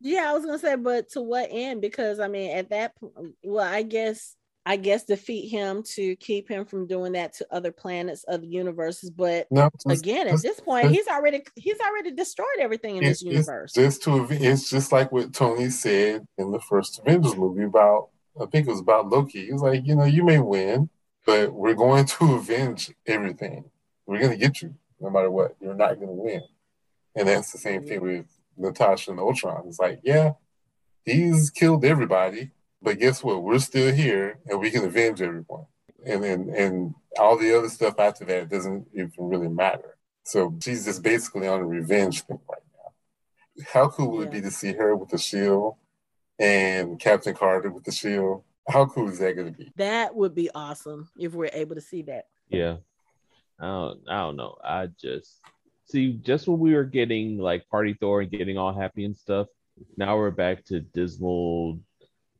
Yeah, 0.00 0.30
I 0.30 0.32
was 0.32 0.44
gonna 0.44 0.58
say, 0.58 0.76
but 0.76 1.10
to 1.10 1.20
what 1.20 1.48
end? 1.50 1.80
Because 1.80 2.20
I 2.20 2.28
mean, 2.28 2.56
at 2.56 2.70
that 2.70 2.96
point, 2.96 3.12
um, 3.16 3.34
well, 3.44 3.66
I 3.66 3.82
guess 3.82 4.36
I 4.66 4.76
guess 4.76 5.04
defeat 5.04 5.48
him 5.48 5.82
to 5.94 6.16
keep 6.16 6.48
him 6.48 6.64
from 6.64 6.86
doing 6.86 7.12
that 7.12 7.32
to 7.34 7.46
other 7.50 7.72
planets, 7.72 8.24
other 8.28 8.44
universes. 8.44 9.10
But 9.10 9.46
no, 9.50 9.70
again, 9.88 10.28
at 10.28 10.42
this 10.42 10.60
point, 10.60 10.90
he's 10.90 11.06
already 11.06 11.42
he's 11.56 11.80
already 11.80 12.12
destroyed 12.12 12.46
everything 12.60 12.96
in 12.96 13.04
this 13.04 13.22
universe. 13.22 13.72
Just 13.72 14.02
to 14.04 14.26
it's 14.30 14.68
just 14.68 14.92
like 14.92 15.12
what 15.12 15.32
Tony 15.32 15.70
said 15.70 16.26
in 16.36 16.50
the 16.50 16.60
first 16.60 17.00
Avengers 17.00 17.36
movie 17.36 17.64
about 17.64 18.08
I 18.40 18.46
think 18.46 18.66
it 18.66 18.70
was 18.70 18.80
about 18.80 19.08
Loki. 19.08 19.46
He 19.46 19.52
was 19.52 19.62
like, 19.62 19.86
you 19.86 19.96
know, 19.96 20.04
you 20.04 20.24
may 20.24 20.38
win, 20.38 20.90
but 21.26 21.52
we're 21.52 21.74
going 21.74 22.04
to 22.04 22.34
avenge 22.34 22.92
everything. 23.06 23.64
We're 24.06 24.20
gonna 24.20 24.36
get 24.36 24.62
you 24.62 24.74
no 25.00 25.10
matter 25.10 25.30
what. 25.30 25.56
You're 25.60 25.74
not 25.74 25.98
gonna 25.98 26.12
win. 26.12 26.42
And 27.16 27.28
that's 27.28 27.50
the 27.50 27.58
same 27.58 27.86
thing 27.86 28.00
with 28.02 28.26
Natasha 28.56 29.10
and 29.10 29.20
Ultron. 29.20 29.64
It's 29.66 29.78
like, 29.78 30.00
yeah, 30.04 30.32
he's 31.04 31.50
killed 31.50 31.84
everybody 31.84 32.52
but 32.82 32.98
guess 32.98 33.22
what? 33.22 33.42
We're 33.42 33.58
still 33.58 33.92
here 33.92 34.38
and 34.46 34.60
we 34.60 34.70
can 34.70 34.84
avenge 34.84 35.20
everyone. 35.20 35.66
And 36.06 36.24
then 36.24 36.52
and 36.56 36.94
all 37.18 37.36
the 37.36 37.56
other 37.56 37.68
stuff 37.68 37.98
after 37.98 38.24
that 38.26 38.48
doesn't 38.48 38.86
even 38.94 39.12
really 39.18 39.48
matter. 39.48 39.98
So 40.22 40.56
she's 40.62 40.86
just 40.86 41.02
basically 41.02 41.46
on 41.46 41.60
a 41.60 41.66
revenge 41.66 42.22
thing 42.22 42.38
right 42.48 42.62
now. 42.74 43.64
How 43.72 43.88
cool 43.88 44.12
would 44.12 44.32
yeah. 44.32 44.38
it 44.38 44.42
be 44.42 44.48
to 44.48 44.50
see 44.50 44.72
her 44.72 44.96
with 44.96 45.10
the 45.10 45.18
shield 45.18 45.76
and 46.38 46.98
Captain 46.98 47.34
Carter 47.34 47.70
with 47.70 47.84
the 47.84 47.92
shield? 47.92 48.44
How 48.66 48.86
cool 48.86 49.08
is 49.10 49.18
that 49.18 49.36
going 49.36 49.52
to 49.52 49.58
be? 49.58 49.72
That 49.76 50.14
would 50.14 50.34
be 50.34 50.50
awesome 50.54 51.10
if 51.18 51.34
we're 51.34 51.50
able 51.52 51.74
to 51.74 51.80
see 51.80 52.02
that. 52.02 52.26
Yeah. 52.48 52.76
I 53.58 53.66
don't, 53.66 54.00
I 54.08 54.18
don't 54.20 54.36
know. 54.36 54.56
I 54.64 54.86
just 54.86 55.40
see 55.90 56.12
just 56.12 56.48
when 56.48 56.58
we 56.58 56.74
were 56.74 56.84
getting 56.84 57.38
like 57.38 57.68
Party 57.68 57.96
Thor 57.98 58.20
and 58.20 58.30
getting 58.30 58.58
all 58.58 58.72
happy 58.72 59.04
and 59.04 59.16
stuff, 59.16 59.46
now 59.96 60.16
we're 60.16 60.30
back 60.30 60.64
to 60.66 60.80
dismal 60.80 61.80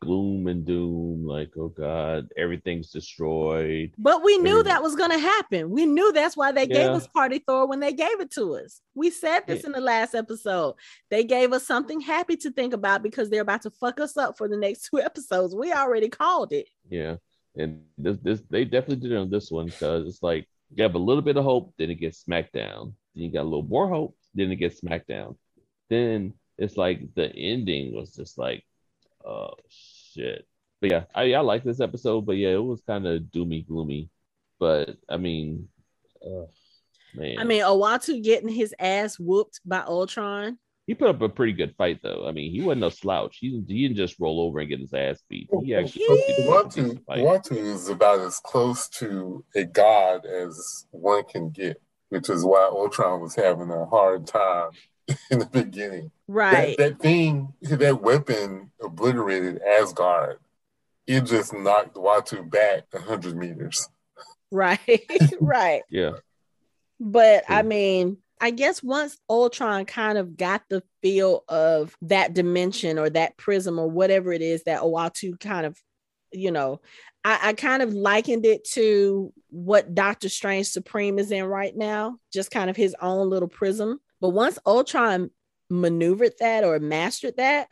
gloom 0.02 0.46
and 0.46 0.64
doom 0.64 1.26
like 1.26 1.50
oh 1.58 1.68
god 1.68 2.26
everything's 2.36 2.90
destroyed. 2.90 3.92
But 3.98 4.24
we 4.24 4.38
knew 4.38 4.62
that 4.62 4.82
was 4.82 4.96
going 4.96 5.10
to 5.10 5.18
happen. 5.18 5.68
We 5.68 5.84
knew 5.84 6.10
that's 6.12 6.38
why 6.38 6.52
they 6.52 6.62
yeah. 6.62 6.74
gave 6.74 6.90
us 6.90 7.06
party 7.06 7.42
thor 7.46 7.66
when 7.68 7.80
they 7.80 7.92
gave 7.92 8.18
it 8.18 8.30
to 8.32 8.56
us. 8.56 8.80
We 8.94 9.10
said 9.10 9.40
this 9.46 9.60
yeah. 9.60 9.66
in 9.66 9.72
the 9.72 9.80
last 9.82 10.14
episode. 10.14 10.76
They 11.10 11.24
gave 11.24 11.52
us 11.52 11.66
something 11.66 12.00
happy 12.00 12.36
to 12.36 12.50
think 12.50 12.72
about 12.72 13.02
because 13.02 13.28
they're 13.28 13.42
about 13.42 13.62
to 13.62 13.70
fuck 13.70 14.00
us 14.00 14.16
up 14.16 14.38
for 14.38 14.48
the 14.48 14.56
next 14.56 14.88
two 14.90 15.00
episodes. 15.00 15.54
We 15.54 15.72
already 15.72 16.08
called 16.08 16.54
it. 16.54 16.68
Yeah 16.88 17.16
and 17.56 17.82
this, 17.98 18.16
this 18.22 18.42
they 18.50 18.64
definitely 18.64 18.96
did 18.96 19.12
it 19.12 19.18
on 19.18 19.30
this 19.30 19.50
one 19.50 19.66
because 19.66 20.06
it's 20.06 20.22
like 20.22 20.48
you 20.74 20.82
have 20.82 20.94
a 20.94 20.98
little 20.98 21.22
bit 21.22 21.36
of 21.36 21.44
hope 21.44 21.74
then 21.78 21.90
it 21.90 21.96
gets 21.96 22.18
smacked 22.18 22.52
down 22.52 22.94
then 23.14 23.24
you 23.24 23.32
got 23.32 23.42
a 23.42 23.50
little 23.50 23.62
more 23.62 23.88
hope 23.88 24.16
then 24.34 24.50
it 24.50 24.56
gets 24.56 24.78
smacked 24.78 25.08
down 25.08 25.36
then 25.88 26.32
it's 26.58 26.76
like 26.76 27.00
the 27.14 27.34
ending 27.34 27.94
was 27.94 28.14
just 28.14 28.38
like 28.38 28.64
oh 29.24 29.54
shit. 29.68 30.46
But 30.80 30.90
yeah, 30.90 31.04
I, 31.14 31.34
I 31.34 31.40
like 31.40 31.62
this 31.62 31.80
episode, 31.80 32.26
but 32.26 32.36
yeah, 32.36 32.50
it 32.50 32.64
was 32.64 32.82
kind 32.86 33.06
of 33.06 33.22
doomy 33.22 33.66
gloomy. 33.66 34.10
But 34.58 34.96
I 35.08 35.16
mean, 35.16 35.68
uh, 36.24 36.46
man. 37.14 37.38
I 37.38 37.44
mean, 37.44 37.62
Uatu 37.62 38.22
getting 38.22 38.48
his 38.48 38.74
ass 38.78 39.18
whooped 39.18 39.60
by 39.64 39.80
Ultron. 39.80 40.58
He 40.86 40.94
put 40.94 41.08
up 41.08 41.22
a 41.22 41.28
pretty 41.28 41.52
good 41.52 41.74
fight, 41.76 42.00
though. 42.02 42.26
I 42.26 42.32
mean, 42.32 42.50
he 42.50 42.62
wasn't 42.62 42.84
a 42.84 42.90
slouch. 42.90 43.36
He, 43.40 43.62
he 43.68 43.82
didn't 43.82 43.96
just 43.96 44.18
roll 44.18 44.40
over 44.40 44.58
and 44.58 44.68
get 44.68 44.80
his 44.80 44.92
ass 44.92 45.22
beat. 45.28 45.48
He 45.62 45.74
actually. 45.74 46.04
Uatu, 46.40 47.00
Uatu 47.08 47.56
is 47.56 47.88
about 47.88 48.20
as 48.20 48.40
close 48.40 48.88
to 48.88 49.44
a 49.54 49.64
god 49.64 50.26
as 50.26 50.86
one 50.90 51.24
can 51.24 51.50
get, 51.50 51.80
which 52.10 52.28
is 52.28 52.44
why 52.44 52.68
Ultron 52.70 53.20
was 53.20 53.34
having 53.34 53.70
a 53.70 53.86
hard 53.86 54.26
time 54.26 54.70
in 55.30 55.38
the 55.38 55.46
beginning. 55.46 56.10
Right. 56.28 56.76
That, 56.76 56.98
that 56.98 57.00
thing, 57.00 57.54
that 57.62 58.02
weapon 58.02 58.70
obliterated 58.80 59.60
Asgard. 59.62 60.38
It 61.06 61.22
just 61.22 61.52
knocked 61.52 61.96
Uatu 61.96 62.48
back 62.48 62.84
100 62.92 63.36
meters. 63.36 63.88
Right. 64.52 65.06
right. 65.40 65.82
Yeah. 65.90 66.12
But 67.00 67.44
I 67.48 67.62
mean, 67.62 68.18
I 68.40 68.50
guess 68.50 68.82
once 68.82 69.18
Ultron 69.28 69.86
kind 69.86 70.18
of 70.18 70.36
got 70.36 70.62
the 70.68 70.82
feel 71.02 71.44
of 71.48 71.96
that 72.02 72.34
dimension 72.34 72.98
or 72.98 73.10
that 73.10 73.36
prism 73.36 73.78
or 73.78 73.88
whatever 73.88 74.32
it 74.32 74.42
is 74.42 74.64
that 74.64 74.82
Uatu 74.82 75.38
kind 75.40 75.66
of, 75.66 75.78
you 76.32 76.50
know, 76.50 76.80
I, 77.24 77.38
I, 77.42 77.52
kind 77.52 77.82
of 77.82 77.92
likened 77.92 78.46
it 78.46 78.64
to 78.72 79.32
what 79.50 79.94
Doctor 79.94 80.28
Strange 80.28 80.68
Supreme 80.68 81.18
is 81.18 81.30
in 81.30 81.44
right 81.44 81.76
now, 81.76 82.18
just 82.32 82.50
kind 82.50 82.70
of 82.70 82.76
his 82.76 82.96
own 83.00 83.28
little 83.28 83.48
prism. 83.48 84.00
But 84.20 84.30
once 84.30 84.58
Ultron 84.64 85.30
maneuvered 85.68 86.32
that 86.40 86.64
or 86.64 86.78
mastered 86.78 87.36
that, 87.36 87.68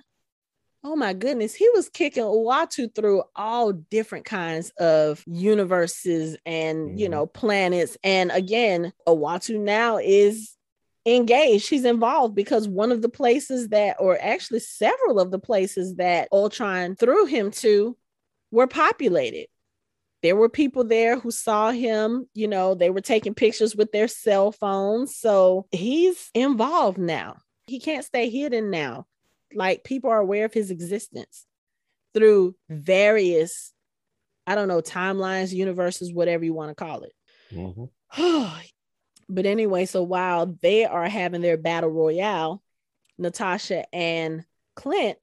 oh 0.85 0.97
my 0.97 1.13
goodness, 1.13 1.55
he 1.55 1.69
was 1.75 1.89
kicking 1.89 2.25
Uatu 2.25 2.95
through 2.95 3.23
all 3.35 3.73
different 3.73 4.25
kinds 4.25 4.71
of 4.79 5.23
universes 5.27 6.37
and, 6.47 6.89
mm-hmm. 6.89 6.99
you 6.99 7.09
know, 7.09 7.27
planets. 7.27 7.97
And 8.05 8.31
again, 8.31 8.93
Uatu 9.07 9.59
now 9.59 9.99
is 9.99 10.57
engaged. 11.05 11.69
He's 11.69 11.85
involved 11.85 12.35
because 12.35 12.69
one 12.69 12.93
of 12.93 13.03
the 13.03 13.09
places 13.09 13.69
that, 13.69 13.97
or 13.99 14.19
actually 14.21 14.61
several 14.61 15.19
of 15.19 15.31
the 15.31 15.39
places 15.39 15.97
that 15.97 16.29
Ultron 16.33 16.97
threw 16.97 17.27
him 17.27 17.51
to 17.53 17.97
were 18.51 18.67
populated 18.67 19.47
there 20.23 20.37
were 20.37 20.49
people 20.49 20.85
there 20.85 21.19
who 21.19 21.31
saw 21.31 21.71
him, 21.71 22.29
you 22.35 22.49
know, 22.49 22.75
they 22.75 22.91
were 22.91 23.01
taking 23.01 23.35
pictures 23.35 23.77
with 23.77 23.93
their 23.93 24.09
cell 24.09 24.51
phones. 24.51 25.17
So 25.17 25.67
he's 25.71 26.31
involved 26.35 26.99
now. 26.99 27.37
He 27.67 27.79
can't 27.79 28.05
stay 28.05 28.29
hidden 28.29 28.71
now. 28.71 29.07
Like 29.55 29.85
people 29.85 30.11
are 30.11 30.19
aware 30.19 30.45
of 30.45 30.53
his 30.53 30.71
existence 30.71 31.47
through 32.15 32.57
various, 32.69 33.73
I 34.47 34.55
don't 34.55 34.69
know, 34.69 34.81
timelines, 34.81 35.53
universes, 35.53 36.13
whatever 36.13 36.45
you 36.45 36.53
want 36.53 36.71
to 36.71 36.85
call 36.85 37.03
it. 37.03 37.13
Mm-hmm. 37.53 38.55
but 39.29 39.47
anyway, 39.47 39.87
so 39.87 40.03
while 40.03 40.47
they 40.47 40.85
are 40.85 41.09
having 41.09 41.43
their 41.43 41.57
battle 41.57 41.91
royale, 41.91 42.63
Natasha 43.19 43.85
and 43.95 44.45
Clint 44.75 45.19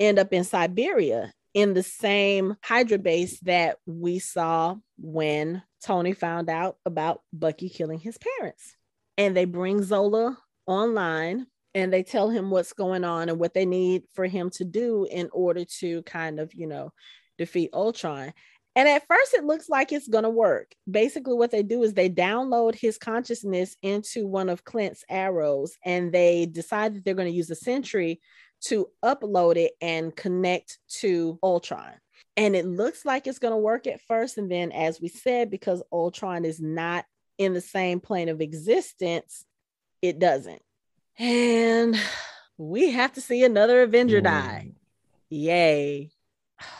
end 0.00 0.18
up 0.18 0.32
in 0.32 0.44
Siberia 0.44 1.32
in 1.54 1.72
the 1.72 1.82
same 1.82 2.56
Hydra 2.62 2.98
base 2.98 3.38
that 3.40 3.78
we 3.86 4.18
saw 4.18 4.76
when 4.98 5.62
Tony 5.84 6.12
found 6.12 6.50
out 6.50 6.76
about 6.84 7.22
Bucky 7.32 7.68
killing 7.68 8.00
his 8.00 8.18
parents. 8.18 8.76
And 9.16 9.36
they 9.36 9.44
bring 9.44 9.82
Zola 9.82 10.36
online 10.66 11.46
and 11.74 11.92
they 11.92 12.02
tell 12.02 12.28
him 12.28 12.50
what's 12.50 12.72
going 12.72 13.04
on 13.04 13.28
and 13.28 13.38
what 13.38 13.54
they 13.54 13.66
need 13.66 14.02
for 14.14 14.26
him 14.26 14.50
to 14.50 14.64
do 14.64 15.06
in 15.10 15.28
order 15.32 15.64
to 15.80 16.02
kind 16.02 16.40
of, 16.40 16.52
you 16.54 16.66
know, 16.66 16.92
defeat 17.38 17.70
Ultron. 17.72 18.32
And 18.76 18.88
at 18.88 19.06
first, 19.06 19.34
it 19.34 19.44
looks 19.44 19.68
like 19.68 19.92
it's 19.92 20.08
going 20.08 20.24
to 20.24 20.30
work. 20.30 20.72
Basically, 20.90 21.34
what 21.34 21.52
they 21.52 21.62
do 21.62 21.84
is 21.84 21.94
they 21.94 22.10
download 22.10 22.74
his 22.74 22.98
consciousness 22.98 23.76
into 23.82 24.26
one 24.26 24.48
of 24.48 24.64
Clint's 24.64 25.04
arrows 25.08 25.76
and 25.84 26.12
they 26.12 26.46
decide 26.46 26.94
that 26.94 27.04
they're 27.04 27.14
going 27.14 27.30
to 27.30 27.36
use 27.36 27.50
a 27.50 27.56
sentry 27.56 28.20
to 28.64 28.88
upload 29.04 29.56
it 29.56 29.72
and 29.80 30.14
connect 30.14 30.78
to 30.88 31.38
Ultron. 31.42 31.92
And 32.36 32.56
it 32.56 32.66
looks 32.66 33.04
like 33.04 33.26
it's 33.26 33.38
going 33.38 33.52
to 33.52 33.58
work 33.58 33.86
at 33.86 34.00
first. 34.02 34.38
And 34.38 34.50
then, 34.50 34.72
as 34.72 35.00
we 35.00 35.08
said, 35.08 35.50
because 35.50 35.82
Ultron 35.92 36.44
is 36.44 36.60
not 36.60 37.04
in 37.38 37.52
the 37.52 37.60
same 37.60 38.00
plane 38.00 38.28
of 38.28 38.40
existence, 38.40 39.44
it 40.02 40.18
doesn't. 40.18 40.62
And 41.18 41.96
we 42.58 42.90
have 42.90 43.12
to 43.14 43.20
see 43.20 43.44
another 43.44 43.82
Avenger 43.82 44.20
mm. 44.20 44.24
die. 44.24 44.72
Yay. 45.30 46.10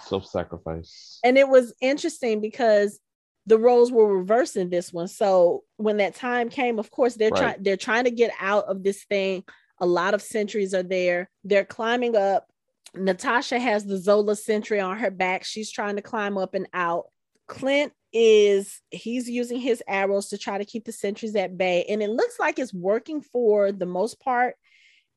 Self 0.06 0.26
sacrifice. 0.26 1.20
And 1.24 1.36
it 1.36 1.48
was 1.48 1.74
interesting 1.80 2.40
because 2.40 2.98
the 3.46 3.58
roles 3.58 3.92
were 3.92 4.18
reversed 4.18 4.56
in 4.56 4.70
this 4.70 4.92
one. 4.92 5.08
So 5.08 5.64
when 5.76 5.98
that 5.98 6.14
time 6.14 6.48
came, 6.48 6.78
of 6.78 6.90
course, 6.90 7.14
they're 7.14 7.30
right. 7.30 7.40
trying 7.40 7.62
they're 7.62 7.76
trying 7.76 8.04
to 8.04 8.10
get 8.10 8.32
out 8.40 8.64
of 8.66 8.82
this 8.82 9.04
thing 9.04 9.44
a 9.78 9.86
lot 9.86 10.14
of 10.14 10.22
sentries 10.22 10.74
are 10.74 10.82
there. 10.82 11.30
They're 11.42 11.64
climbing 11.64 12.16
up. 12.16 12.48
Natasha 12.94 13.58
has 13.58 13.84
the 13.84 13.98
Zola 13.98 14.36
sentry 14.36 14.80
on 14.80 14.98
her 14.98 15.10
back. 15.10 15.44
She's 15.44 15.70
trying 15.70 15.96
to 15.96 16.02
climb 16.02 16.38
up 16.38 16.54
and 16.54 16.68
out. 16.72 17.06
Clint 17.48 17.92
is 18.12 18.80
he's 18.90 19.28
using 19.28 19.58
his 19.58 19.82
arrows 19.88 20.28
to 20.28 20.38
try 20.38 20.56
to 20.56 20.64
keep 20.64 20.84
the 20.84 20.92
sentries 20.92 21.34
at 21.34 21.58
bay 21.58 21.84
and 21.88 22.00
it 22.00 22.08
looks 22.08 22.38
like 22.38 22.60
it's 22.60 22.72
working 22.72 23.20
for 23.20 23.72
the 23.72 23.86
most 23.86 24.20
part 24.20 24.54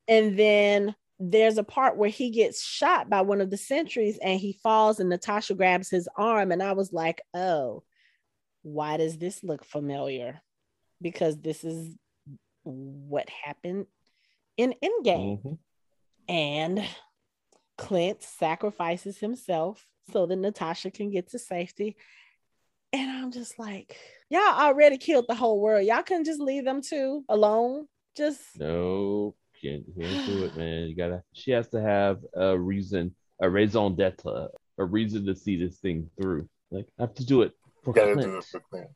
and 0.07 0.37
then 0.37 0.95
there's 1.19 1.59
a 1.59 1.63
part 1.63 1.95
where 1.95 2.09
he 2.09 2.31
gets 2.31 2.63
shot 2.63 3.09
by 3.09 3.21
one 3.21 3.41
of 3.41 3.49
the 3.49 3.57
sentries 3.57 4.17
and 4.21 4.39
he 4.39 4.53
falls 4.63 4.99
and 4.99 5.09
Natasha 5.09 5.53
grabs 5.53 5.89
his 5.89 6.07
arm 6.15 6.51
and 6.51 6.61
I 6.61 6.73
was 6.73 6.93
like, 6.93 7.21
"Oh, 7.33 7.83
why 8.61 8.97
does 8.97 9.17
this 9.17 9.43
look 9.43 9.65
familiar?" 9.65 10.41
Because 11.01 11.37
this 11.37 11.63
is 11.63 11.95
what 12.63 13.29
happened 13.29 13.87
in 14.57 14.73
Endgame. 14.83 15.39
Mm-hmm. 15.39 15.53
And 16.29 16.85
Clint 17.77 18.21
sacrifices 18.23 19.17
himself 19.19 19.85
so 20.11 20.25
that 20.25 20.35
Natasha 20.35 20.91
can 20.91 21.09
get 21.09 21.29
to 21.29 21.39
safety. 21.39 21.95
And 22.93 23.09
I'm 23.09 23.31
just 23.31 23.59
like, 23.59 23.97
y'all 24.29 24.41
already 24.41 24.97
killed 24.97 25.25
the 25.27 25.35
whole 25.35 25.61
world. 25.61 25.85
Y'all 25.85 26.03
can 26.03 26.23
just 26.23 26.39
leave 26.39 26.65
them 26.65 26.81
two 26.81 27.23
alone. 27.29 27.87
Just 28.15 28.41
no, 28.57 29.35
can't, 29.61 29.83
can't 29.97 30.25
do 30.25 30.45
it, 30.45 30.57
man. 30.57 30.87
You 30.87 30.95
gotta. 30.95 31.23
She 31.33 31.51
has 31.51 31.67
to 31.69 31.81
have 31.81 32.19
a 32.33 32.57
reason, 32.57 33.13
a 33.41 33.49
raison 33.49 33.95
d'être, 33.95 34.49
a 34.77 34.85
reason 34.85 35.25
to 35.25 35.35
see 35.35 35.57
this 35.57 35.77
thing 35.77 36.09
through. 36.19 36.47
Like, 36.71 36.87
I 36.97 37.03
have 37.03 37.13
to 37.15 37.25
do 37.25 37.43
it 37.43 37.53
for 37.83 37.93
gotta 37.93 38.13
Clint. 38.13 38.31
do 38.31 38.37
it 38.37 38.45
for 38.45 38.59
Clint. 38.61 38.89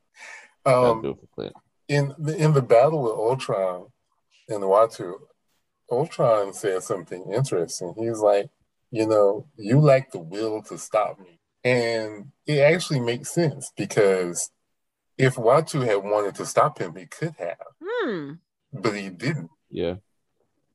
Um, 0.65 1.01
do 1.01 1.09
it 1.11 1.17
for 1.19 1.27
Clint. 1.35 1.53
In 1.87 2.15
the, 2.17 2.35
in 2.37 2.53
the 2.53 2.61
battle 2.61 3.03
with 3.03 3.13
Ultron 3.13 3.87
and 4.49 4.63
Uatu, 4.63 5.15
Ultron 5.91 6.53
said 6.53 6.83
something 6.83 7.31
interesting. 7.31 7.93
He's 7.97 8.19
like, 8.19 8.49
you 8.91 9.07
know, 9.07 9.47
you 9.57 9.79
lack 9.79 10.11
the 10.11 10.19
will 10.19 10.61
to 10.63 10.77
stop 10.77 11.19
me. 11.19 11.39
And 11.63 12.31
it 12.45 12.59
actually 12.59 12.99
makes 12.99 13.31
sense 13.31 13.71
because 13.75 14.51
if 15.17 15.35
Uatu 15.35 15.85
had 15.85 16.03
wanted 16.03 16.35
to 16.35 16.45
stop 16.45 16.79
him, 16.79 16.95
he 16.95 17.05
could 17.05 17.35
have. 17.37 17.57
Hmm. 17.83 18.33
But 18.73 18.93
he 18.93 19.09
didn't. 19.09 19.51
Yeah. 19.69 19.95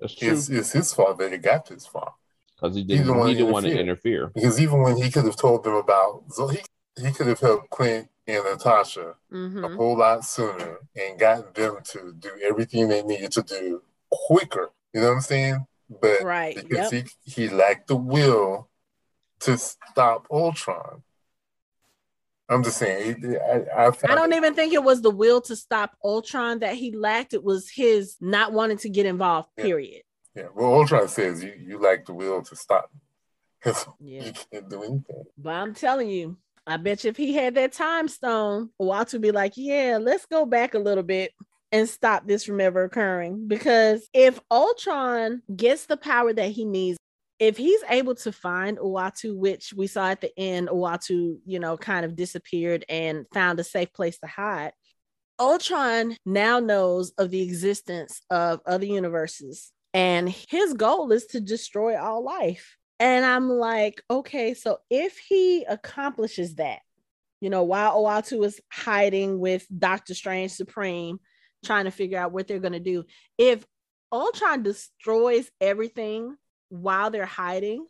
That's 0.01 0.15
true. 0.15 0.33
It's, 0.33 0.49
it's 0.49 0.73
his 0.73 0.93
fault 0.95 1.19
that 1.19 1.33
it 1.33 1.43
got 1.43 1.67
this 1.67 1.87
far. 1.87 2.15
Because 2.55 2.77
he 2.77 2.85
didn't, 2.85 3.27
he 3.27 3.35
didn't 3.35 3.53
want 3.53 3.67
to 3.67 3.79
interfere. 3.79 4.29
Because 4.35 4.61
even 4.61 4.81
when 4.81 4.97
he 4.97 5.11
could 5.11 5.25
have 5.25 5.37
told 5.37 5.65
them 5.65 5.75
about, 5.75 6.25
so 6.31 6.49
he, 6.49 6.61
he 7.01 7.13
could 7.13 7.27
have 7.27 7.41
helped 7.41 7.71
Clint 7.71 8.09
and 8.27 8.45
Natasha 8.45 9.15
mm-hmm. 9.33 9.65
a 9.65 9.69
whole 9.75 9.99
lot 9.99 10.25
sooner 10.25 10.79
and 10.95 11.19
gotten 11.19 11.53
them 11.55 11.79
to 11.85 12.15
do 12.19 12.31
everything 12.43 12.89
they 12.89 13.03
needed 13.03 13.33
to 13.33 13.43
do 13.43 13.83
quicker 14.11 14.71
you 14.97 15.03
know 15.03 15.09
what 15.09 15.17
I'm 15.17 15.21
saying? 15.21 15.67
But 16.01 16.23
right, 16.23 16.57
because 16.57 16.91
yep. 16.91 17.07
he, 17.27 17.31
he 17.43 17.49
lacked 17.51 17.89
the 17.89 17.97
will 17.97 18.71
to 19.41 19.59
stop 19.59 20.27
Ultron. 20.31 21.03
I'm 22.49 22.63
just 22.63 22.79
saying. 22.79 23.37
I, 23.47 23.65
I, 23.77 23.87
I 23.89 24.15
don't 24.15 24.33
it, 24.33 24.37
even 24.37 24.55
think 24.55 24.73
it 24.73 24.83
was 24.83 25.03
the 25.03 25.11
will 25.11 25.43
to 25.43 25.55
stop 25.55 25.95
Ultron 26.03 26.61
that 26.61 26.77
he 26.77 26.97
lacked. 26.97 27.35
It 27.35 27.45
was 27.45 27.69
his 27.71 28.17
not 28.23 28.55
wanting 28.55 28.79
to 28.79 28.89
get 28.89 29.05
involved. 29.05 29.51
Period. 29.55 30.03
Yeah. 30.35 30.45
yeah. 30.45 30.49
Well, 30.55 30.73
Ultron 30.73 31.09
says 31.09 31.45
you 31.45 31.53
you 31.59 31.79
lack 31.79 32.07
the 32.07 32.15
will 32.15 32.41
to 32.41 32.57
stop. 32.57 32.91
yeah. 33.67 33.75
You 34.01 34.33
can't 34.51 34.71
do 34.71 34.79
anything. 34.83 35.25
But 35.37 35.51
I'm 35.51 35.75
telling 35.75 36.09
you, 36.09 36.39
I 36.67 36.79
bet 36.79 37.05
you 37.05 37.11
if 37.11 37.19
he 37.19 37.35
had 37.35 37.55
that 37.57 37.75
time 37.75 38.09
stone, 38.09 38.71
Uatu 38.81 39.13
would 39.13 39.23
be 39.23 39.31
like, 39.31 39.53
"Yeah, 39.57 39.99
let's 40.01 40.25
go 40.25 40.47
back 40.47 40.73
a 40.73 40.79
little 40.79 41.05
bit." 41.05 41.33
And 41.73 41.89
stop 41.89 42.27
this 42.27 42.45
from 42.45 42.61
ever 42.61 42.85
occurring. 42.85 43.49
Because 43.49 44.09
if 44.13 44.39
Ultron 44.51 45.43
gets 45.55 45.87
the 45.87 45.97
power 45.97 46.33
that 46.33 46.51
he 46.51 46.65
needs, 46.65 46.99
if 47.39 47.57
he's 47.57 47.83
able 47.91 48.15
to 48.17 48.33
find 48.33 48.79
Uatu, 48.79 49.37
which 49.37 49.75
we 49.75 49.87
saw 49.87 50.09
at 50.09 50.21
the 50.21 50.33
end, 50.39 50.69
Uatu, 50.69 51.39
you 51.45 51.59
know, 51.59 51.77
kind 51.77 52.07
of 52.07 52.17
disappeared 52.17 52.85
and 52.89 53.27
found 53.35 53.61
a 53.61 53.65
safe 53.65 53.93
place 53.93 54.19
to 54.21 54.27
hide. 54.27 54.73
Ultron 55.39 56.17
now 56.25 56.61
knows 56.61 57.11
of 57.19 57.31
the 57.31 57.43
existence 57.43 58.23
of 58.31 58.61
other 58.65 58.87
universes, 58.87 59.71
and 59.93 60.31
his 60.31 60.73
goal 60.73 61.13
is 61.13 61.27
to 61.27 61.41
destroy 61.41 62.01
all 62.01 62.25
life. 62.25 62.77
And 62.99 63.27
I'm 63.27 63.51
like, 63.51 64.03
okay, 64.11 64.55
so 64.55 64.79
if 64.89 65.19
he 65.19 65.65
accomplishes 65.65 66.55
that, 66.55 66.79
you 67.43 67.51
know, 67.51 67.65
while 67.65 68.03
Uatu 68.03 68.47
is 68.47 68.59
hiding 68.73 69.39
with 69.39 69.67
Doctor 69.79 70.15
Strange 70.15 70.53
Supreme, 70.53 71.19
trying 71.67 71.85
to 71.85 71.91
figure 71.91 72.19
out 72.19 72.33
what 72.33 72.47
they're 72.47 72.59
going 72.59 72.73
to 72.73 72.81
do. 72.81 73.05
If 73.39 73.67
Ultron 74.13 74.63
destroys 74.63 75.51
everything 75.61 76.37
while 76.69 77.11
they're 77.11 77.27
hiding, 77.27 77.87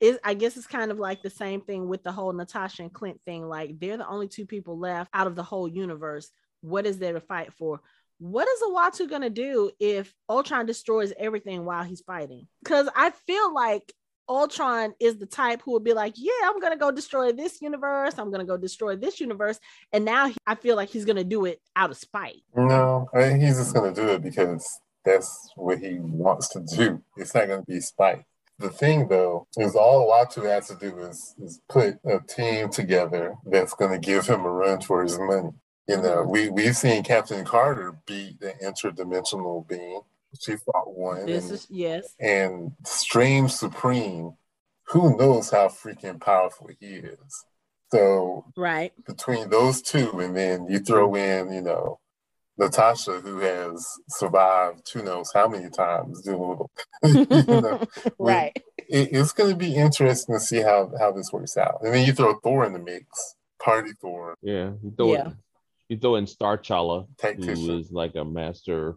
is 0.00 0.18
I 0.22 0.34
guess 0.34 0.56
it's 0.56 0.66
kind 0.66 0.90
of 0.90 0.98
like 0.98 1.22
the 1.22 1.30
same 1.30 1.62
thing 1.62 1.88
with 1.88 2.02
the 2.02 2.12
whole 2.12 2.32
Natasha 2.32 2.82
and 2.82 2.92
Clint 2.92 3.20
thing. 3.24 3.48
Like 3.48 3.80
they're 3.80 3.96
the 3.96 4.06
only 4.06 4.28
two 4.28 4.46
people 4.46 4.78
left 4.78 5.10
out 5.14 5.26
of 5.26 5.34
the 5.34 5.42
whole 5.42 5.68
universe. 5.68 6.30
What 6.60 6.86
is 6.86 6.98
there 6.98 7.14
to 7.14 7.20
fight 7.20 7.52
for? 7.54 7.80
What 8.18 8.48
is 8.48 8.62
Uatu 8.62 9.08
gonna 9.08 9.30
do 9.30 9.70
if 9.78 10.14
Ultron 10.28 10.66
destroys 10.66 11.12
everything 11.18 11.64
while 11.64 11.84
he's 11.84 12.02
fighting? 12.02 12.46
Because 12.62 12.88
I 12.94 13.10
feel 13.26 13.54
like 13.54 13.92
Ultron 14.28 14.94
is 15.00 15.16
the 15.18 15.26
type 15.26 15.62
who 15.64 15.72
would 15.72 15.84
be 15.84 15.92
like, 15.92 16.14
yeah, 16.16 16.32
I'm 16.44 16.60
gonna 16.60 16.76
go 16.76 16.90
destroy 16.90 17.32
this 17.32 17.62
universe. 17.62 18.14
I'm 18.18 18.30
gonna 18.30 18.44
go 18.44 18.56
destroy 18.56 18.96
this 18.96 19.20
universe, 19.20 19.60
and 19.92 20.04
now 20.04 20.28
he, 20.28 20.36
I 20.46 20.54
feel 20.54 20.76
like 20.76 20.88
he's 20.88 21.04
gonna 21.04 21.24
do 21.24 21.44
it 21.44 21.60
out 21.74 21.90
of 21.90 21.96
spite. 21.96 22.42
No, 22.54 23.08
I 23.14 23.22
think 23.22 23.42
he's 23.42 23.58
just 23.58 23.74
gonna 23.74 23.94
do 23.94 24.08
it 24.08 24.22
because 24.22 24.80
that's 25.04 25.52
what 25.56 25.78
he 25.78 25.98
wants 26.00 26.48
to 26.50 26.60
do. 26.60 27.02
It's 27.16 27.34
not 27.34 27.48
gonna 27.48 27.62
be 27.62 27.80
spite. 27.80 28.24
The 28.58 28.70
thing 28.70 29.08
though 29.08 29.46
is 29.58 29.76
all 29.76 30.10
Uatu 30.10 30.48
has 30.48 30.68
to 30.68 30.74
do 30.74 30.98
is, 30.98 31.34
is 31.38 31.60
put 31.68 31.98
a 32.04 32.20
team 32.20 32.70
together 32.70 33.34
that's 33.44 33.74
gonna 33.74 33.98
give 33.98 34.26
him 34.26 34.44
a 34.44 34.50
run 34.50 34.80
for 34.80 35.02
his 35.02 35.18
money. 35.18 35.50
You 35.86 36.02
know, 36.02 36.24
we 36.28 36.48
we've 36.48 36.76
seen 36.76 37.04
Captain 37.04 37.44
Carter 37.44 37.96
beat 38.06 38.40
the 38.40 38.54
interdimensional 38.62 39.68
being 39.68 40.00
she 40.40 40.56
fought 40.56 40.96
one. 40.96 41.26
This 41.26 41.44
and, 41.44 41.54
is 41.54 41.66
yes. 41.70 42.14
And 42.20 42.72
Strange 42.84 43.52
Supreme, 43.52 44.32
who 44.88 45.16
knows 45.16 45.50
how 45.50 45.68
freaking 45.68 46.20
powerful 46.20 46.70
he 46.78 46.86
is. 46.86 47.44
So 47.92 48.44
right 48.56 48.92
between 49.06 49.48
those 49.50 49.80
two, 49.80 50.18
and 50.18 50.36
then 50.36 50.66
you 50.68 50.80
throw 50.80 51.14
in, 51.14 51.52
you 51.52 51.60
know, 51.60 52.00
Natasha, 52.58 53.20
who 53.20 53.38
has 53.40 53.86
survived 54.08 54.90
who 54.92 55.02
knows 55.02 55.30
how 55.32 55.46
many 55.46 55.68
times 55.68 56.22
doing, 56.22 56.58
you 57.04 57.26
know, 57.46 57.82
right. 58.18 58.56
It, 58.88 59.10
it's 59.12 59.32
going 59.32 59.50
to 59.50 59.56
be 59.56 59.74
interesting 59.74 60.34
to 60.34 60.40
see 60.40 60.62
how 60.62 60.90
how 60.98 61.12
this 61.12 61.32
works 61.32 61.56
out. 61.56 61.80
And 61.82 61.94
then 61.94 62.06
you 62.06 62.12
throw 62.12 62.38
Thor 62.42 62.64
in 62.64 62.72
the 62.72 62.78
mix, 62.78 63.36
Party 63.62 63.90
Thor. 64.00 64.34
Yeah, 64.42 64.72
you 64.82 64.94
throw 64.96 65.12
yeah. 65.12 65.26
In, 65.26 65.36
you 65.88 65.98
throw 65.98 66.16
in 66.16 66.24
Starchala, 66.24 67.06
who 67.20 67.78
is 67.78 67.92
like 67.92 68.16
a 68.16 68.24
master 68.24 68.96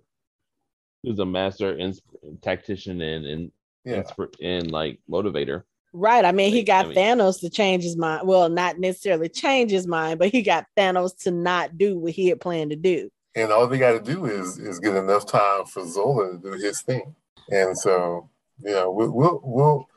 who's 1.04 1.20
a 1.20 1.26
master 1.26 1.74
in, 1.78 1.94
tactician 2.42 3.02
and 3.02 3.26
and 3.26 3.52
yeah. 3.86 4.04
and 4.42 4.72
like 4.72 5.00
motivator. 5.10 5.64
Right. 5.92 6.24
I 6.24 6.32
mean, 6.32 6.54
he 6.54 6.64
got 6.64 6.86
I 6.86 6.90
mean, 6.90 6.98
Thanos 6.98 7.40
to 7.40 7.50
change 7.50 7.84
his 7.84 7.98
mind. 7.98 8.28
Well, 8.28 8.50
not 8.50 8.78
necessarily 8.78 9.30
change 9.30 9.72
his 9.72 9.88
mind, 9.88 10.20
but 10.20 10.30
he 10.30 10.44
got 10.44 10.68
Thanos 10.78 11.18
to 11.24 11.32
not 11.32 11.78
do 11.78 11.98
what 11.98 12.12
he 12.12 12.28
had 12.28 12.40
planned 12.40 12.70
to 12.72 12.76
do. 12.76 13.10
And 13.36 13.52
all 13.52 13.68
they 13.68 13.78
got 13.78 13.94
to 13.94 14.02
do 14.02 14.26
is 14.26 14.58
is 14.60 14.80
get 14.80 14.96
enough 14.96 15.26
time 15.26 15.66
for 15.66 15.86
Zola 15.86 16.34
to 16.34 16.38
do 16.38 16.52
his 16.52 16.82
thing. 16.82 17.16
And 17.50 17.78
so, 17.78 18.30
you 18.60 18.72
know, 18.72 18.92
we'll 18.92 19.12
we'll, 19.12 19.42
we'll 19.44 19.88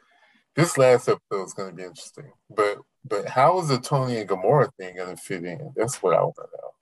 this 0.54 0.78
last 0.78 1.08
episode 1.08 1.44
is 1.44 1.54
going 1.54 1.70
to 1.70 1.76
be 1.76 1.82
interesting. 1.82 2.32
But 2.48 2.78
but 3.04 3.26
how 3.28 3.58
is 3.60 3.68
the 3.68 3.78
Tony 3.78 4.18
and 4.18 4.28
Gamora 4.28 4.70
thing 4.78 4.96
going 4.96 5.14
to 5.14 5.20
fit 5.20 5.44
in? 5.44 5.72
That's 5.76 6.02
what 6.02 6.14
I 6.14 6.22
want 6.22 6.36
to 6.36 6.42
know. 6.42 6.74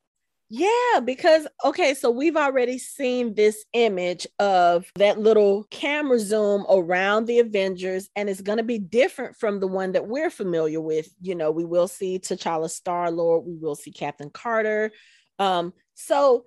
Yeah, 0.53 0.98
because 1.05 1.46
okay, 1.64 1.94
so 1.94 2.11
we've 2.11 2.36
already 2.36 2.76
seen 2.78 3.34
this 3.34 3.64
image 3.72 4.26
of 4.40 4.84
that 4.96 5.16
little 5.16 5.62
camera 5.70 6.18
zoom 6.18 6.66
around 6.68 7.26
the 7.26 7.38
Avengers, 7.38 8.09
and 8.16 8.28
it's 8.28 8.40
going 8.40 8.59
to 8.59 8.64
be 8.64 8.80
different 8.80 9.36
from 9.36 9.61
the 9.61 9.68
one 9.68 9.92
that 9.92 10.09
we're 10.09 10.28
familiar 10.28 10.80
with. 10.80 11.09
You 11.20 11.36
know, 11.36 11.53
we 11.53 11.64
will 11.64 11.86
see 11.86 12.18
T'Challa 12.18 12.68
Star 12.68 13.12
Lord, 13.12 13.46
we 13.46 13.55
will 13.55 13.76
see 13.76 13.92
Captain 13.92 14.28
Carter. 14.28 14.90
Um, 15.38 15.72
so 15.94 16.44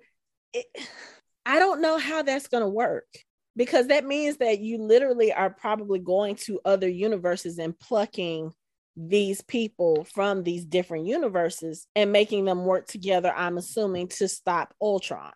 it, 0.52 0.66
I 1.46 1.58
don't 1.58 1.80
know 1.80 1.96
how 1.96 2.22
that's 2.22 2.48
going 2.48 2.62
to 2.62 2.68
work 2.68 3.06
because 3.56 3.86
that 3.86 4.04
means 4.04 4.36
that 4.36 4.60
you 4.60 4.82
literally 4.82 5.32
are 5.32 5.48
probably 5.48 5.98
going 5.98 6.34
to 6.34 6.60
other 6.66 6.88
universes 6.88 7.58
and 7.58 7.78
plucking 7.78 8.52
these 8.96 9.40
people 9.42 10.04
from 10.04 10.42
these 10.42 10.64
different 10.64 11.06
universes 11.06 11.86
and 11.96 12.12
making 12.12 12.44
them 12.44 12.64
work 12.64 12.86
together, 12.86 13.32
I'm 13.34 13.58
assuming, 13.58 14.08
to 14.08 14.28
stop 14.28 14.74
Ultron. 14.80 15.32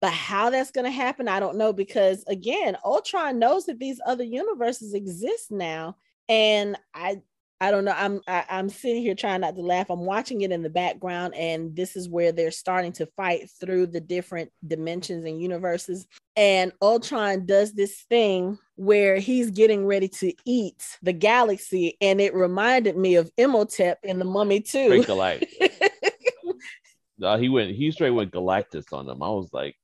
But 0.00 0.12
how 0.12 0.50
that's 0.50 0.72
going 0.72 0.84
to 0.84 0.90
happen, 0.90 1.28
I 1.28 1.40
don't 1.40 1.56
know 1.56 1.72
because 1.72 2.24
again, 2.26 2.76
Ultron 2.84 3.38
knows 3.38 3.66
that 3.66 3.78
these 3.78 4.00
other 4.04 4.24
universes 4.24 4.94
exist 4.94 5.50
now. 5.50 5.96
And 6.28 6.76
I 6.94 7.22
I 7.62 7.70
don't 7.70 7.84
know. 7.84 7.94
I'm 7.96 8.20
I, 8.26 8.38
am 8.38 8.44
i 8.50 8.58
am 8.58 8.68
sitting 8.68 9.02
here 9.02 9.14
trying 9.14 9.42
not 9.42 9.54
to 9.54 9.62
laugh. 9.62 9.88
I'm 9.88 10.04
watching 10.04 10.40
it 10.40 10.50
in 10.50 10.64
the 10.64 10.68
background, 10.68 11.36
and 11.36 11.76
this 11.76 11.94
is 11.94 12.08
where 12.08 12.32
they're 12.32 12.50
starting 12.50 12.90
to 12.94 13.06
fight 13.16 13.48
through 13.60 13.86
the 13.86 14.00
different 14.00 14.50
dimensions 14.66 15.24
and 15.24 15.40
universes. 15.40 16.08
And 16.34 16.72
Ultron 16.82 17.46
does 17.46 17.72
this 17.72 18.04
thing 18.10 18.58
where 18.82 19.16
he's 19.16 19.52
getting 19.52 19.86
ready 19.86 20.08
to 20.08 20.32
eat 20.44 20.98
the 21.02 21.12
galaxy, 21.12 21.96
and 22.00 22.20
it 22.20 22.34
reminded 22.34 22.96
me 22.96 23.14
of 23.14 23.30
Imhotep 23.36 24.00
in 24.02 24.18
the 24.18 24.24
Mummy 24.24 24.60
too. 24.60 25.04
no, 27.18 27.38
he 27.38 27.48
went. 27.48 27.70
He 27.70 27.92
straight 27.92 28.10
went 28.10 28.32
Galactus 28.32 28.92
on 28.92 29.06
them. 29.06 29.22
I 29.22 29.28
was 29.28 29.50
like, 29.52 29.76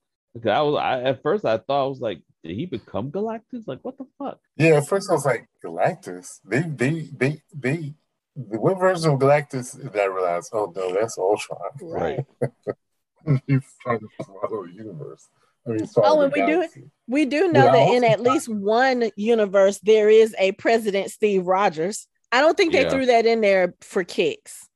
I 0.45 0.63
was. 0.63 0.81
I, 0.83 1.03
at 1.03 1.23
first, 1.23 1.45
I 1.45 1.59
thought 1.59 1.85
I 1.85 1.87
was 1.87 2.01
like, 2.01 2.23
did 2.43 2.57
he 2.57 2.67
become 2.67 3.13
Galactus? 3.13 3.69
Like, 3.69 3.79
what 3.83 3.97
the 3.99 4.07
fuck? 4.19 4.41
Yeah, 4.57 4.79
at 4.79 4.89
first 4.89 5.09
I 5.11 5.15
was 5.15 5.25
like, 5.25 5.49
Galactus? 5.65 6.41
They, 6.45 6.63
they, 6.63 7.09
they, 7.17 7.43
they, 7.55 7.95
what 8.35 8.81
version 8.81 9.13
of 9.13 9.21
Galactus 9.21 9.81
did 9.81 10.01
I 10.01 10.07
realize? 10.07 10.51
Oh 10.53 10.73
no, 10.75 10.93
that's 10.93 11.17
Ultron. 11.19 11.61
Right. 11.81 12.27
he's 13.47 13.63
trying 13.81 14.01
to 14.01 14.09
follow 14.25 14.67
the 14.67 14.73
universe. 14.73 15.29
I 15.69 15.87
oh, 15.97 16.21
and 16.23 16.33
we 16.33 16.41
galaxy. 16.41 16.81
do 16.81 16.91
we 17.07 17.25
do 17.25 17.53
know 17.53 17.67
yeah, 17.67 17.73
that 17.73 17.95
in 17.95 18.05
at 18.05 18.21
least 18.21 18.49
one 18.49 19.11
universe 19.17 19.79
there 19.83 20.09
is 20.09 20.35
a 20.39 20.53
President 20.53 21.11
Steve 21.11 21.47
Rogers. 21.47 22.07
I 22.31 22.41
don't 22.41 22.57
think 22.57 22.73
they 22.73 22.83
yeah. 22.83 22.91
threw 22.91 23.07
that 23.07 23.27
in 23.27 23.41
there 23.41 23.75
for 23.81 24.05
kicks. 24.05 24.69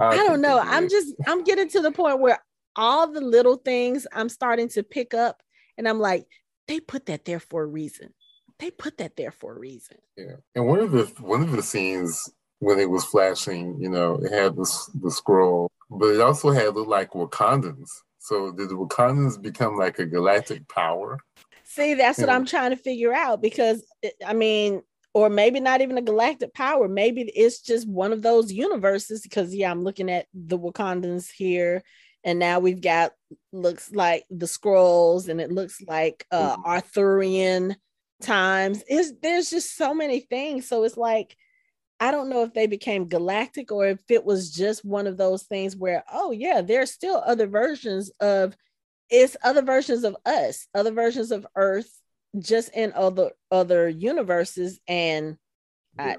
I, 0.00 0.06
I 0.06 0.16
don't 0.16 0.40
know. 0.40 0.58
I'm 0.58 0.88
just 0.88 1.14
I'm 1.26 1.44
getting 1.44 1.68
to 1.70 1.80
the 1.80 1.90
point 1.90 2.20
where 2.20 2.38
all 2.76 3.10
the 3.10 3.20
little 3.20 3.56
things 3.56 4.06
I'm 4.12 4.28
starting 4.28 4.68
to 4.70 4.82
pick 4.82 5.14
up, 5.14 5.42
and 5.76 5.88
I'm 5.88 5.98
like, 5.98 6.26
they 6.68 6.80
put 6.80 7.06
that 7.06 7.24
there 7.24 7.40
for 7.40 7.62
a 7.62 7.66
reason. 7.66 8.14
They 8.58 8.70
put 8.70 8.98
that 8.98 9.16
there 9.16 9.32
for 9.32 9.54
a 9.54 9.58
reason. 9.58 9.96
Yeah, 10.16 10.36
and 10.54 10.66
one 10.66 10.80
of 10.80 10.92
the 10.92 11.04
one 11.20 11.42
of 11.42 11.52
the 11.52 11.62
scenes 11.62 12.30
when 12.60 12.78
it 12.78 12.90
was 12.90 13.04
flashing, 13.04 13.78
you 13.80 13.88
know, 13.88 14.16
it 14.16 14.32
had 14.32 14.56
this 14.56 14.90
the 15.00 15.10
scroll, 15.10 15.70
but 15.90 16.08
it 16.08 16.20
also 16.20 16.50
had 16.50 16.74
looked 16.74 16.88
like 16.88 17.12
Wakandans. 17.12 17.88
So 18.18 18.52
did 18.52 18.68
the 18.68 18.74
Wakandans 18.74 19.40
become 19.40 19.76
like 19.76 19.98
a 19.98 20.06
galactic 20.06 20.68
power? 20.68 21.18
See, 21.64 21.94
that's 21.94 22.18
what 22.18 22.30
I'm 22.30 22.46
trying 22.46 22.70
to 22.70 22.76
figure 22.76 23.14
out 23.14 23.40
because 23.40 23.84
I 24.26 24.32
mean, 24.32 24.82
or 25.14 25.28
maybe 25.28 25.60
not 25.60 25.80
even 25.80 25.98
a 25.98 26.02
galactic 26.02 26.54
power. 26.54 26.88
Maybe 26.88 27.22
it's 27.22 27.60
just 27.60 27.88
one 27.88 28.12
of 28.12 28.22
those 28.22 28.52
universes. 28.52 29.22
Because 29.22 29.54
yeah, 29.54 29.70
I'm 29.70 29.84
looking 29.84 30.10
at 30.10 30.26
the 30.34 30.58
Wakandans 30.58 31.30
here 31.30 31.82
and 32.24 32.38
now 32.38 32.58
we've 32.58 32.80
got 32.80 33.12
looks 33.52 33.92
like 33.92 34.24
the 34.30 34.46
scrolls 34.46 35.28
and 35.28 35.40
it 35.40 35.52
looks 35.52 35.80
like 35.86 36.26
uh 36.30 36.56
mm-hmm. 36.56 36.64
arthurian 36.64 37.76
times 38.20 38.82
is 38.88 39.14
there's 39.22 39.50
just 39.50 39.76
so 39.76 39.94
many 39.94 40.20
things 40.20 40.68
so 40.68 40.84
it's 40.84 40.96
like 40.96 41.36
i 42.00 42.10
don't 42.10 42.28
know 42.28 42.42
if 42.42 42.52
they 42.54 42.66
became 42.66 43.08
galactic 43.08 43.72
or 43.72 43.86
if 43.86 44.00
it 44.10 44.24
was 44.24 44.50
just 44.50 44.84
one 44.84 45.06
of 45.06 45.16
those 45.16 45.44
things 45.44 45.76
where 45.76 46.04
oh 46.12 46.30
yeah 46.30 46.60
there's 46.60 46.90
still 46.90 47.22
other 47.26 47.46
versions 47.46 48.10
of 48.20 48.56
it's 49.10 49.36
other 49.42 49.62
versions 49.62 50.04
of 50.04 50.16
us 50.26 50.68
other 50.74 50.92
versions 50.92 51.30
of 51.30 51.46
earth 51.56 52.00
just 52.38 52.70
in 52.74 52.92
other 52.94 53.30
other 53.50 53.88
universes 53.88 54.80
and 54.86 55.36
I, 55.98 56.16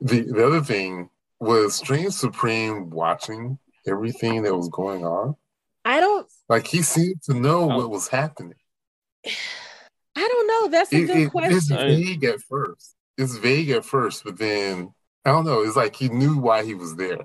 the 0.00 0.22
the 0.22 0.44
other 0.44 0.60
thing 0.60 1.08
was 1.40 1.76
Strange 1.76 2.14
Supreme 2.14 2.90
watching 2.90 3.58
everything 3.86 4.42
that 4.42 4.54
was 4.54 4.68
going 4.68 5.04
on? 5.04 5.36
I 5.84 6.00
don't 6.00 6.26
like 6.48 6.66
he 6.66 6.82
seemed 6.82 7.22
to 7.24 7.34
know 7.34 7.70
oh. 7.70 7.76
what 7.76 7.90
was 7.90 8.08
happening. 8.08 8.54
I 10.16 10.28
don't 10.28 10.46
know. 10.46 10.68
That's 10.68 10.92
a 10.92 10.96
it, 10.96 11.06
good 11.06 11.16
it, 11.16 11.30
question. 11.30 11.56
It's 11.56 11.68
vague 11.68 12.24
at 12.24 12.40
first. 12.40 12.94
It's 13.18 13.36
vague 13.36 13.70
at 13.70 13.84
first, 13.84 14.22
but 14.24 14.38
then 14.38 14.94
I 15.24 15.30
don't 15.30 15.44
know. 15.44 15.62
It's 15.62 15.76
like 15.76 15.96
he 15.96 16.08
knew 16.08 16.38
why 16.38 16.64
he 16.64 16.74
was 16.74 16.96
there. 16.96 17.18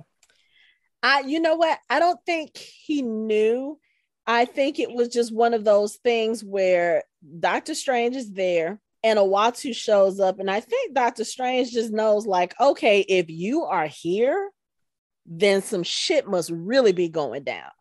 I, 1.01 1.21
you 1.21 1.39
know 1.39 1.55
what? 1.55 1.79
I 1.89 1.99
don't 1.99 2.19
think 2.25 2.57
he 2.57 3.01
knew. 3.01 3.79
I 4.27 4.45
think 4.45 4.79
it 4.79 4.91
was 4.91 5.09
just 5.09 5.33
one 5.33 5.53
of 5.53 5.63
those 5.63 5.95
things 5.97 6.43
where 6.43 7.03
Doctor 7.39 7.73
Strange 7.73 8.15
is 8.15 8.31
there 8.31 8.79
and 9.03 9.17
Uatu 9.17 9.73
shows 9.75 10.19
up, 10.19 10.39
and 10.39 10.51
I 10.51 10.59
think 10.59 10.93
Doctor 10.93 11.23
Strange 11.23 11.71
just 11.71 11.91
knows, 11.91 12.27
like, 12.27 12.53
okay, 12.59 12.99
if 12.99 13.29
you 13.29 13.63
are 13.63 13.87
here, 13.87 14.51
then 15.25 15.61
some 15.61 15.83
shit 15.83 16.27
must 16.27 16.49
really 16.49 16.91
be 16.91 17.07
going 17.07 17.43
down 17.43 17.71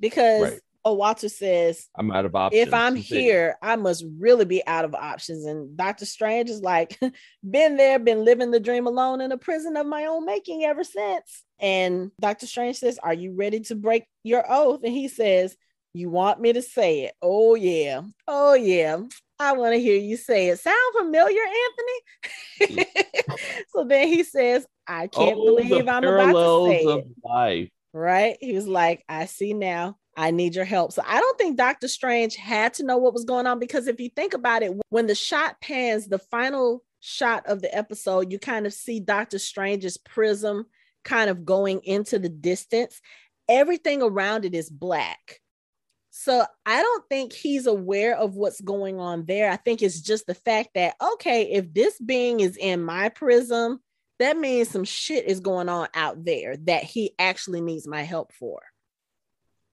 because 0.00 0.52
right. 0.52 0.60
Oh, 0.86 0.96
Uatu 0.98 1.28
says, 1.28 1.88
I'm 1.98 2.12
out 2.12 2.26
of 2.26 2.36
options. 2.36 2.68
If 2.68 2.72
I'm 2.72 2.94
here, 2.94 3.56
I 3.60 3.74
must 3.74 4.04
really 4.20 4.44
be 4.44 4.64
out 4.68 4.84
of 4.84 4.94
options. 4.94 5.44
And 5.44 5.76
Doctor 5.76 6.06
Strange 6.06 6.48
is 6.48 6.62
like, 6.62 6.96
been 7.50 7.76
there, 7.76 7.98
been 7.98 8.24
living 8.24 8.52
the 8.52 8.60
dream 8.60 8.86
alone 8.86 9.20
in 9.20 9.32
a 9.32 9.36
prison 9.36 9.76
of 9.76 9.84
my 9.84 10.04
own 10.04 10.24
making 10.24 10.62
ever 10.62 10.84
since. 10.84 11.42
And 11.58 12.12
Doctor 12.20 12.46
Strange 12.46 12.76
says, 12.76 13.00
Are 13.02 13.12
you 13.12 13.34
ready 13.34 13.58
to 13.62 13.74
break 13.74 14.04
your 14.22 14.44
oath? 14.48 14.84
And 14.84 14.92
he 14.92 15.08
says, 15.08 15.56
You 15.92 16.08
want 16.08 16.40
me 16.40 16.52
to 16.52 16.62
say 16.62 17.06
it? 17.06 17.14
Oh, 17.20 17.56
yeah. 17.56 18.02
Oh, 18.28 18.54
yeah. 18.54 19.00
I 19.40 19.54
want 19.54 19.74
to 19.74 19.80
hear 19.80 19.96
you 19.96 20.16
say 20.16 20.50
it. 20.50 20.60
Sound 20.60 20.76
familiar, 20.96 21.42
Anthony? 22.60 22.86
so 23.70 23.82
then 23.82 24.06
he 24.06 24.22
says, 24.22 24.64
I 24.86 25.08
can't 25.08 25.36
oh, 25.36 25.46
believe 25.46 25.88
I'm 25.88 26.04
about 26.04 26.32
to 26.32 26.70
say 26.70 26.84
it. 26.84 27.06
Life. 27.24 27.70
Right? 27.92 28.36
He 28.40 28.52
was 28.52 28.68
like, 28.68 29.02
I 29.08 29.26
see 29.26 29.52
now. 29.52 29.96
I 30.16 30.30
need 30.30 30.54
your 30.54 30.64
help. 30.64 30.92
So 30.92 31.02
I 31.06 31.20
don't 31.20 31.38
think 31.38 31.56
Doctor 31.56 31.88
Strange 31.88 32.36
had 32.36 32.74
to 32.74 32.84
know 32.84 32.96
what 32.96 33.12
was 33.12 33.24
going 33.24 33.46
on 33.46 33.58
because 33.58 33.86
if 33.86 34.00
you 34.00 34.08
think 34.08 34.32
about 34.32 34.62
it, 34.62 34.72
when 34.88 35.06
the 35.06 35.14
shot 35.14 35.60
pans, 35.60 36.08
the 36.08 36.18
final 36.18 36.82
shot 37.00 37.46
of 37.46 37.60
the 37.60 37.74
episode, 37.76 38.32
you 38.32 38.38
kind 38.38 38.66
of 38.66 38.72
see 38.72 38.98
Doctor 38.98 39.38
Strange's 39.38 39.98
prism 39.98 40.66
kind 41.04 41.28
of 41.28 41.44
going 41.44 41.80
into 41.84 42.18
the 42.18 42.30
distance. 42.30 43.00
Everything 43.48 44.02
around 44.02 44.44
it 44.44 44.54
is 44.54 44.70
black. 44.70 45.40
So 46.10 46.46
I 46.64 46.80
don't 46.80 47.04
think 47.10 47.34
he's 47.34 47.66
aware 47.66 48.16
of 48.16 48.36
what's 48.36 48.62
going 48.62 48.98
on 48.98 49.26
there. 49.26 49.50
I 49.50 49.56
think 49.56 49.82
it's 49.82 50.00
just 50.00 50.26
the 50.26 50.34
fact 50.34 50.70
that, 50.74 50.96
okay, 51.12 51.52
if 51.52 51.74
this 51.74 52.00
being 52.00 52.40
is 52.40 52.56
in 52.56 52.82
my 52.82 53.10
prism, 53.10 53.80
that 54.18 54.38
means 54.38 54.70
some 54.70 54.84
shit 54.84 55.26
is 55.26 55.40
going 55.40 55.68
on 55.68 55.88
out 55.94 56.24
there 56.24 56.56
that 56.64 56.84
he 56.84 57.12
actually 57.18 57.60
needs 57.60 57.86
my 57.86 58.02
help 58.02 58.32
for. 58.32 58.60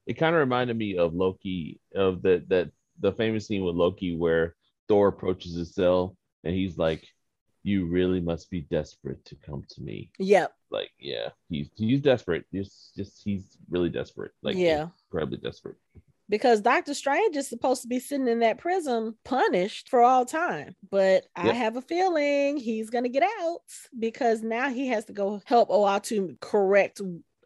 It 0.05 0.15
kind 0.15 0.35
of 0.35 0.39
reminded 0.39 0.77
me 0.77 0.97
of 0.97 1.13
Loki, 1.13 1.79
of 1.95 2.21
the 2.21 2.43
that 2.49 2.71
the 2.99 3.11
famous 3.11 3.47
scene 3.47 3.63
with 3.63 3.75
Loki 3.75 4.15
where 4.15 4.55
Thor 4.87 5.07
approaches 5.07 5.55
his 5.55 5.73
cell 5.73 6.17
and 6.43 6.53
he's 6.53 6.77
like, 6.77 7.05
You 7.63 7.85
really 7.85 8.19
must 8.19 8.49
be 8.49 8.61
desperate 8.61 9.23
to 9.25 9.35
come 9.35 9.63
to 9.69 9.81
me. 9.81 10.11
Yep. 10.19 10.53
Like, 10.71 10.91
yeah, 10.99 11.29
he's 11.49 11.69
he's 11.75 12.01
desperate. 12.01 12.45
Just 12.53 12.95
just 12.95 13.21
he's 13.23 13.57
really 13.69 13.89
desperate. 13.89 14.31
Like 14.41 14.57
yeah, 14.57 14.87
incredibly 15.07 15.37
desperate 15.37 15.77
because 16.29 16.61
Doctor 16.61 16.93
Strange 16.93 17.35
is 17.35 17.47
supposed 17.47 17.81
to 17.81 17.87
be 17.87 17.99
sitting 17.99 18.27
in 18.27 18.39
that 18.39 18.57
prison 18.57 19.15
punished 19.23 19.89
for 19.89 20.01
all 20.01 20.25
time. 20.25 20.75
But 20.89 21.25
yep. 21.37 21.45
I 21.45 21.53
have 21.53 21.75
a 21.75 21.81
feeling 21.81 22.57
he's 22.57 22.89
going 22.89 23.03
to 23.03 23.09
get 23.09 23.23
out 23.41 23.59
because 23.97 24.41
now 24.41 24.69
he 24.69 24.87
has 24.87 25.05
to 25.05 25.13
go 25.13 25.41
help 25.45 25.69
Uatu 25.69 26.39
correct 26.39 27.01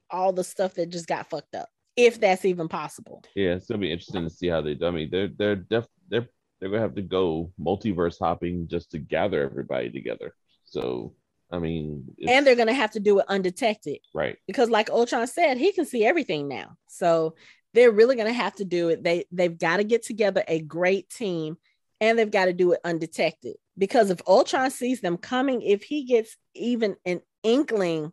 all 0.10 0.32
the 0.32 0.44
stuff 0.44 0.76
that 0.76 0.90
just 0.90 1.08
got 1.08 1.30
fucked 1.30 1.56
up, 1.56 1.70
if 1.98 2.20
that's 2.20 2.46
even 2.46 2.70
possible. 2.70 3.24
Yeah, 3.36 3.56
it's 3.56 3.68
to 3.68 3.78
be 3.78 3.92
interesting 3.92 4.24
to 4.24 4.30
see 4.30 4.48
how 4.48 4.62
they 4.62 4.76
do. 4.76 4.86
I 4.86 4.92
mean, 4.92 5.10
they're 5.12 5.28
they're 5.28 5.56
def- 5.56 5.88
they're 6.08 6.30
they're 6.62 6.70
to 6.70 6.80
have 6.80 6.96
to 6.96 7.02
go 7.02 7.52
multiverse 7.60 8.18
hopping 8.20 8.68
just 8.70 8.92
to 8.92 9.00
gather 9.00 9.44
everybody 9.44 9.90
together. 9.90 10.34
So 10.64 11.16
I 11.52 11.60
mean, 11.60 12.06
and 12.28 12.46
they're 12.46 12.56
to 12.68 12.74
have 12.74 12.92
to 12.92 13.00
do 13.00 13.20
it 13.20 13.26
undetected. 13.28 14.00
Right. 14.14 14.38
Because, 14.48 14.70
like 14.70 14.90
Ultron 14.90 15.28
said, 15.28 15.58
he 15.58 15.72
can 15.72 15.86
see 15.86 16.06
everything 16.06 16.48
now. 16.48 16.78
So 16.88 17.36
they're 17.74 17.92
really 17.92 18.16
to 18.28 18.34
have 18.34 18.56
to 18.56 18.66
do 18.66 18.90
it. 18.90 19.04
They 19.04 19.26
they've 19.32 19.58
got 19.58 19.78
to 19.78 19.84
get 19.84 20.04
together 20.04 20.44
a 20.48 20.62
great 20.62 21.10
team 21.10 21.58
and 22.00 22.18
they've 22.18 22.32
got 22.32 22.46
to 22.46 22.54
do 22.54 22.74
it 22.74 22.80
undetected 22.84 23.56
because 23.78 24.10
if 24.10 24.22
Ultron 24.28 24.72
sees 24.72 25.02
them 25.02 25.18
coming, 25.18 25.62
if 25.62 25.84
he 25.84 26.04
gets 26.04 26.36
even 26.54 26.96
an 27.06 27.22
inkling 27.44 28.12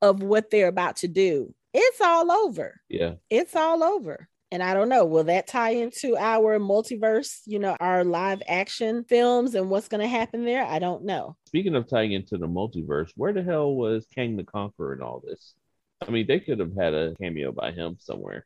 of 0.00 0.22
what 0.22 0.50
they're 0.50 0.68
about 0.68 0.96
to 0.96 1.08
do, 1.08 1.54
it's 1.74 2.00
all 2.00 2.30
over. 2.30 2.80
Yeah. 2.88 3.14
It's 3.30 3.54
all 3.56 3.82
over. 3.82 4.28
And 4.50 4.62
I 4.62 4.74
don't 4.74 4.90
know, 4.90 5.06
will 5.06 5.24
that 5.24 5.46
tie 5.46 5.70
into 5.70 6.14
our 6.18 6.58
multiverse, 6.58 7.40
you 7.46 7.58
know, 7.58 7.74
our 7.80 8.04
live 8.04 8.42
action 8.46 9.02
films 9.04 9.54
and 9.54 9.70
what's 9.70 9.88
going 9.88 10.02
to 10.02 10.08
happen 10.08 10.44
there? 10.44 10.62
I 10.64 10.78
don't 10.78 11.04
know. 11.04 11.36
Speaking 11.46 11.74
of 11.74 11.88
tying 11.88 12.12
into 12.12 12.36
the 12.36 12.46
multiverse, 12.46 13.10
where 13.16 13.32
the 13.32 13.42
hell 13.42 13.74
was 13.74 14.06
Kang 14.14 14.36
the 14.36 14.44
Conqueror 14.44 14.92
in 14.92 15.00
all 15.00 15.22
this? 15.26 15.54
I 16.06 16.10
mean, 16.10 16.26
they 16.26 16.38
could 16.38 16.58
have 16.58 16.74
had 16.76 16.92
a 16.92 17.14
cameo 17.18 17.50
by 17.52 17.70
him 17.72 17.96
somewhere. 17.98 18.44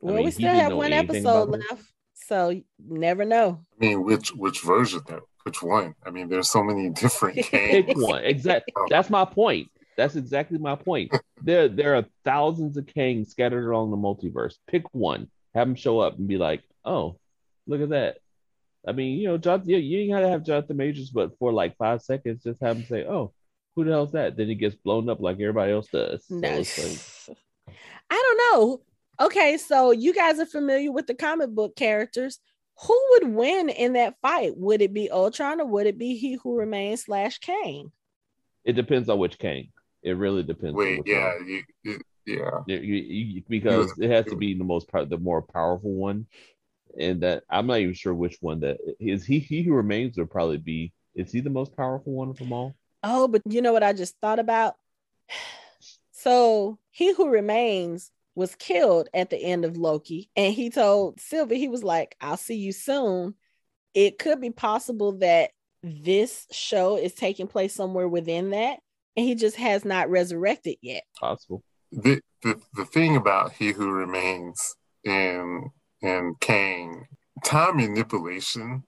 Well, 0.00 0.14
mean, 0.14 0.24
we 0.26 0.30
still 0.30 0.54
have 0.54 0.72
one 0.72 0.92
episode 0.92 1.48
about 1.48 1.54
it. 1.60 1.70
left. 1.70 1.92
So 2.14 2.50
you 2.50 2.62
never 2.78 3.24
know. 3.24 3.60
I 3.80 3.84
mean, 3.86 4.04
which 4.04 4.30
which 4.34 4.60
version 4.62 5.00
though? 5.08 5.26
Which 5.42 5.62
one? 5.62 5.94
I 6.06 6.10
mean, 6.10 6.28
there's 6.28 6.50
so 6.50 6.62
many 6.62 6.90
different 6.94 7.36
Pick 7.50 7.86
games. 7.88 8.02
one. 8.04 8.22
Exactly. 8.24 8.72
Oh. 8.76 8.86
That's 8.88 9.10
my 9.10 9.24
point. 9.24 9.68
That's 10.00 10.16
exactly 10.16 10.56
my 10.56 10.76
point. 10.76 11.12
There, 11.42 11.68
there 11.68 11.94
are 11.94 12.06
thousands 12.24 12.78
of 12.78 12.86
Kangs 12.86 13.28
scattered 13.28 13.62
around 13.66 13.90
the 13.90 13.98
multiverse. 13.98 14.54
Pick 14.66 14.84
one. 14.94 15.28
Have 15.54 15.68
them 15.68 15.74
show 15.74 16.00
up 16.00 16.16
and 16.16 16.26
be 16.26 16.38
like, 16.38 16.62
"Oh, 16.86 17.18
look 17.66 17.82
at 17.82 17.90
that." 17.90 18.16
I 18.88 18.92
mean, 18.92 19.18
you 19.18 19.28
know, 19.28 19.36
John, 19.36 19.62
you, 19.66 19.76
you 19.76 19.98
ain't 19.98 20.12
gotta 20.12 20.28
have 20.30 20.42
Jonathan 20.42 20.78
Majors, 20.78 21.10
but 21.10 21.36
for 21.38 21.52
like 21.52 21.76
five 21.76 22.00
seconds, 22.00 22.42
just 22.42 22.62
have 22.62 22.78
him 22.78 22.84
say, 22.86 23.04
"Oh, 23.04 23.34
who 23.76 23.84
the 23.84 23.90
hell's 23.90 24.12
that?" 24.12 24.38
Then 24.38 24.46
he 24.48 24.54
gets 24.54 24.74
blown 24.74 25.10
up 25.10 25.20
like 25.20 25.34
everybody 25.38 25.72
else 25.72 25.88
does. 25.92 26.24
So 26.26 26.36
No. 26.36 26.48
it's 26.48 27.28
like, 27.28 27.36
I 28.08 28.14
don't 28.14 28.40
know. 28.62 28.80
Okay, 29.26 29.58
so 29.58 29.90
you 29.90 30.14
guys 30.14 30.38
are 30.40 30.46
familiar 30.46 30.90
with 30.92 31.06
the 31.08 31.14
comic 31.14 31.50
book 31.50 31.76
characters. 31.76 32.38
Who 32.86 32.98
would 33.10 33.34
win 33.34 33.68
in 33.68 33.92
that 33.92 34.14
fight? 34.22 34.56
Would 34.56 34.80
it 34.80 34.94
be 34.94 35.10
Ultron 35.10 35.60
or 35.60 35.66
would 35.66 35.86
it 35.86 35.98
be 35.98 36.16
He 36.16 36.38
Who 36.42 36.56
Remains 36.56 37.04
slash 37.04 37.36
Kang? 37.38 37.92
it 38.64 38.72
depends 38.74 39.08
on 39.08 39.18
which 39.18 39.38
Kang. 39.38 39.68
It 40.02 40.12
really 40.16 40.42
depends. 40.42 40.76
Wait, 40.76 40.98
which 40.98 41.08
yeah, 41.08 41.32
you, 41.46 41.62
you, 41.82 42.00
yeah. 42.26 42.60
You- 42.66 42.78
you- 42.78 43.24
you- 43.24 43.42
because 43.48 43.98
it 43.98 44.10
has 44.10 44.26
to 44.26 44.36
be 44.36 44.54
the 44.54 44.64
most 44.64 44.88
pow- 44.88 45.04
the 45.04 45.18
more 45.18 45.42
powerful 45.42 45.92
one, 45.92 46.26
and 46.98 47.22
that 47.22 47.44
I'm 47.50 47.66
not 47.66 47.80
even 47.80 47.94
sure 47.94 48.14
which 48.14 48.38
one 48.40 48.60
that 48.60 48.78
is. 48.98 49.24
He 49.24 49.38
he 49.38 49.62
who 49.62 49.74
remains 49.74 50.16
would 50.16 50.30
probably 50.30 50.58
be. 50.58 50.92
Is 51.14 51.32
he 51.32 51.40
the 51.40 51.50
most 51.50 51.76
powerful 51.76 52.12
one 52.12 52.28
of 52.30 52.36
them 52.38 52.52
all? 52.52 52.74
Oh, 53.02 53.28
but 53.28 53.42
you 53.48 53.62
know 53.62 53.72
what 53.72 53.82
I 53.82 53.92
just 53.92 54.16
thought 54.20 54.38
about? 54.38 54.76
So 56.12 56.78
He 56.90 57.14
Who 57.14 57.30
Remains 57.30 58.10
was 58.34 58.54
killed 58.54 59.08
at 59.14 59.30
the 59.30 59.38
end 59.38 59.64
of 59.64 59.78
Loki, 59.78 60.28
and 60.36 60.52
he 60.52 60.68
told 60.68 61.18
Sylvie, 61.18 61.58
he 61.58 61.68
was 61.68 61.82
like, 61.82 62.14
I'll 62.20 62.36
see 62.36 62.56
you 62.56 62.72
soon. 62.72 63.34
It 63.94 64.18
could 64.18 64.38
be 64.38 64.50
possible 64.50 65.12
that 65.20 65.52
this 65.82 66.46
show 66.52 66.96
is 66.98 67.14
taking 67.14 67.46
place 67.46 67.74
somewhere 67.74 68.06
within 68.06 68.50
that, 68.50 68.80
and 69.20 69.28
he 69.28 69.34
just 69.34 69.56
has 69.56 69.84
not 69.84 70.08
resurrected 70.08 70.76
yet. 70.80 71.02
Possible. 71.18 71.62
The, 71.92 72.22
the 72.42 72.58
the 72.74 72.86
thing 72.86 73.16
about 73.16 73.52
He 73.52 73.72
Who 73.72 73.90
Remains 73.90 74.76
and 75.04 75.64
and 76.02 76.40
Kang, 76.40 77.06
time 77.44 77.76
manipulation 77.76 78.84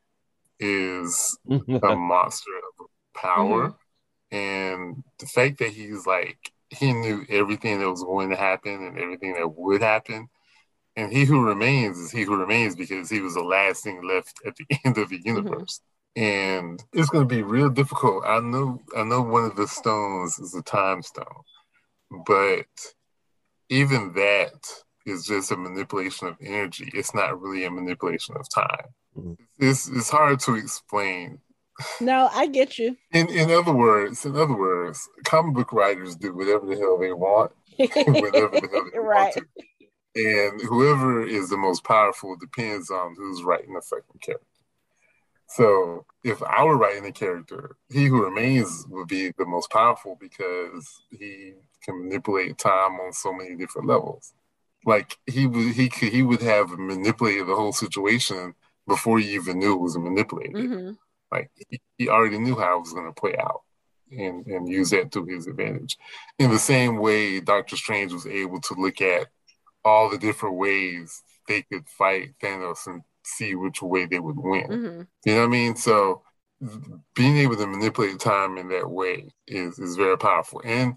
is 0.58 1.38
a 1.50 1.94
monster 1.96 2.50
of 2.80 2.86
power. 3.14 3.68
Mm-hmm. 3.68 4.36
And 4.36 5.04
the 5.18 5.26
fact 5.26 5.58
that 5.58 5.68
he's 5.68 6.06
like, 6.06 6.38
he 6.70 6.94
knew 6.94 7.26
everything 7.28 7.80
that 7.80 7.90
was 7.90 8.02
going 8.02 8.30
to 8.30 8.36
happen 8.36 8.86
and 8.86 8.98
everything 8.98 9.34
that 9.34 9.54
would 9.54 9.82
happen. 9.82 10.28
And 10.96 11.12
he 11.12 11.26
who 11.26 11.44
remains 11.44 11.98
is 11.98 12.10
he 12.10 12.22
who 12.22 12.36
remains 12.36 12.74
because 12.74 13.10
he 13.10 13.20
was 13.20 13.34
the 13.34 13.42
last 13.42 13.84
thing 13.84 14.02
left 14.02 14.40
at 14.46 14.56
the 14.56 14.64
end 14.86 14.96
of 14.96 15.10
the 15.10 15.18
mm-hmm. 15.18 15.36
universe. 15.36 15.82
And 16.14 16.82
it's 16.92 17.08
going 17.08 17.26
to 17.26 17.34
be 17.34 17.42
real 17.42 17.70
difficult. 17.70 18.24
I 18.26 18.40
know, 18.40 18.80
I 18.96 19.02
know 19.04 19.22
one 19.22 19.44
of 19.44 19.56
the 19.56 19.66
stones 19.66 20.38
is 20.38 20.54
a 20.54 20.62
time 20.62 21.02
stone, 21.02 21.24
but 22.26 22.66
even 23.70 24.12
that 24.14 24.52
is 25.06 25.24
just 25.24 25.50
a 25.52 25.56
manipulation 25.56 26.28
of 26.28 26.36
energy. 26.40 26.90
It's 26.94 27.14
not 27.14 27.40
really 27.40 27.64
a 27.64 27.70
manipulation 27.70 28.36
of 28.36 28.46
time. 28.48 28.88
Mhm. 29.18 29.36
It's, 29.58 29.88
it's 29.88 30.10
hard 30.10 30.40
to 30.40 30.54
explain 30.56 31.40
No, 32.00 32.28
I 32.32 32.46
get 32.46 32.78
you. 32.78 32.96
in 33.12 33.28
in 33.30 33.50
other 33.50 33.72
words, 33.72 34.24
in 34.26 34.36
other 34.36 34.54
words, 34.54 35.08
comic 35.24 35.54
book 35.54 35.72
writers 35.72 36.14
do 36.16 36.34
whatever 36.34 36.66
the 36.66 36.76
hell 36.76 36.98
they 36.98 37.12
want, 37.12 37.52
whenever 37.78 38.60
the 38.60 38.68
hell 38.70 38.90
they 38.92 38.98
right. 38.98 39.34
want 39.34 39.34
to. 39.34 39.46
And 40.14 40.60
whoever 40.60 41.22
is 41.26 41.48
the 41.48 41.56
most 41.56 41.84
powerful 41.84 42.36
depends 42.36 42.90
on 42.90 43.14
who's 43.16 43.42
writing 43.42 43.72
the 43.72 43.80
fucking 43.80 44.20
character. 44.20 44.46
So 45.54 46.06
if 46.24 46.42
I 46.42 46.64
were 46.64 46.76
writing 46.78 47.04
a 47.06 47.12
character, 47.12 47.76
he 47.90 48.06
who 48.06 48.24
remains 48.24 48.86
would 48.88 49.08
be 49.08 49.32
the 49.36 49.44
most 49.44 49.70
powerful 49.70 50.16
because 50.20 51.02
he 51.10 51.54
can 51.84 52.02
manipulate 52.02 52.58
time 52.58 52.92
on 53.00 53.12
so 53.12 53.32
many 53.32 53.56
different 53.56 53.88
levels. 53.88 54.32
Like 54.86 55.16
he 55.26 55.46
would 55.46 55.74
he 55.74 55.88
could 55.88 56.08
he 56.12 56.22
would 56.22 56.42
have 56.42 56.70
manipulated 56.70 57.46
the 57.46 57.54
whole 57.54 57.72
situation 57.72 58.54
before 58.88 59.20
you 59.20 59.40
even 59.40 59.58
knew 59.58 59.74
it 59.74 59.80
was 59.80 59.96
manipulated 59.96 60.56
Mhm. 60.56 60.98
like 61.30 61.50
he, 61.68 61.80
he 61.98 62.08
already 62.08 62.38
knew 62.38 62.56
how 62.58 62.76
it 62.76 62.80
was 62.80 62.92
going 62.92 63.06
to 63.06 63.20
play 63.20 63.36
out 63.38 63.62
and 64.10 64.44
and 64.46 64.68
use 64.68 64.90
that 64.90 65.12
to 65.12 65.24
his 65.24 65.46
advantage 65.46 65.96
in 66.40 66.50
the 66.50 66.58
same 66.58 66.96
way 66.96 67.38
dr 67.38 67.76
strange 67.76 68.12
was 68.12 68.26
able 68.26 68.60
to 68.60 68.74
look 68.74 69.00
at 69.00 69.28
all 69.84 70.10
the 70.10 70.18
different 70.18 70.56
ways 70.56 71.22
they 71.46 71.62
could 71.62 71.88
fight 71.88 72.34
thanos 72.42 72.86
and 72.88 73.02
see 73.24 73.54
which 73.54 73.80
way 73.82 74.06
they 74.06 74.18
would 74.20 74.36
win 74.38 74.66
Mhm. 74.68 75.06
you 75.24 75.34
know 75.34 75.40
what 75.40 75.46
i 75.46 75.48
mean 75.48 75.76
so 75.76 76.22
being 77.14 77.36
able 77.38 77.56
to 77.56 77.66
manipulate 77.66 78.18
time 78.20 78.56
in 78.58 78.68
that 78.68 78.88
way 78.90 79.28
is 79.46 79.78
is 79.78 79.96
very 79.96 80.16
powerful 80.16 80.60
and 80.64 80.96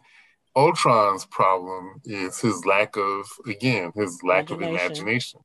ultron's 0.56 1.26
problem 1.26 2.02
is 2.06 2.40
his 2.40 2.66
lack 2.66 2.96
of 2.98 3.28
again 3.48 3.92
his 3.96 4.22
lack 4.24 4.52
of 4.52 4.62
Imagination. 4.62 5.08
imagination 5.08 5.42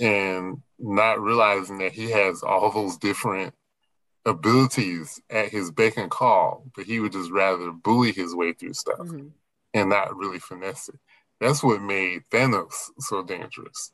and 0.00 0.62
not 0.78 1.20
realizing 1.20 1.78
that 1.78 1.92
he 1.92 2.10
has 2.10 2.42
all 2.42 2.70
those 2.70 2.96
different 2.98 3.54
abilities 4.26 5.20
at 5.30 5.48
his 5.48 5.70
beck 5.70 5.96
and 5.96 6.10
call, 6.10 6.66
but 6.74 6.84
he 6.84 7.00
would 7.00 7.12
just 7.12 7.30
rather 7.30 7.70
bully 7.70 8.12
his 8.12 8.34
way 8.34 8.52
through 8.52 8.74
stuff 8.74 8.98
Mhm. 8.98 9.32
and 9.72 9.88
not 9.88 10.14
really 10.16 10.38
finesse 10.38 10.88
it. 10.88 10.98
That's 11.40 11.62
what 11.62 11.80
made 11.80 12.24
Thanos 12.30 12.90
so 12.98 13.22
dangerous. 13.22 13.92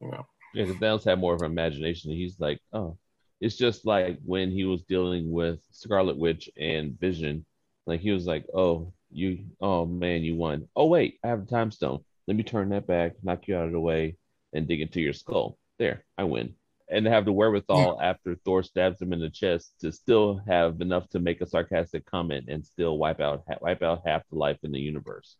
You 0.00 0.10
know, 0.10 0.26
Yeah, 0.54 0.64
because 0.64 0.80
Thanos 0.80 1.04
had 1.04 1.18
more 1.18 1.34
of 1.34 1.42
an 1.42 1.50
imagination. 1.50 2.12
He's 2.12 2.38
like, 2.38 2.60
oh, 2.72 2.96
it's 3.40 3.56
just 3.56 3.84
like 3.84 4.18
when 4.24 4.50
he 4.50 4.64
was 4.64 4.82
dealing 4.82 5.30
with 5.30 5.60
Scarlet 5.72 6.16
Witch 6.16 6.48
and 6.56 6.98
Vision. 6.98 7.44
Like 7.86 8.00
he 8.00 8.12
was 8.12 8.24
like, 8.24 8.46
oh, 8.54 8.92
you, 9.10 9.46
oh 9.60 9.84
man, 9.84 10.22
you 10.22 10.36
won. 10.36 10.68
Oh 10.76 10.86
wait, 10.86 11.18
I 11.24 11.28
have 11.28 11.42
a 11.42 11.46
time 11.46 11.70
stone. 11.70 12.04
Let 12.26 12.36
me 12.36 12.44
turn 12.44 12.70
that 12.70 12.86
back, 12.86 13.12
knock 13.22 13.48
you 13.48 13.56
out 13.56 13.66
of 13.66 13.72
the 13.72 13.80
way, 13.80 14.16
and 14.52 14.66
dig 14.66 14.80
into 14.80 15.00
your 15.00 15.12
skull. 15.12 15.58
There, 15.78 16.04
I 16.16 16.24
win. 16.24 16.54
And 16.88 17.04
to 17.04 17.10
have 17.10 17.24
the 17.24 17.32
wherewithal 17.32 18.00
after 18.00 18.36
Thor 18.36 18.62
stabs 18.62 19.02
him 19.02 19.12
in 19.12 19.20
the 19.20 19.30
chest 19.30 19.72
to 19.80 19.90
still 19.90 20.40
have 20.46 20.80
enough 20.80 21.08
to 21.10 21.18
make 21.18 21.40
a 21.40 21.46
sarcastic 21.46 22.06
comment 22.06 22.46
and 22.48 22.64
still 22.64 22.96
wipe 22.96 23.20
out 23.20 23.42
wipe 23.60 23.82
out 23.82 24.02
half 24.06 24.22
the 24.30 24.36
life 24.36 24.58
in 24.62 24.70
the 24.70 24.80
universe. 24.80 25.36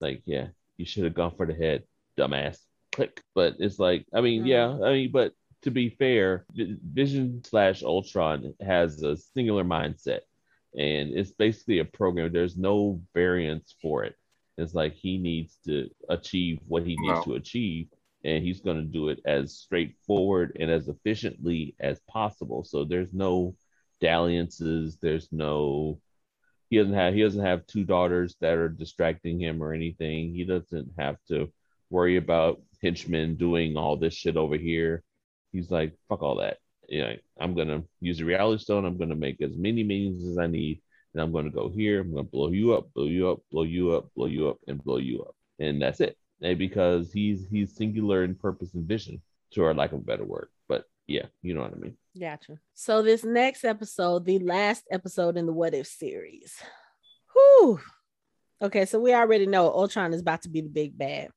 Like, 0.00 0.22
yeah, 0.26 0.48
you 0.76 0.84
should 0.84 1.04
have 1.04 1.14
gone 1.14 1.34
for 1.36 1.46
the 1.46 1.54
head, 1.54 1.84
dumbass. 2.18 2.58
Click. 2.92 3.22
But 3.34 3.56
it's 3.58 3.78
like, 3.78 4.06
I 4.12 4.20
mean, 4.20 4.46
yeah, 4.46 4.66
mm-hmm. 4.66 4.84
I 4.84 4.92
mean, 4.92 5.10
but 5.12 5.32
to 5.62 5.70
be 5.70 5.90
fair, 5.90 6.46
Vision 6.54 7.42
slash 7.44 7.82
Ultron 7.82 8.54
has 8.60 9.02
a 9.02 9.16
singular 9.16 9.64
mindset, 9.64 10.20
and 10.74 11.10
it's 11.10 11.32
basically 11.32 11.80
a 11.80 11.84
program. 11.84 12.32
There's 12.32 12.56
no 12.56 13.02
variance 13.14 13.74
for 13.80 14.04
it. 14.04 14.14
It's 14.56 14.74
like 14.74 14.94
he 14.94 15.18
needs 15.18 15.58
to 15.66 15.88
achieve 16.08 16.60
what 16.66 16.86
he 16.86 16.96
needs 16.98 17.18
No. 17.26 17.32
to 17.32 17.34
achieve, 17.34 17.88
and 18.24 18.44
he's 18.44 18.60
going 18.60 18.76
to 18.76 18.82
do 18.82 19.08
it 19.08 19.20
as 19.24 19.56
straightforward 19.56 20.56
and 20.60 20.70
as 20.70 20.88
efficiently 20.88 21.74
as 21.80 22.00
possible. 22.08 22.64
So 22.64 22.84
there's 22.84 23.12
no 23.12 23.54
dalliances. 24.00 24.98
There's 25.00 25.28
no 25.30 26.00
he 26.70 26.78
doesn't 26.78 26.94
have 26.94 27.14
he 27.14 27.22
doesn't 27.22 27.44
have 27.44 27.66
two 27.66 27.84
daughters 27.84 28.36
that 28.40 28.56
are 28.56 28.68
distracting 28.68 29.40
him 29.40 29.62
or 29.62 29.72
anything. 29.72 30.34
He 30.34 30.44
doesn't 30.44 30.92
have 30.98 31.16
to 31.28 31.52
worry 31.90 32.16
about 32.16 32.60
henchmen 32.82 33.36
doing 33.36 33.76
all 33.76 33.96
this 33.96 34.14
shit 34.14 34.36
over 34.36 34.56
here. 34.56 35.02
He's 35.52 35.70
like, 35.70 35.94
fuck 36.08 36.22
all 36.22 36.36
that. 36.36 36.58
Yeah, 36.88 37.14
I'm 37.38 37.54
gonna 37.54 37.84
use 38.00 38.18
the 38.18 38.24
reality 38.24 38.62
stone. 38.62 38.84
I'm 38.84 38.96
gonna 38.96 39.14
make 39.14 39.40
as 39.42 39.56
many 39.56 39.84
meetings 39.84 40.26
as 40.26 40.38
I 40.38 40.46
need, 40.46 40.82
and 41.14 41.22
I'm 41.22 41.32
gonna 41.32 41.50
go 41.50 41.68
here. 41.68 42.00
I'm 42.00 42.10
gonna 42.10 42.24
blow 42.24 42.50
you 42.50 42.74
up, 42.74 42.92
blow 42.94 43.04
you 43.04 43.30
up, 43.30 43.40
blow 43.50 43.62
you 43.62 43.94
up, 43.94 44.08
blow 44.14 44.26
you 44.26 44.48
up, 44.48 44.58
and 44.66 44.82
blow 44.82 44.98
you 44.98 45.22
up, 45.22 45.36
and 45.58 45.80
that's 45.80 46.00
it. 46.00 46.16
And 46.42 46.58
because 46.58 47.12
he's 47.12 47.46
he's 47.48 47.76
singular 47.76 48.24
in 48.24 48.34
purpose 48.34 48.74
and 48.74 48.88
vision, 48.88 49.22
to 49.52 49.64
our 49.64 49.74
lack 49.74 49.92
of 49.92 50.00
a 50.00 50.02
better 50.02 50.24
word. 50.24 50.48
But 50.68 50.84
yeah, 51.06 51.26
you 51.42 51.54
know 51.54 51.62
what 51.62 51.72
I 51.72 51.76
mean. 51.76 51.96
Gotcha. 52.18 52.58
So 52.74 53.02
this 53.02 53.24
next 53.24 53.64
episode, 53.64 54.24
the 54.24 54.38
last 54.38 54.84
episode 54.90 55.36
in 55.36 55.46
the 55.46 55.52
What 55.52 55.74
If 55.74 55.86
series. 55.86 56.56
Whew. 57.32 57.80
Okay, 58.62 58.84
so 58.84 58.98
we 58.98 59.14
already 59.14 59.46
know 59.46 59.70
Ultron 59.70 60.12
is 60.12 60.20
about 60.20 60.42
to 60.42 60.48
be 60.48 60.60
the 60.60 60.68
big 60.68 60.96
bad. 60.96 61.30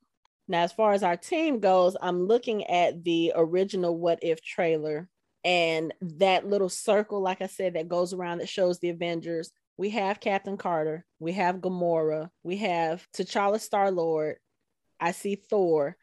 Now, 0.48 0.64
as 0.64 0.74
far 0.74 0.94
as 0.94 1.04
our 1.04 1.18
team 1.18 1.60
goes, 1.60 1.96
I'm 2.02 2.28
looking 2.28 2.66
at 2.66 3.04
the 3.04 3.34
original 3.36 3.98
What 3.98 4.20
If 4.22 4.42
trailer 4.42 5.10
And 5.44 5.94
that 6.02 6.48
little 6.48 6.70
circle, 6.70 7.22
like 7.22 7.42
I 7.42 7.48
said, 7.48 7.74
that 7.74 7.90
goes 7.90 8.14
around 8.14 8.40
that 8.40 8.50
shows 8.50 8.80
the 8.80 8.90
Avengers. 8.90 9.52
We 9.78 9.90
have 9.92 10.20
Captain 10.20 10.58
Carter, 10.58 11.06
we 11.20 11.34
have 11.34 11.58
Gamora, 11.58 12.30
we 12.44 12.58
have 12.58 13.08
T'Challa 13.14 13.60
Star 13.60 13.92
Lord. 13.92 14.38
I 15.00 15.12
see 15.12 15.36
Thor. 15.36 15.98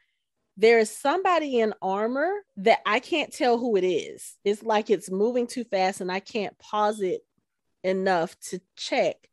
There 0.57 0.79
is 0.79 0.91
somebody 0.91 1.61
in 1.61 1.73
armor 1.81 2.31
that 2.59 2.81
I 2.85 2.99
can't 3.01 3.33
tell 3.33 3.57
who 3.57 3.77
it 3.77 3.85
is. 3.85 4.37
It's 4.45 4.63
like 4.63 4.91
it's 4.91 5.11
moving 5.11 5.47
too 5.47 5.65
fast 5.65 6.01
and 6.03 6.13
I 6.13 6.21
can't 6.21 6.59
pause 6.59 7.01
it 7.01 7.23
enough 7.83 8.39
to 8.51 8.61
check. 8.77 9.30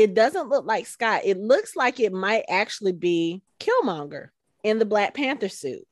It 0.00 0.14
doesn't 0.14 0.48
look 0.48 0.64
like 0.64 0.86
Scott. 0.86 1.26
It 1.26 1.36
looks 1.36 1.76
like 1.76 2.00
it 2.00 2.10
might 2.10 2.44
actually 2.48 2.92
be 2.92 3.42
Killmonger 3.58 4.30
in 4.64 4.78
the 4.78 4.86
Black 4.86 5.12
Panther 5.12 5.50
suit 5.50 5.86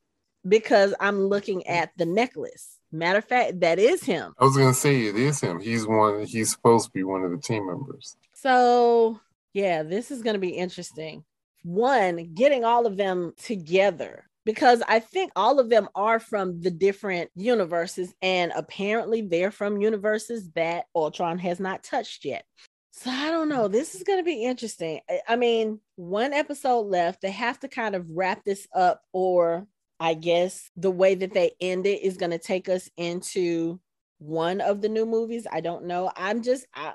because 0.47 0.95
I'm 0.99 1.25
looking 1.25 1.67
at 1.67 1.91
the 1.95 2.07
necklace. 2.07 2.79
Matter 2.91 3.19
of 3.19 3.25
fact, 3.25 3.59
that 3.59 3.77
is 3.77 4.03
him. 4.03 4.33
I 4.39 4.45
was 4.45 4.57
gonna 4.57 4.73
say 4.73 5.05
it 5.05 5.15
is 5.15 5.39
him. 5.39 5.59
He's 5.59 5.85
one. 5.85 6.25
He's 6.25 6.49
supposed 6.49 6.87
to 6.87 6.91
be 6.91 7.03
one 7.03 7.23
of 7.23 7.29
the 7.29 7.37
team 7.37 7.67
members. 7.67 8.17
So 8.33 9.19
yeah, 9.53 9.83
this 9.83 10.09
is 10.09 10.23
gonna 10.23 10.39
be 10.39 10.57
interesting. 10.57 11.23
One, 11.61 12.33
getting 12.33 12.65
all 12.65 12.87
of 12.87 12.97
them 12.97 13.33
together 13.37 14.25
because 14.43 14.81
I 14.87 15.01
think 15.01 15.31
all 15.35 15.59
of 15.59 15.69
them 15.69 15.87
are 15.93 16.19
from 16.19 16.61
the 16.61 16.71
different 16.71 17.29
universes, 17.35 18.11
and 18.23 18.51
apparently 18.55 19.21
they're 19.21 19.51
from 19.51 19.79
universes 19.79 20.49
that 20.55 20.85
Ultron 20.95 21.37
has 21.37 21.59
not 21.59 21.83
touched 21.83 22.25
yet. 22.25 22.43
So 22.91 23.09
I 23.09 23.31
don't 23.31 23.49
know. 23.49 23.67
This 23.67 23.95
is 23.95 24.03
going 24.03 24.19
to 24.19 24.23
be 24.23 24.43
interesting. 24.43 24.99
I 25.27 25.35
mean, 25.35 25.79
one 25.95 26.33
episode 26.33 26.81
left. 26.81 27.21
They 27.21 27.31
have 27.31 27.59
to 27.59 27.67
kind 27.67 27.95
of 27.95 28.09
wrap 28.09 28.43
this 28.43 28.67
up, 28.75 29.01
or 29.13 29.67
I 29.99 30.15
guess 30.15 30.69
the 30.75 30.91
way 30.91 31.15
that 31.15 31.33
they 31.33 31.51
end 31.61 31.85
it 31.85 32.03
is 32.03 32.17
going 32.17 32.31
to 32.31 32.39
take 32.39 32.67
us 32.67 32.89
into 32.97 33.79
one 34.17 34.61
of 34.61 34.81
the 34.81 34.89
new 34.89 35.05
movies. 35.05 35.47
I 35.51 35.61
don't 35.61 35.85
know. 35.85 36.11
I'm 36.15 36.41
just 36.41 36.65
I 36.73 36.93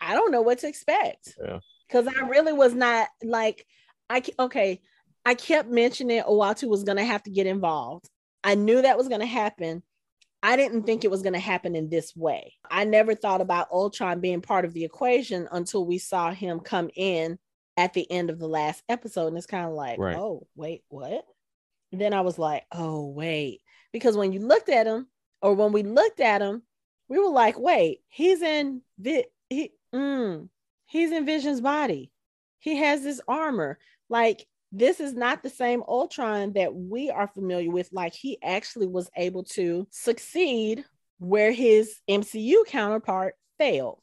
I 0.00 0.14
don't 0.14 0.32
know 0.32 0.42
what 0.42 0.58
to 0.60 0.68
expect. 0.68 1.36
Yeah. 1.44 1.58
Cuz 1.90 2.06
I 2.06 2.26
really 2.26 2.52
was 2.52 2.74
not 2.74 3.08
like 3.22 3.66
I 4.08 4.22
okay, 4.38 4.80
I 5.24 5.34
kept 5.34 5.68
mentioning 5.68 6.22
Uatu 6.22 6.68
was 6.68 6.84
going 6.84 6.98
to 6.98 7.04
have 7.04 7.22
to 7.24 7.30
get 7.30 7.46
involved. 7.46 8.08
I 8.44 8.54
knew 8.54 8.82
that 8.82 8.98
was 8.98 9.08
going 9.08 9.20
to 9.20 9.26
happen. 9.26 9.82
I 10.42 10.56
didn't 10.56 10.82
think 10.84 11.04
it 11.04 11.10
was 11.10 11.22
going 11.22 11.34
to 11.34 11.38
happen 11.38 11.76
in 11.76 11.88
this 11.88 12.16
way. 12.16 12.54
I 12.70 12.84
never 12.84 13.14
thought 13.14 13.40
about 13.40 13.70
Ultron 13.70 14.20
being 14.20 14.40
part 14.40 14.64
of 14.64 14.72
the 14.74 14.84
equation 14.84 15.48
until 15.52 15.86
we 15.86 15.98
saw 15.98 16.32
him 16.32 16.60
come 16.60 16.90
in 16.96 17.38
at 17.76 17.92
the 17.94 18.10
end 18.10 18.28
of 18.28 18.38
the 18.38 18.48
last 18.48 18.82
episode. 18.88 19.28
And 19.28 19.36
it's 19.38 19.46
kind 19.46 19.66
of 19.66 19.72
like, 19.72 19.98
Right. 19.98 20.16
oh, 20.16 20.46
wait, 20.56 20.82
what? 20.88 21.24
Then 21.92 22.12
I 22.12 22.22
was 22.22 22.38
like, 22.38 22.64
oh, 22.72 23.06
wait. 23.08 23.60
Because 23.92 24.16
when 24.16 24.32
you 24.32 24.40
looked 24.40 24.68
at 24.68 24.86
him, 24.86 25.06
or 25.42 25.54
when 25.54 25.72
we 25.72 25.82
looked 25.82 26.20
at 26.20 26.40
him, 26.42 26.62
we 27.08 27.18
were 27.18 27.28
like, 27.30 27.58
wait, 27.58 28.00
he's 28.08 28.42
in 28.42 28.80
Vi- 28.98 29.26
he 29.50 29.72
mm, 29.94 30.48
he's 30.86 31.10
in 31.12 31.26
Vision's 31.26 31.60
body. 31.60 32.10
He 32.58 32.76
has 32.76 33.02
this 33.02 33.20
armor. 33.28 33.78
Like 34.08 34.46
this 34.72 35.00
is 35.00 35.12
not 35.12 35.42
the 35.42 35.50
same 35.50 35.82
Ultron 35.86 36.54
that 36.54 36.74
we 36.74 37.10
are 37.10 37.28
familiar 37.28 37.70
with. 37.70 37.90
Like 37.92 38.14
he 38.14 38.38
actually 38.42 38.86
was 38.86 39.10
able 39.16 39.44
to 39.44 39.86
succeed 39.90 40.84
where 41.18 41.52
his 41.52 42.00
MCU 42.08 42.64
counterpart 42.66 43.34
failed. 43.58 44.00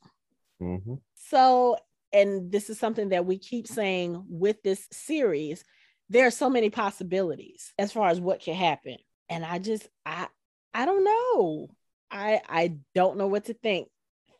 hmm 0.60 0.96
So, 1.16 1.78
and 2.14 2.52
this 2.52 2.70
is 2.70 2.80
something 2.80 3.10
that 3.10 3.26
we 3.26 3.40
keep 3.40 3.68
saying 3.68 4.24
with 4.30 4.62
this 4.64 4.88
series, 4.92 5.64
there 6.10 6.28
are 6.28 6.32
so 6.32 6.50
many 6.50 6.70
possibilities 6.70 7.74
as 7.78 7.92
far 7.92 8.10
as 8.10 8.22
what 8.22 8.42
can 8.42 8.56
happen. 8.56 8.98
And 9.28 9.44
I 9.44 9.60
just 9.60 9.88
I 10.06 10.28
I 10.74 10.86
don't 10.86 11.04
know. 11.04 11.70
I 12.12 12.42
I 12.48 12.78
don't 12.94 13.18
know 13.18 13.28
what 13.28 13.46
to 13.46 13.54
think. 13.56 13.90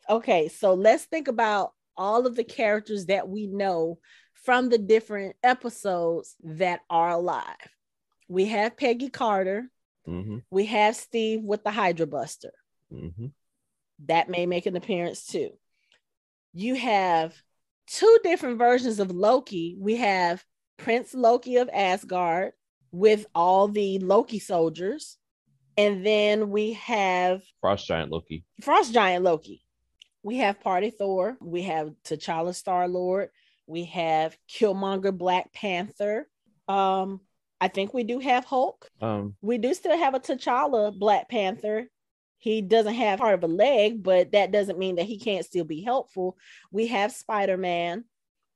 Okay, 0.10 0.48
so 0.48 0.74
let's 0.74 1.06
think 1.06 1.28
about 1.28 1.74
all 1.98 2.26
of 2.26 2.36
the 2.36 2.44
characters 2.44 3.08
that 3.08 3.28
we 3.28 3.46
know 3.48 4.00
from 4.44 4.70
the 4.70 4.78
different 4.78 5.36
episodes 5.44 6.36
that 6.44 6.82
are 6.90 7.10
alive. 7.10 7.46
We 8.28 8.46
have 8.46 8.78
Peggy 8.78 9.10
Carter, 9.10 9.70
hmm 10.06 10.38
we 10.52 10.66
have 10.66 10.96
Steve 10.96 11.44
with 11.44 11.64
the 11.64 11.72
Hydra 11.72 12.08
Buster 12.08 12.54
hmm 12.90 13.28
that 14.06 14.30
may 14.30 14.46
make 14.46 14.66
an 14.66 14.76
appearance 14.78 15.26
too. 15.26 15.52
You 16.54 16.76
have 16.76 17.36
two 17.88 18.20
different 18.24 18.58
versions 18.58 19.00
of 19.00 19.12
Loki. 19.12 19.76
We 19.78 19.98
have 19.98 20.44
Prince 20.78 21.14
Loki 21.14 21.58
of 21.58 21.70
Asgard 21.74 22.54
with 22.92 23.26
all 23.36 23.68
the 23.68 24.00
Loki 24.00 24.40
soldiers, 24.40 25.18
and 25.78 26.06
then 26.06 26.50
we 26.50 26.74
have 26.74 27.42
Frost 27.62 27.88
Giant 27.88 28.12
Loki. 28.12 28.46
Frost 28.62 28.94
Giant 28.94 29.24
Loki. 29.24 29.64
We 30.24 30.38
have 30.38 30.62
Party 30.62 30.90
Thor. 30.90 31.38
We 31.42 31.64
have 31.64 31.92
T'Challa 32.04 32.56
Star 32.56 32.88
Lord. 32.88 33.30
We 33.70 33.86
have 33.86 34.36
Killmonger 34.50 35.16
Black 35.16 35.54
Panther. 35.54 36.28
Um, 36.68 37.22
I 37.62 37.68
think 37.68 37.94
we 37.94 38.04
do 38.04 38.20
have 38.20 38.46
Hulk 38.46 38.90
Um, 39.02 39.36
we 39.42 39.58
do 39.58 39.74
still 39.74 39.98
have 39.98 40.16
a 40.16 40.20
T'Challa 40.20 40.98
Black 40.98 41.30
Panther. 41.30 41.88
He 42.40 42.62
doesn't 42.62 42.94
have 42.94 43.20
part 43.20 43.36
of 43.36 43.44
a 43.44 43.54
leg, 43.54 44.02
but 44.02 44.32
that 44.32 44.52
doesn't 44.52 44.80
mean 44.80 44.96
that 44.96 45.06
he 45.06 45.20
can't 45.20 45.46
still 45.46 45.66
be 45.66 45.82
helpful. 45.82 46.38
We 46.72 46.88
have 46.88 47.12
Spider 47.12 47.58
Man. 47.58 48.06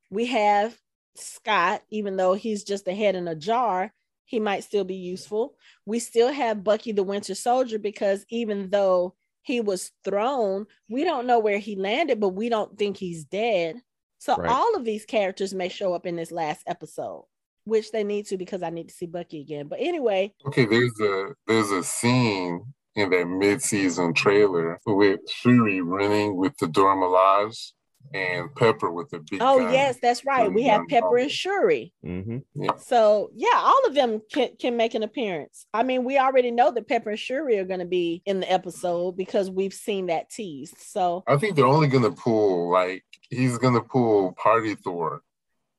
We 0.09 0.27
have 0.27 0.75
Scott, 1.15 1.83
even 1.89 2.15
though 2.15 2.33
he's 2.33 2.63
just 2.63 2.87
a 2.87 2.93
head 2.93 3.15
in 3.15 3.27
a 3.27 3.35
jar, 3.35 3.93
he 4.25 4.39
might 4.39 4.63
still 4.63 4.83
be 4.83 4.95
useful. 4.95 5.55
We 5.85 5.99
still 5.99 6.31
have 6.31 6.63
Bucky 6.63 6.91
the 6.91 7.03
Winter 7.03 7.35
Soldier 7.35 7.77
because 7.77 8.25
even 8.29 8.69
though 8.69 9.15
he 9.41 9.59
was 9.59 9.91
thrown, 10.03 10.65
we 10.89 11.03
don't 11.03 11.27
know 11.27 11.39
where 11.39 11.59
he 11.59 11.75
landed, 11.75 12.19
but 12.19 12.29
we 12.29 12.49
don't 12.49 12.77
think 12.77 12.97
he's 12.97 13.25
dead. 13.25 13.81
So 14.23 14.37
Right. 14.37 14.49
all 14.49 14.73
of 14.77 14.85
these 14.85 15.03
characters 15.03 15.53
may 15.53 15.67
show 15.67 15.93
up 15.93 16.05
in 16.05 16.15
this 16.15 16.31
last 16.31 16.63
episode, 16.65 17.25
which 17.65 17.91
they 17.91 18.05
need 18.05 18.25
to 18.27 18.37
because 18.37 18.63
I 18.63 18.69
need 18.69 18.87
to 18.87 18.95
see 18.95 19.05
Bucky 19.05 19.41
again. 19.41 19.67
But 19.67 19.79
anyway, 19.81 20.33
Okay, 20.47 20.63
there's 20.65 20.97
a 21.01 21.33
there's 21.45 21.71
a 21.71 21.83
scene 21.83 22.73
in 22.95 23.09
that 23.09 23.27
mid-season 23.27 24.13
trailer 24.13 24.79
with 24.85 25.19
Shuri 25.29 25.81
running 25.81 26.37
with 26.37 26.55
the 26.57 26.67
Dora 26.69 26.95
Milaje 26.95 27.73
and 28.13 28.53
Pepper 28.55 28.91
with 28.91 29.09
the 29.09 29.19
big 29.19 29.41
Oh 29.41 29.59
gun. 29.59 29.73
yes, 29.73 29.97
that's 30.01 30.25
right. 30.25 30.51
We 30.51 30.63
have 30.63 30.81
Pepper 30.87 31.17
and 31.17 31.25
bubble. 31.25 31.29
Shuri. 31.29 31.93
hmm 32.03 32.37
So 32.79 33.31
yeah, 33.35 33.55
all 33.55 33.81
of 33.87 33.95
them 33.95 34.21
can, 34.31 34.49
can 34.59 34.77
make 34.77 34.93
an 34.93 35.03
appearance. 35.03 35.65
I 35.73 35.83
mean, 35.83 36.03
we 36.03 36.17
already 36.17 36.51
know 36.51 36.71
that 36.71 36.87
Pepper 36.87 37.11
and 37.11 37.19
Shuri 37.19 37.57
are 37.57 37.65
going 37.65 37.79
to 37.79 37.85
be 37.85 38.21
in 38.25 38.39
the 38.39 38.51
episode 38.51 39.17
because 39.17 39.49
we've 39.49 39.73
seen 39.73 40.07
that 40.07 40.29
teased. 40.29 40.77
So 40.79 41.23
I 41.27 41.37
think 41.37 41.55
they're 41.55 41.65
only 41.65 41.87
gonna 41.87 42.11
pull 42.11 42.71
like 42.71 43.03
he's 43.29 43.57
gonna 43.57 43.81
pull 43.81 44.33
Party 44.33 44.75
Thor, 44.75 45.21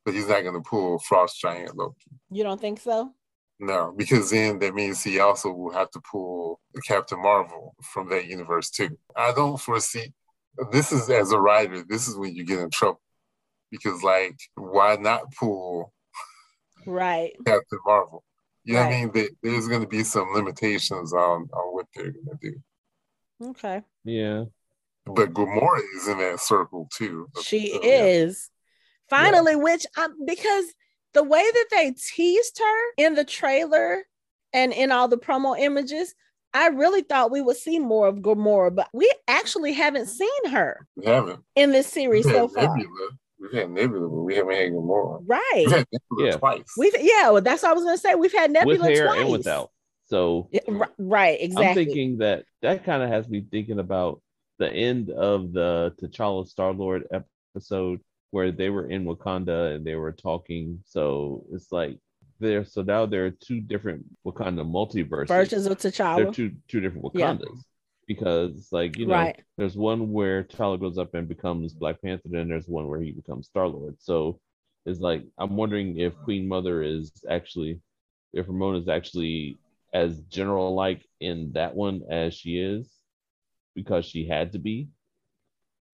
but 0.05 0.15
he's 0.15 0.29
not 0.29 0.43
gonna 0.45 0.61
pull 0.63 0.99
Frost 0.99 1.41
Giant 1.41 1.77
Loki. 1.77 2.11
you 2.31 2.43
don't 2.43 2.61
think 2.61 2.81
so? 2.81 3.13
No, 3.61 3.95
because 3.97 4.31
then 4.31 4.59
that 4.59 4.75
means 4.75 5.03
he 5.05 5.21
also 5.21 5.53
will 5.53 5.73
have 5.73 5.89
to 5.93 6.01
pull 6.11 6.61
Captain 6.87 7.23
Marvel 7.23 7.77
from 7.83 8.09
that 8.09 8.27
universe 8.27 8.69
too. 8.71 8.99
I 9.15 9.33
don't 9.33 9.61
foresee 9.61 10.13
this 10.73 10.93
is 10.93 11.09
as 11.11 11.33
a 11.33 11.39
writer, 11.41 11.85
this 11.89 12.09
is 12.09 12.17
when 12.17 12.35
you 12.35 12.45
get 12.45 12.61
in 12.61 12.71
trouble. 12.71 13.01
Because 13.71 14.03
like 14.03 14.37
why 14.55 14.97
not 14.97 15.33
pull 15.39 15.93
Right. 16.87 17.33
Captain 17.47 17.79
Marvel? 17.87 18.23
You 18.65 18.75
know 18.75 18.81
what 18.81 18.89
I 18.89 18.91
mean? 18.91 19.11
There- 19.13 19.29
There's 19.43 19.69
gonna 19.69 19.87
be 19.87 20.05
some 20.05 20.33
limitations 20.33 21.13
on 21.13 21.49
on 21.53 21.75
what 21.75 21.87
they're 21.95 22.13
gonna 22.13 22.39
do. 22.41 22.55
Okay. 23.43 23.83
Yeah. 24.05 24.45
But 25.07 25.35
Gamora 25.35 25.81
is 25.97 26.09
in 26.09 26.19
that 26.19 26.41
circle 26.41 26.89
too. 26.97 27.29
She 27.43 27.73
So, 27.73 27.81
yeah. 27.85 28.05
is 28.05 28.51
finally, 29.11 29.57
which 29.57 29.87
um 29.97 30.15
because 30.25 30.67
the 31.15 31.23
way 31.25 31.43
that 31.43 31.67
they 31.71 31.93
teased 31.93 32.59
her 32.59 32.93
in 32.97 33.15
the 33.15 33.25
trailer 33.25 34.05
and 34.53 34.73
in 34.73 34.91
all 34.93 35.09
the 35.09 35.19
promo 35.19 35.59
images, 35.59 36.15
I 36.55 36.69
really 36.69 37.03
thought 37.03 37.31
we 37.33 37.43
would 37.43 37.57
see 37.57 37.79
more 37.81 38.07
of 38.07 38.17
Gamora, 38.19 38.75
but 38.75 38.89
we 38.93 39.11
actually 39.29 39.73
haven't 39.73 40.07
seen 40.07 40.47
her 40.51 40.87
We 40.97 41.05
haven't. 41.07 41.41
in 41.57 41.73
this 41.73 41.89
series 41.89 42.25
so 42.25 42.47
far. 42.49 42.69
Nebula. 42.77 43.09
We've 43.41 43.53
had 43.53 43.71
Nebula, 43.71 44.09
but 44.09 44.23
we 44.23 44.37
haven't 44.37 44.55
had 44.55 44.73
Gamora. 44.73 45.23
Right. 45.27 45.53
We've 45.57 45.71
had 45.71 45.87
Nebula 45.93 46.31
Yeah. 46.31 46.37
twice. 46.37 46.63
We've 46.79 46.95
yeah, 47.01 47.31
well, 47.31 47.43
that's 47.43 47.63
what 47.65 47.73
I 47.73 47.75
was 47.75 47.85
gonna 47.85 47.99
say. 47.99 48.15
We've 48.15 48.33
had 48.33 48.53
Nebula 48.53 48.79
with 48.79 48.97
hair 48.97 49.07
twice. 49.07 49.21
and 49.21 49.31
without. 49.33 49.71
So 50.07 50.49
Yeah, 50.53 50.61
right, 50.99 51.39
exactly. 51.41 51.67
I'm 51.69 51.75
thinking 51.75 52.19
that 52.19 52.45
that 52.63 52.85
kind 52.85 53.03
of 53.03 53.09
has 53.09 53.29
me 53.29 53.45
thinking 53.51 53.81
about 53.81 54.23
the 54.59 54.73
end 54.73 55.11
of 55.11 55.53
the 55.53 55.93
T'Challa 56.01 56.47
Star 56.47 56.73
Lord 56.73 57.09
episode 57.57 58.01
where 58.31 58.53
they 58.53 58.71
were 58.71 58.89
in 58.89 59.05
Wakanda 59.05 59.75
and 59.75 59.85
they 59.85 59.95
were 59.97 60.13
talking. 60.13 60.81
So 60.85 61.45
it's 61.53 61.73
like 61.73 61.99
there. 62.45 62.65
So 62.65 62.83
now 62.83 63.07
there 63.07 63.27
are 63.27 63.31
two 63.33 63.61
different 63.61 64.05
Wakanda 64.27 64.65
multiverses. 64.65 65.29
versions 65.29 65.67
of 65.67 65.79
T'Challa. 65.79 66.17
They're 66.17 66.27
T'Challa. 66.27 66.35
two 66.35 66.53
two 66.69 66.81
different 66.81 67.05
Yeah. 67.13 67.37
Wakandas 67.39 67.65
because 68.07 68.69
like 68.73 68.97
you 68.97 69.07
know 69.07 69.13
Right. 69.15 69.45
there's 69.59 69.77
one 69.77 70.13
where 70.13 70.45
T'Challa 70.45 70.81
goes 70.81 70.99
up 70.99 71.15
and 71.15 71.29
becomes 71.29 71.75
Black 71.75 72.01
Panther, 72.03 72.29
and 72.37 72.51
there's 72.51 72.69
one 72.69 72.89
where 72.89 73.01
he 73.01 73.13
becomes 73.13 73.47
Star 73.49 73.69
Lord. 73.69 73.97
So 74.01 74.41
it's 74.87 75.01
like 75.01 75.25
I'm 75.39 75.57
wondering 75.57 75.99
if 75.99 76.15
Queen 76.25 76.49
Mother 76.49 76.83
is 76.83 77.13
actually, 77.31 77.81
if 78.33 78.47
Ramonda 78.47 78.81
is 78.83 78.89
actually 78.89 79.59
as 79.95 80.21
general 80.23 80.75
like 80.75 81.07
in 81.21 81.53
that 81.55 81.75
one 81.75 82.03
as 82.11 82.35
she 82.35 82.59
is 82.59 82.91
because 83.75 84.07
she 84.07 84.27
had 84.29 84.53
to 84.53 84.59
be. 84.59 84.89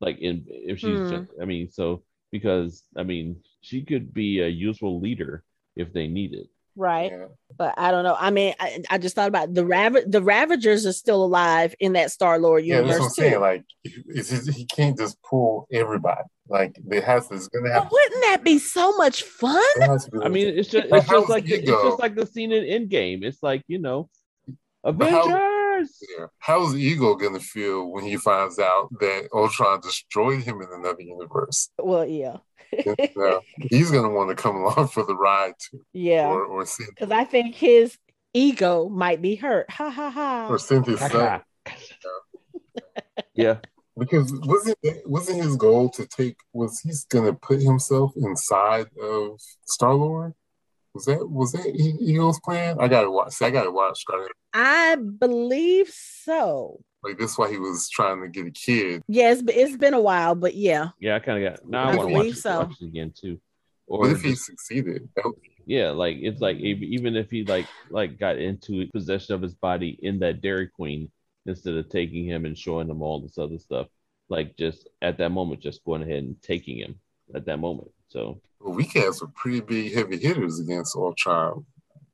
Like 0.01 0.19
in 0.19 0.45
if 0.49 0.79
she's 0.79 1.01
Hmm. 1.01 1.09
just, 1.09 1.33
I 1.41 1.45
mean, 1.45 1.69
so 1.71 2.03
because 2.33 2.85
I 2.97 3.03
mean 3.03 3.43
she 3.61 3.85
could 3.85 4.15
be 4.15 4.41
a 4.41 4.49
useful 4.49 5.01
leader 5.01 5.45
if 5.77 5.93
they 5.93 6.07
need 6.09 6.35
it. 6.35 6.47
right. 6.77 7.11
Yeah. 7.12 7.27
But 7.57 7.75
I 7.79 7.91
don't 7.91 8.05
know. 8.05 8.16
I 8.18 8.31
mean, 8.31 8.55
I, 8.61 8.83
I 8.91 8.99
just 8.99 9.14
thought 9.14 9.29
about 9.29 9.53
the 9.55 9.66
Rav- 9.66 10.11
the 10.11 10.23
Ravagers 10.23 10.87
are 10.87 10.93
still 10.93 11.23
alive 11.25 11.75
in 11.81 11.93
that 11.95 12.11
Star 12.11 12.39
Lord 12.39 12.64
Yeah, 12.64 12.83
that's 12.83 12.87
what 12.87 12.95
I'm 12.95 12.99
universe 13.01 13.16
saying. 13.16 13.33
too. 13.35 13.39
Like, 13.41 13.64
it's 13.85 14.31
just, 14.31 14.51
he 14.51 14.64
can't 14.66 14.97
just 14.99 15.21
pull 15.23 15.66
everybody. 15.73 16.23
Like, 16.49 16.77
there 16.85 17.03
has 17.03 17.29
to, 17.29 17.35
it's 17.35 17.49
gonna 17.49 17.71
have, 17.73 17.85
But 17.85 17.93
wouldn't 17.93 18.23
that 18.23 18.41
be 18.45 18.59
so 18.59 18.97
much 18.97 19.23
fun? 19.25 19.62
there 19.77 19.89
has 19.91 20.05
to 20.07 20.11
be. 20.12 20.18
I 20.25 20.29
mean, 20.29 20.49
it's 20.49 20.68
just 20.71 20.89
it's 20.91 21.09
just 21.09 21.29
like 21.29 21.45
the, 21.45 21.55
it's 21.55 21.66
just 21.71 21.99
like 22.01 22.14
the 22.14 22.27
scene 22.27 22.51
in 22.53 22.64
Endgame. 22.64 23.23
It's 23.25 23.43
like 23.43 23.62
you 23.68 23.79
know, 23.79 24.09
But 24.83 25.11
how- 25.11 25.23
Avengers. 25.29 25.97
Yeah. 26.18 26.27
How's 26.39 26.75
Ego 26.77 27.14
gonna 27.14 27.41
feel 27.41 27.87
when 27.91 28.05
he 28.05 28.16
finds 28.16 28.59
out 28.59 28.89
that 29.01 29.29
Ultron 29.33 29.81
destroyed 29.81 30.43
him 30.43 30.61
in 30.61 30.68
another 30.73 31.01
universe? 31.03 31.71
Well, 31.79 32.05
yeah, 32.07 32.39
Yeah. 32.73 32.95
Uh, 33.21 33.41
he's 33.71 33.91
gonna 33.91 34.09
want 34.11 34.29
to 34.31 34.35
come 34.41 34.57
along 34.57 34.89
for 34.89 35.05
the 35.05 35.14
ride 35.16 35.55
too, 35.59 35.81
yeah. 35.93 36.29
or 36.29 36.45
or, 36.45 36.62
Cyn- 36.64 36.89
Because 36.91 37.11
I 37.11 37.25
think 37.25 37.55
his 37.55 37.99
ego 38.33 38.89
might 38.89 39.21
be 39.21 39.35
hurt. 39.35 39.71
Ha 39.71 39.91
ha 39.91 40.11
ha. 40.11 40.47
or 40.49 40.59
Cynthia's 40.59 41.01
son. 41.01 41.43
yeah, 43.35 43.59
Because 43.99 44.33
wasn't 44.45 44.79
wasn't 45.05 45.43
his 45.43 45.57
goal 45.57 45.91
to 45.91 46.07
take? 46.07 46.37
Was 46.53 46.81
he's 46.81 47.05
gonna 47.05 47.33
put 47.35 47.61
himself 47.61 48.12
inside 48.16 48.87
of 49.03 49.41
Star 49.66 49.95
Lord? 49.95 50.35
Was 50.95 51.05
that 51.07 51.29
was 51.29 51.53
that 51.53 51.66
E- 51.66 51.97
Ego's 52.01 52.41
plan? 52.41 52.77
I 52.81 52.89
gotta 52.89 53.11
watch. 53.11 53.33
See, 53.33 53.45
I 53.45 53.51
gotta 53.51 53.71
watch. 53.71 54.05
I 54.53 54.97
believe 54.97 55.89
so. 55.89 56.81
Like 57.03 57.19
this, 57.19 57.39
why 57.39 57.51
he 57.51 57.59
was 57.59 57.89
trying 57.89 58.21
to 58.21 58.29
get 58.29 58.47
a 58.47 58.51
kid. 58.51 59.03
Yes, 59.09 59.41
but 59.41 59.55
it's 59.55 59.77
been 59.77 59.95
a 59.95 60.01
while. 60.01 60.35
But 60.35 60.55
yeah, 60.55 60.89
yeah. 61.01 61.17
I 61.17 61.19
kind 61.21 61.43
of 61.45 61.53
got 61.55 61.67
now. 61.69 61.85
I, 61.89 61.93
I 61.93 61.97
want 61.97 62.09
to 62.11 62.15
watch, 62.15 62.27
it- 62.27 62.37
so. 62.37 62.59
watch 62.61 62.75
it 62.81 62.87
again 62.87 63.13
too. 63.19 63.41
Or 63.87 64.01
What 64.01 64.11
if 64.13 64.23
he 64.23 64.31
just- 64.31 64.45
succeeded? 64.47 65.09
Yeah, 65.67 65.91
like 65.91 66.17
it's 66.21 66.41
like 66.41 66.57
even 66.59 67.17
if 67.17 67.31
he 67.31 67.45
like 67.45 67.67
like 67.91 68.19
got 68.19 68.39
into 68.39 68.87
possession 68.93 69.35
of 69.35 69.43
his 69.43 69.55
body 69.55 69.99
in 70.03 70.19
that 70.21 70.41
Dairy 70.41 70.67
Queen 70.69 71.11
instead 71.47 71.75
of 71.75 71.89
taking 71.89 72.27
him 72.27 72.45
and 72.45 72.57
showing 72.59 72.89
him 72.89 73.03
all 73.03 73.21
this 73.21 73.39
other 73.39 73.59
stuff, 73.59 73.87
like 74.29 74.57
just 74.57 74.89
at 75.01 75.19
that 75.19 75.31
moment, 75.31 75.61
just 75.63 75.85
going 75.85 76.03
ahead 76.03 76.25
and 76.25 76.43
taking 76.43 76.79
him 76.79 76.99
at 77.35 77.47
that 77.47 77.59
moment. 77.59 77.91
So 78.09 78.41
Well, 78.61 78.75
we 78.75 78.85
had 78.85 79.15
some 79.15 79.33
pretty 79.33 79.61
big 79.61 79.95
heavy 79.95 80.19
hitters 80.19 80.59
against 80.61 80.97
Ultron. 80.97 81.65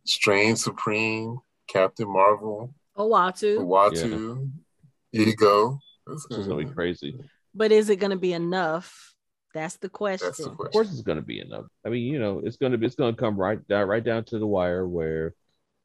Strange 0.05 0.59
Supreme, 0.59 1.39
Captain 1.67 2.09
Marvel, 2.13 2.73
Uatu. 2.97 3.59
Uatu, 3.59 4.51
Ego. 5.13 5.79
That's 6.07 6.27
it's 6.27 6.37
just 6.37 6.49
gonna 6.49 6.65
be 6.65 6.71
crazy. 6.71 7.19
But 7.57 7.73
is 7.73 7.89
it 7.89 7.97
going 7.97 8.11
to 8.11 8.19
be 8.19 8.35
enough? 8.35 9.15
That's 9.55 9.79
the 9.79 9.89
question. 9.89 10.29
That's 10.29 10.39
the 10.39 10.51
Of 10.51 10.59
course, 10.59 10.91
it's 10.91 11.01
gonna 11.01 11.23
be 11.23 11.41
enough. 11.41 11.65
I 11.85 11.89
mean, 11.89 12.03
you 12.03 12.19
know, 12.19 12.43
it's 12.45 12.59
gonna 12.59 12.77
be 12.77 12.85
it's 12.85 12.95
gonna 12.95 13.17
come 13.17 13.41
right 13.41 13.67
down 13.69 13.89
right 13.89 14.05
down 14.05 14.25
to 14.25 14.39
the 14.39 14.47
wire 14.47 14.87
where 14.87 15.33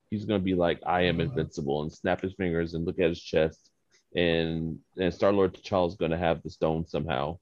he's 0.09 0.25
gonna 0.25 0.39
be 0.39 0.55
like, 0.55 0.81
I 0.85 1.03
am 1.03 1.19
mm-hmm. 1.19 1.29
invincible, 1.29 1.81
and 1.81 1.89
snap 1.89 2.19
his 2.19 2.33
fingers 2.33 2.73
and 2.73 2.85
look 2.85 2.99
at 2.99 3.07
his 3.07 3.21
chest, 3.21 3.71
and 4.13 4.79
and 4.97 5.13
Star 5.13 5.31
Lord 5.31 5.53
T'Challa's 5.53 5.95
gonna 5.95 6.17
have 6.17 6.43
the 6.43 6.49
stone 6.49 6.85
somehow. 6.85 7.37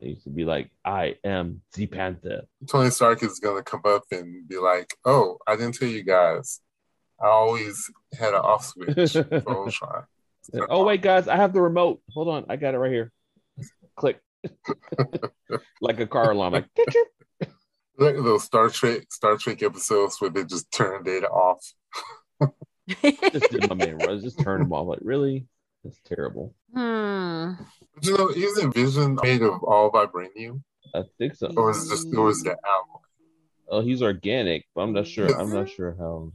And 0.00 0.10
he's 0.10 0.24
gonna 0.24 0.34
be 0.34 0.44
like, 0.44 0.68
I 0.84 1.14
am 1.22 1.62
the 1.74 1.86
Panther. 1.86 2.42
Tony 2.68 2.90
Stark 2.90 3.22
is 3.22 3.38
gonna 3.38 3.62
come 3.62 3.82
up 3.84 4.02
and 4.10 4.48
be 4.48 4.58
like, 4.58 4.96
"Oh, 5.04 5.38
I 5.46 5.54
didn't 5.54 5.76
tell 5.76 5.86
you 5.86 6.02
guys. 6.02 6.60
I 7.22 7.28
always 7.28 7.88
had 8.18 8.34
an 8.34 8.40
off 8.40 8.64
switch 8.64 9.12
for 9.28 9.42
Ultron." 9.46 10.06
Oh 10.68 10.84
wait, 10.84 11.02
guys, 11.02 11.28
I 11.28 11.36
have 11.36 11.52
the 11.52 11.60
remote. 11.60 12.00
Hold 12.10 12.28
on, 12.28 12.46
I 12.48 12.56
got 12.56 12.74
it 12.74 12.78
right 12.78 12.92
here. 12.92 13.12
Click. 13.96 14.20
like 15.80 16.00
a 16.00 16.06
car 16.06 16.30
alarm, 16.30 16.52
like 16.52 16.66
Like 17.98 18.14
those 18.14 18.44
Star 18.44 18.68
Trek 18.68 19.10
Star 19.10 19.36
Trek 19.36 19.62
episodes 19.62 20.20
where 20.20 20.30
they 20.30 20.44
just 20.44 20.70
turn 20.70 21.02
data 21.02 21.28
off. 21.28 21.72
just 22.88 23.50
did 23.50 23.68
my 23.68 23.74
man 23.74 23.98
Rose, 23.98 24.22
just 24.22 24.38
turn 24.38 24.60
them 24.60 24.72
off. 24.72 24.86
Like, 24.86 25.00
really? 25.02 25.46
That's 25.82 26.00
terrible. 26.04 26.54
hmm. 26.72 27.54
But 27.94 28.06
you 28.06 28.16
know, 28.16 28.30
isn't 28.30 28.74
Vision 28.74 29.18
made 29.20 29.42
of 29.42 29.64
all 29.64 29.90
vibranium, 29.90 30.62
I 30.94 31.02
think 31.18 31.34
so. 31.34 31.48
or 31.56 31.72
is 31.72 31.86
it 31.86 31.90
just 31.90 32.14
or 32.14 32.30
is 32.30 32.42
that 32.44 32.58
alloy? 32.64 33.00
Oh, 33.68 33.80
he's 33.80 34.02
organic, 34.02 34.64
but 34.74 34.82
I'm 34.82 34.92
not 34.92 35.06
sure. 35.06 35.28
I'm 35.36 35.52
not 35.52 35.68
sure 35.68 35.96
how. 35.98 36.32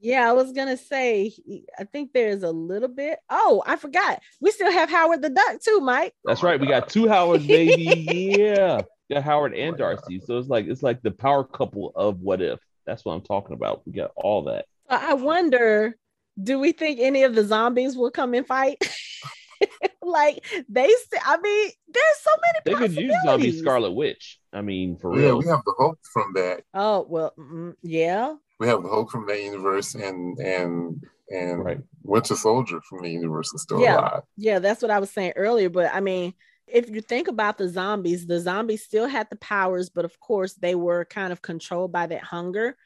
Yeah, 0.00 0.28
I 0.28 0.32
was 0.32 0.52
gonna 0.52 0.76
say. 0.76 1.32
I 1.78 1.84
think 1.84 2.12
there's 2.12 2.42
a 2.42 2.50
little 2.50 2.88
bit. 2.88 3.18
Oh, 3.30 3.62
I 3.66 3.76
forgot. 3.76 4.20
We 4.40 4.50
still 4.50 4.70
have 4.70 4.90
Howard 4.90 5.22
the 5.22 5.30
Duck 5.30 5.60
too, 5.62 5.80
Mike. 5.80 6.14
That's 6.24 6.42
right. 6.42 6.60
We 6.60 6.66
got 6.66 6.88
two 6.88 7.08
Howards, 7.08 7.46
baby. 7.46 8.34
yeah, 8.38 8.82
got 9.10 9.24
Howard 9.24 9.54
and 9.54 9.72
my 9.72 9.78
God. 9.78 9.96
Darcy. 9.96 10.20
So 10.24 10.38
it's 10.38 10.48
like 10.48 10.66
it's 10.66 10.82
like 10.82 11.02
the 11.02 11.10
power 11.10 11.44
couple 11.44 11.92
of 11.94 12.20
what 12.20 12.40
if. 12.42 12.60
That's 12.86 13.04
what 13.04 13.12
I'm 13.14 13.22
talking 13.22 13.54
about. 13.54 13.82
We 13.86 13.92
got 13.92 14.12
all 14.16 14.44
that. 14.44 14.66
I 14.88 15.14
wonder, 15.14 15.96
do 16.42 16.58
we 16.58 16.72
think 16.72 17.00
any 17.00 17.24
of 17.24 17.34
the 17.34 17.44
zombies 17.44 17.96
will 17.96 18.10
come 18.10 18.32
and 18.34 18.46
fight? 18.46 18.78
like 20.02 20.44
they 20.68 20.88
say, 20.88 21.18
I 21.24 21.36
mean, 21.38 21.70
there's 21.92 22.16
so 22.22 22.30
many 22.40 22.58
people. 22.64 22.80
They 22.80 22.86
could 22.86 22.96
use 22.96 23.12
zombie 23.12 23.26
possibilities. 23.26 23.60
Scarlet 23.60 23.90
Witch. 23.92 24.38
I 24.52 24.62
mean, 24.62 24.96
for 24.96 25.14
Yeah, 25.18 25.26
real. 25.26 25.38
we 25.40 25.46
have 25.46 25.62
the 25.66 25.74
hope 25.76 25.98
from 26.12 26.32
that. 26.36 26.62
Oh 26.72 27.06
well, 27.08 27.34
mm, 27.38 27.74
yeah. 27.82 28.34
We 28.58 28.66
have 28.68 28.82
the 28.82 28.88
Hulk 28.88 29.10
from 29.10 29.26
that 29.26 29.42
universe, 29.42 29.94
and 29.94 30.38
and 30.38 31.02
and 31.30 31.64
Right. 31.64 31.78
Winter 32.02 32.34
Soldier 32.34 32.80
from 32.88 33.02
the 33.02 33.10
universe 33.10 33.52
is 33.54 33.62
still 33.62 33.80
Yeah. 33.80 33.98
alive. 34.00 34.22
Yeah, 34.36 34.58
that's 34.60 34.80
what 34.82 34.90
I 34.90 34.98
was 34.98 35.10
saying 35.10 35.34
earlier. 35.36 35.68
But 35.68 35.94
I 35.94 36.00
mean, 36.00 36.32
if 36.66 36.88
you 36.90 37.00
think 37.02 37.28
about 37.28 37.58
the 37.58 37.68
zombies, 37.68 38.26
the 38.26 38.40
zombies 38.40 38.84
still 38.84 39.06
had 39.06 39.28
the 39.30 39.36
powers, 39.36 39.90
but 39.90 40.04
of 40.04 40.18
course 40.20 40.54
they 40.54 40.74
were 40.74 41.04
kind 41.04 41.32
of 41.32 41.42
controlled 41.42 41.92
by 41.92 42.06
that 42.06 42.22
hunger. 42.22 42.76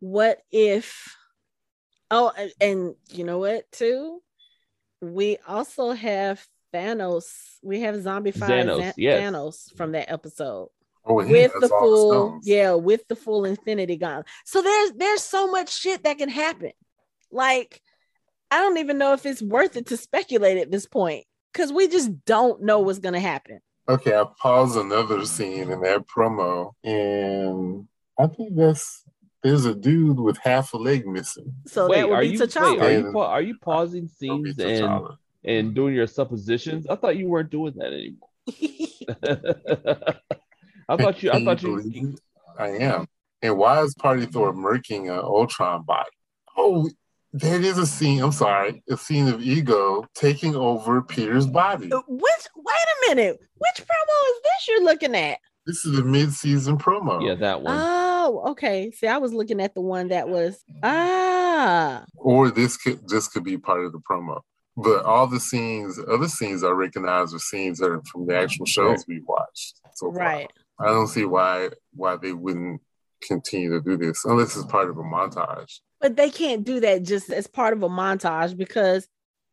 What 0.00 0.40
if? 0.52 1.16
Oh, 2.10 2.32
and, 2.36 2.52
and 2.60 2.94
you 3.10 3.24
know 3.24 3.38
what? 3.38 3.70
Too, 3.72 4.22
we 5.02 5.38
also 5.46 5.90
have 5.92 6.44
Thanos. 6.72 7.26
We 7.62 7.80
have 7.80 8.00
zombie 8.02 8.32
Xanos, 8.32 8.80
Zan- 8.80 8.92
yes. 8.96 9.22
Thanos 9.22 9.76
from 9.76 9.92
that 9.92 10.10
episode 10.10 10.68
Oh, 11.08 11.14
with 11.14 11.52
the 11.58 11.68
full, 11.68 12.10
stones. 12.12 12.46
yeah, 12.46 12.74
with 12.74 13.08
the 13.08 13.16
full 13.16 13.46
Infinity 13.46 13.96
Gauntlet. 13.96 14.26
So 14.44 14.60
there's 14.60 14.92
there's 14.92 15.22
so 15.22 15.50
much 15.50 15.74
shit 15.74 16.04
that 16.04 16.18
can 16.18 16.28
happen. 16.28 16.72
Like, 17.32 17.80
I 18.50 18.58
don't 18.58 18.76
even 18.76 18.98
know 18.98 19.14
if 19.14 19.24
it's 19.24 19.40
worth 19.40 19.76
it 19.76 19.86
to 19.86 19.96
speculate 19.96 20.58
at 20.58 20.70
this 20.70 20.84
point 20.84 21.24
because 21.52 21.72
we 21.72 21.88
just 21.88 22.26
don't 22.26 22.62
know 22.62 22.80
what's 22.80 22.98
gonna 22.98 23.20
happen. 23.20 23.60
Okay, 23.88 24.14
I 24.14 24.24
paused 24.38 24.76
another 24.76 25.24
scene 25.24 25.70
in 25.70 25.80
that 25.80 26.04
promo, 26.06 26.72
and 26.84 27.88
I 28.18 28.26
think 28.26 28.54
that's 28.54 29.02
there's 29.42 29.64
a 29.64 29.74
dude 29.74 30.20
with 30.20 30.36
half 30.36 30.74
a 30.74 30.76
leg 30.76 31.06
missing. 31.06 31.54
So 31.66 31.88
wait, 31.88 32.00
that 32.00 32.08
would 32.10 32.16
are 32.16 32.20
be 32.20 32.28
you 32.28 32.38
wait, 32.38 32.56
are 32.56 32.92
you 32.92 33.12
pa- 33.12 33.30
are 33.30 33.42
you 33.42 33.56
pausing 33.62 34.08
scenes 34.08 34.58
and 34.58 35.06
and 35.42 35.74
doing 35.74 35.94
your 35.94 36.06
suppositions? 36.06 36.86
I 36.86 36.96
thought 36.96 37.16
you 37.16 37.28
weren't 37.28 37.48
doing 37.48 37.72
that 37.78 37.94
anymore. 37.94 38.28
I 40.88 40.96
thought 40.96 41.22
you. 41.22 41.30
I 41.30 41.44
thought 41.44 41.60
believe 41.60 41.94
you. 41.94 42.16
I 42.58 42.68
am. 42.68 43.06
And 43.42 43.56
why 43.56 43.82
is 43.82 43.94
Party 43.94 44.26
Thor 44.26 44.52
murking 44.52 45.04
an 45.10 45.18
Ultron 45.20 45.84
body? 45.84 46.08
Oh, 46.56 46.90
there 47.32 47.60
is 47.60 47.78
a 47.78 47.86
scene. 47.86 48.20
I'm 48.20 48.32
sorry, 48.32 48.82
a 48.90 48.96
scene 48.96 49.28
of 49.28 49.40
Ego 49.42 50.06
taking 50.14 50.56
over 50.56 51.02
Peter's 51.02 51.46
body. 51.46 51.92
Uh, 51.92 52.00
Which 52.08 52.48
wait 52.56 52.74
a 52.74 53.14
minute, 53.14 53.38
which 53.38 53.86
promo 53.86 54.30
is 54.30 54.42
this 54.42 54.68
you're 54.68 54.84
looking 54.84 55.14
at? 55.14 55.38
This 55.66 55.84
is 55.84 55.98
a 55.98 56.02
mid-season 56.02 56.78
promo. 56.78 57.24
Yeah, 57.24 57.34
that 57.34 57.60
one. 57.60 57.76
Oh, 57.78 58.42
okay. 58.52 58.90
See, 58.90 59.06
I 59.06 59.18
was 59.18 59.34
looking 59.34 59.60
at 59.60 59.74
the 59.74 59.82
one 59.82 60.08
that 60.08 60.26
was 60.28 60.64
ah 60.82 62.04
or 62.16 62.50
this 62.50 62.76
could 62.78 63.06
this 63.08 63.28
could 63.28 63.44
be 63.44 63.58
part 63.58 63.84
of 63.84 63.92
the 63.92 64.00
promo. 64.10 64.40
But 64.76 65.04
all 65.04 65.26
the 65.26 65.40
scenes, 65.40 65.98
other 66.08 66.28
scenes 66.28 66.64
I 66.64 66.70
recognize 66.70 67.34
are 67.34 67.38
scenes 67.38 67.78
that 67.80 67.90
are 67.90 68.02
from 68.10 68.26
the 68.26 68.36
actual 68.36 68.64
shows 68.64 69.04
we 69.06 69.20
watched. 69.26 69.80
So 69.94 70.10
far. 70.10 70.18
right. 70.18 70.50
I 70.80 70.86
don't 70.86 71.08
see 71.08 71.24
why 71.24 71.70
why 71.92 72.16
they 72.16 72.32
wouldn't 72.32 72.80
continue 73.26 73.70
to 73.70 73.80
do 73.80 73.96
this 73.96 74.24
unless 74.24 74.56
it's 74.56 74.66
part 74.66 74.88
of 74.88 74.98
a 74.98 75.02
montage. 75.02 75.80
But 76.00 76.16
they 76.16 76.30
can't 76.30 76.64
do 76.64 76.80
that 76.80 77.02
just 77.02 77.30
as 77.30 77.46
part 77.46 77.72
of 77.72 77.82
a 77.82 77.88
montage 77.88 78.56
because 78.56 79.08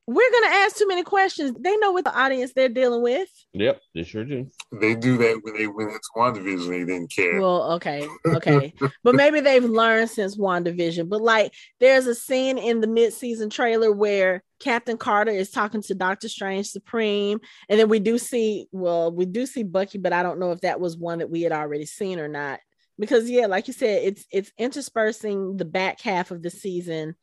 we're 0.07 0.31
gonna 0.31 0.53
ask 0.55 0.75
too 0.75 0.87
many 0.87 1.01
questions. 1.01 1.57
They 1.59 1.75
know 1.77 1.91
what 1.91 2.03
the 2.03 2.15
audience 2.15 2.53
they're 2.53 2.69
dealing 2.69 3.01
with. 3.01 3.27
Yep, 3.53 3.81
they 3.95 4.03
sure 4.03 4.23
do. 4.23 4.47
They 4.71 4.93
do 4.93 5.17
that 5.17 5.39
when 5.41 5.55
they 5.57 5.65
went 5.65 5.91
into 5.91 6.09
WandaVision, 6.15 6.69
they 6.69 6.79
didn't 6.79 7.11
care. 7.11 7.41
Well, 7.41 7.71
okay, 7.73 8.07
okay. 8.27 8.73
but 9.03 9.15
maybe 9.15 9.39
they've 9.39 9.63
learned 9.63 10.11
since 10.11 10.37
WandaVision. 10.37 11.09
But 11.09 11.21
like 11.21 11.53
there's 11.79 12.05
a 12.05 12.13
scene 12.13 12.59
in 12.59 12.81
the 12.81 12.87
mid-season 12.87 13.49
trailer 13.49 13.91
where 13.91 14.43
Captain 14.59 14.97
Carter 14.97 15.31
is 15.31 15.49
talking 15.49 15.81
to 15.83 15.95
Doctor 15.95 16.29
Strange 16.29 16.67
Supreme, 16.67 17.39
and 17.67 17.79
then 17.79 17.89
we 17.89 17.97
do 17.97 18.19
see, 18.19 18.67
well, 18.71 19.11
we 19.11 19.25
do 19.25 19.47
see 19.47 19.63
Bucky, 19.63 19.97
but 19.97 20.13
I 20.13 20.21
don't 20.21 20.39
know 20.39 20.51
if 20.51 20.61
that 20.61 20.79
was 20.79 20.97
one 20.97 21.17
that 21.19 21.31
we 21.31 21.41
had 21.41 21.51
already 21.51 21.87
seen 21.87 22.19
or 22.19 22.27
not. 22.27 22.59
Because 22.99 23.27
yeah, 23.29 23.47
like 23.47 23.67
you 23.67 23.73
said, 23.73 24.03
it's 24.03 24.25
it's 24.31 24.51
interspersing 24.59 25.57
the 25.57 25.65
back 25.65 25.99
half 25.99 26.29
of 26.29 26.43
the 26.43 26.51
season 26.51 27.07
with 27.09 27.15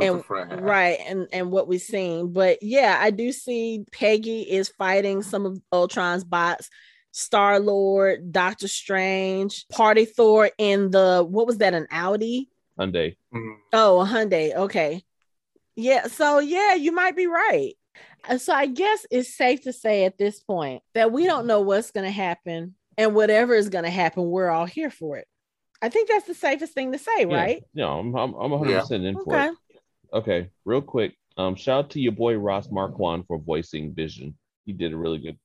And- 0.00 0.18
the 0.18 0.22
front 0.24 0.50
half. 0.50 0.60
right 0.62 0.98
and 1.06 1.28
and 1.32 1.50
what 1.50 1.68
we've 1.68 1.80
seen 1.80 2.32
but 2.32 2.62
yeah 2.62 2.98
i 3.00 3.10
do 3.10 3.30
see 3.32 3.84
peggy 3.92 4.42
is 4.42 4.68
fighting 4.68 5.22
some 5.22 5.46
of 5.46 5.60
ultron's 5.72 6.24
bots 6.24 6.68
star 7.12 7.60
lord 7.60 8.32
doctor 8.32 8.66
strange 8.66 9.66
party 9.68 10.04
thor 10.04 10.50
in 10.58 10.90
the 10.90 11.24
what 11.28 11.46
was 11.46 11.58
that 11.58 11.74
an 11.74 11.86
audi 11.92 12.50
Hyundai. 12.78 13.16
Mm, 13.32 13.54
oh 13.72 14.00
a 14.00 14.04
hyundai 14.04 14.52
okay 14.54 15.02
yeah 15.76 16.06
so 16.08 16.40
yeah 16.40 16.74
you 16.74 16.90
might 16.92 17.14
be 17.16 17.26
right 17.28 17.74
so 18.38 18.52
i 18.52 18.66
guess 18.66 19.06
it's 19.12 19.32
safe 19.36 19.62
to 19.62 19.72
say 19.72 20.04
at 20.06 20.18
this 20.18 20.40
point 20.40 20.82
that 20.94 21.12
we 21.12 21.24
don't 21.26 21.46
know 21.46 21.60
what's 21.60 21.92
going 21.92 22.06
to 22.06 22.10
happen 22.12 22.74
and 22.98 23.14
whatever 23.14 23.54
is 23.54 23.68
going 23.68 23.84
to 23.84 23.90
happen 23.90 24.24
we're 24.24 24.50
all 24.50 24.66
here 24.66 24.90
for 24.90 25.16
it 25.18 25.28
i 25.82 25.88
think 25.88 26.08
that's 26.08 26.26
the 26.26 26.34
safest 26.34 26.72
thing 26.74 26.90
to 26.92 26.98
say 26.98 27.10
Yeah. 27.20 27.34
right 27.36 27.62
No, 27.74 27.98
I'm 27.98 28.14
I'm, 28.16 28.34
I'm 28.34 28.50
100 28.50 28.80
percent 28.80 29.04
in 29.04 29.14
for 29.22 29.34
okay 29.36 29.46
it. 29.48 29.54
Okay, 30.14 30.50
real 30.64 30.80
quick. 30.80 31.16
Um, 31.36 31.56
shout 31.56 31.84
out 31.86 31.90
to 31.90 32.00
your 32.00 32.12
boy 32.12 32.36
Ross 32.36 32.70
Marquand 32.70 33.26
for 33.26 33.38
voicing 33.38 33.92
Vision. 33.92 34.36
He 34.64 34.72
did 34.72 34.92
a 34.92 34.96
really 34.96 35.18
good. 35.18 35.36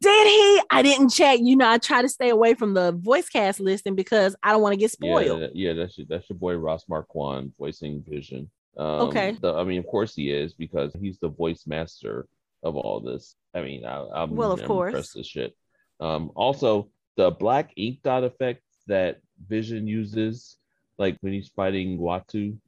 Did 0.00 0.26
he? 0.26 0.62
I 0.70 0.82
didn't 0.82 1.08
check. 1.10 1.38
You 1.40 1.56
know, 1.56 1.68
I 1.70 1.78
try 1.78 2.02
to 2.02 2.08
stay 2.08 2.28
away 2.30 2.54
from 2.54 2.74
the 2.74 2.92
voice 2.92 3.28
cast 3.28 3.60
listing 3.60 3.94
because 3.94 4.36
I 4.42 4.50
don't 4.52 4.60
want 4.60 4.72
to 4.74 4.76
get 4.78 4.90
spoiled. 4.90 5.40
Yeah, 5.40 5.46
yeah, 5.54 5.72
that's 5.72 5.96
your, 5.96 6.06
that's 6.10 6.28
your 6.28 6.38
boy 6.38 6.56
Ross 6.56 6.84
Marquand 6.88 7.52
voicing 7.58 8.02
Vision. 8.06 8.50
Um, 8.76 9.08
Okay. 9.08 9.36
the- 9.40 9.54
I 9.54 9.64
mean, 9.64 9.78
of 9.78 9.86
course 9.86 10.14
he 10.14 10.30
is 10.30 10.52
because 10.52 10.92
he's 11.00 11.18
the 11.20 11.28
voice 11.28 11.62
master 11.66 12.26
of 12.62 12.76
all 12.76 13.00
this. 13.00 13.36
I 13.54 13.62
mean, 13.62 13.86
I, 13.86 14.06
I'm 14.14 14.34
Well, 14.36 14.52
of 14.52 14.60
I'm 14.60 14.66
course. 14.66 14.90
impressed 14.90 15.16
as 15.16 15.26
shit. 15.26 15.56
Um, 16.00 16.30
also 16.34 16.90
the 17.16 17.30
black 17.30 17.72
ink 17.76 18.00
dot 18.02 18.24
effect 18.24 18.62
that 18.88 19.20
Vision 19.48 19.86
uses, 19.86 20.58
like 20.98 21.16
when 21.22 21.32
he's 21.32 21.48
fighting 21.48 21.98
Uatu. 21.98 22.58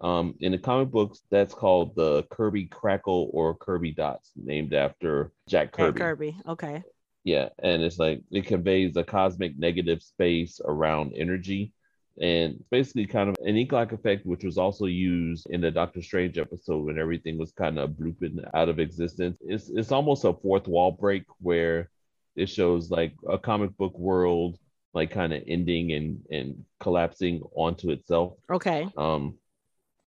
Um, 0.00 0.34
in 0.40 0.52
the 0.52 0.58
comic 0.58 0.90
books, 0.90 1.22
that's 1.30 1.54
called 1.54 1.94
the 1.96 2.24
Kirby 2.30 2.66
Crackle 2.66 3.30
or 3.32 3.54
Kirby 3.54 3.92
Dots, 3.92 4.32
named 4.36 4.74
after 4.74 5.32
Jack 5.48 5.72
Kirby. 5.72 5.98
Jack 5.98 6.06
Kirby. 6.06 6.36
Okay. 6.46 6.82
Yeah, 7.24 7.48
and 7.62 7.82
it's 7.82 7.98
like 7.98 8.22
it 8.30 8.46
conveys 8.46 8.96
a 8.96 9.04
cosmic 9.04 9.58
negative 9.58 10.02
space 10.02 10.60
around 10.64 11.14
energy. 11.16 11.72
And 12.20 12.64
basically 12.70 13.06
kind 13.06 13.28
of 13.28 13.36
an 13.44 13.56
ink-like 13.56 13.92
effect, 13.92 14.26
which 14.26 14.42
was 14.42 14.58
also 14.58 14.86
used 14.86 15.46
in 15.50 15.60
the 15.60 15.70
Doctor 15.70 16.02
Strange 16.02 16.36
episode 16.36 16.84
when 16.84 16.98
everything 16.98 17.38
was 17.38 17.52
kind 17.52 17.78
of 17.78 17.90
blooping 17.90 18.38
out 18.54 18.68
of 18.68 18.80
existence. 18.80 19.38
It's 19.40 19.68
it's 19.68 19.92
almost 19.92 20.24
a 20.24 20.32
fourth 20.32 20.66
wall 20.66 20.90
break 20.90 21.22
where 21.40 21.90
it 22.34 22.48
shows 22.48 22.90
like 22.90 23.14
a 23.28 23.38
comic 23.38 23.76
book 23.76 23.96
world 23.96 24.58
like 24.94 25.10
kind 25.10 25.32
of 25.32 25.42
ending 25.46 25.92
and 25.92 26.20
and 26.30 26.64
collapsing 26.80 27.42
onto 27.54 27.90
itself. 27.90 28.32
Okay. 28.50 28.88
Um, 28.96 29.38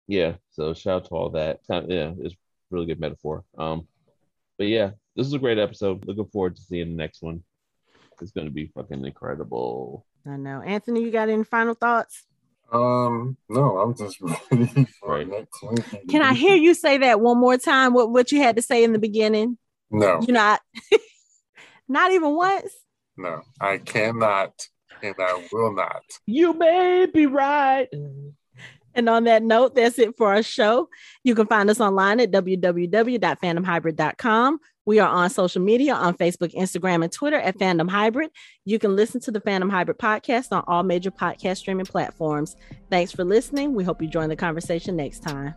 yeah. 0.08 0.34
So 0.52 0.74
shout 0.74 1.04
out 1.04 1.06
to 1.06 1.12
all 1.16 1.30
that. 1.32 1.60
Kind 1.68 1.86
of- 1.86 1.92
yeah, 1.92 2.12
it's 2.26 2.36
really 2.72 2.86
good 2.86 3.00
metaphor. 3.00 3.44
Um, 3.58 3.88
but 4.58 4.68
yeah, 4.68 4.92
this 5.16 5.28
is 5.28 5.34
a 5.34 5.40
great 5.40 5.58
episode. 5.60 6.06
Looking 6.06 6.26
forward 6.26 6.56
to 6.56 6.62
seeing 6.62 6.90
the 6.90 6.96
next 6.96 7.22
one. 7.22 7.44
It's 8.22 8.32
going 8.32 8.48
to 8.48 8.54
be 8.54 8.68
fucking 8.76 9.04
incredible. 9.06 10.06
I 10.26 10.38
know. 10.38 10.62
Anthony, 10.62 11.02
you 11.04 11.12
got 11.12 11.30
any 11.30 11.44
final 11.44 11.74
thoughts? 11.74 12.24
Um, 12.72 13.38
no, 13.50 13.78
I'm 13.80 13.96
just 13.96 14.20
ready 14.52 14.88
for 15.00 15.18
Right. 15.18 15.28
next 15.28 15.62
week. 15.64 16.08
Can 16.10 16.22
I 16.22 16.34
hear 16.34 16.56
you 16.56 16.74
say 16.74 16.98
that 17.00 17.20
one 17.20 17.38
more 17.40 17.58
time? 17.58 17.94
What 17.94 18.10
what 18.12 18.32
you 18.32 18.42
had 18.42 18.56
to 18.56 18.62
say 18.62 18.84
in 18.84 18.94
the 18.94 19.00
beginning? 19.00 19.58
No, 19.92 20.20
you're 20.26 20.34
not 20.34 20.62
not 21.88 22.12
even 22.12 22.36
once? 22.36 22.72
no, 23.18 23.42
I 23.60 23.78
cannot, 23.78 24.54
and 25.04 25.14
I 25.20 25.48
will 25.52 25.74
not. 25.76 26.02
You 26.26 26.54
may 26.54 27.06
be 27.14 27.26
right. 27.28 27.90
And 28.96 29.10
on 29.10 29.26
that 29.26 29.44
note, 29.44 29.76
that's 29.76 30.00
it 30.00 30.18
for 30.18 30.34
our 30.34 30.42
show. 30.44 30.90
You 31.24 31.36
can 31.36 31.48
find 31.48 31.70
us 31.70 31.80
online 31.80 32.20
at 32.20 32.32
www.fandomhybrid.com. 32.32 34.60
We 34.86 35.00
are 35.00 35.10
on 35.10 35.30
social 35.30 35.62
media 35.62 35.94
on 35.94 36.18
Facebook, 36.18 36.54
Instagram, 36.54 37.04
and 37.04 37.12
Twitter 37.12 37.40
at 37.40 37.58
Fandom 37.58 37.90
Hybrid. 37.90 38.32
You 38.66 38.80
can 38.80 38.96
listen 38.96 39.22
to 39.22 39.32
the 39.32 39.40
Fandom 39.40 39.72
Hybrid 39.72 39.98
podcast 39.98 40.52
on 40.52 40.64
all 40.68 40.84
major 40.84 41.12
podcast 41.12 41.58
streaming 41.58 41.86
platforms. 41.86 42.58
Thanks 42.90 43.12
for 43.12 43.24
listening. 43.24 43.74
We 43.74 43.86
hope 43.86 44.02
you 44.02 44.10
join 44.10 44.30
the 44.30 44.36
conversation 44.36 44.98
next 44.98 45.20
time. 45.20 45.56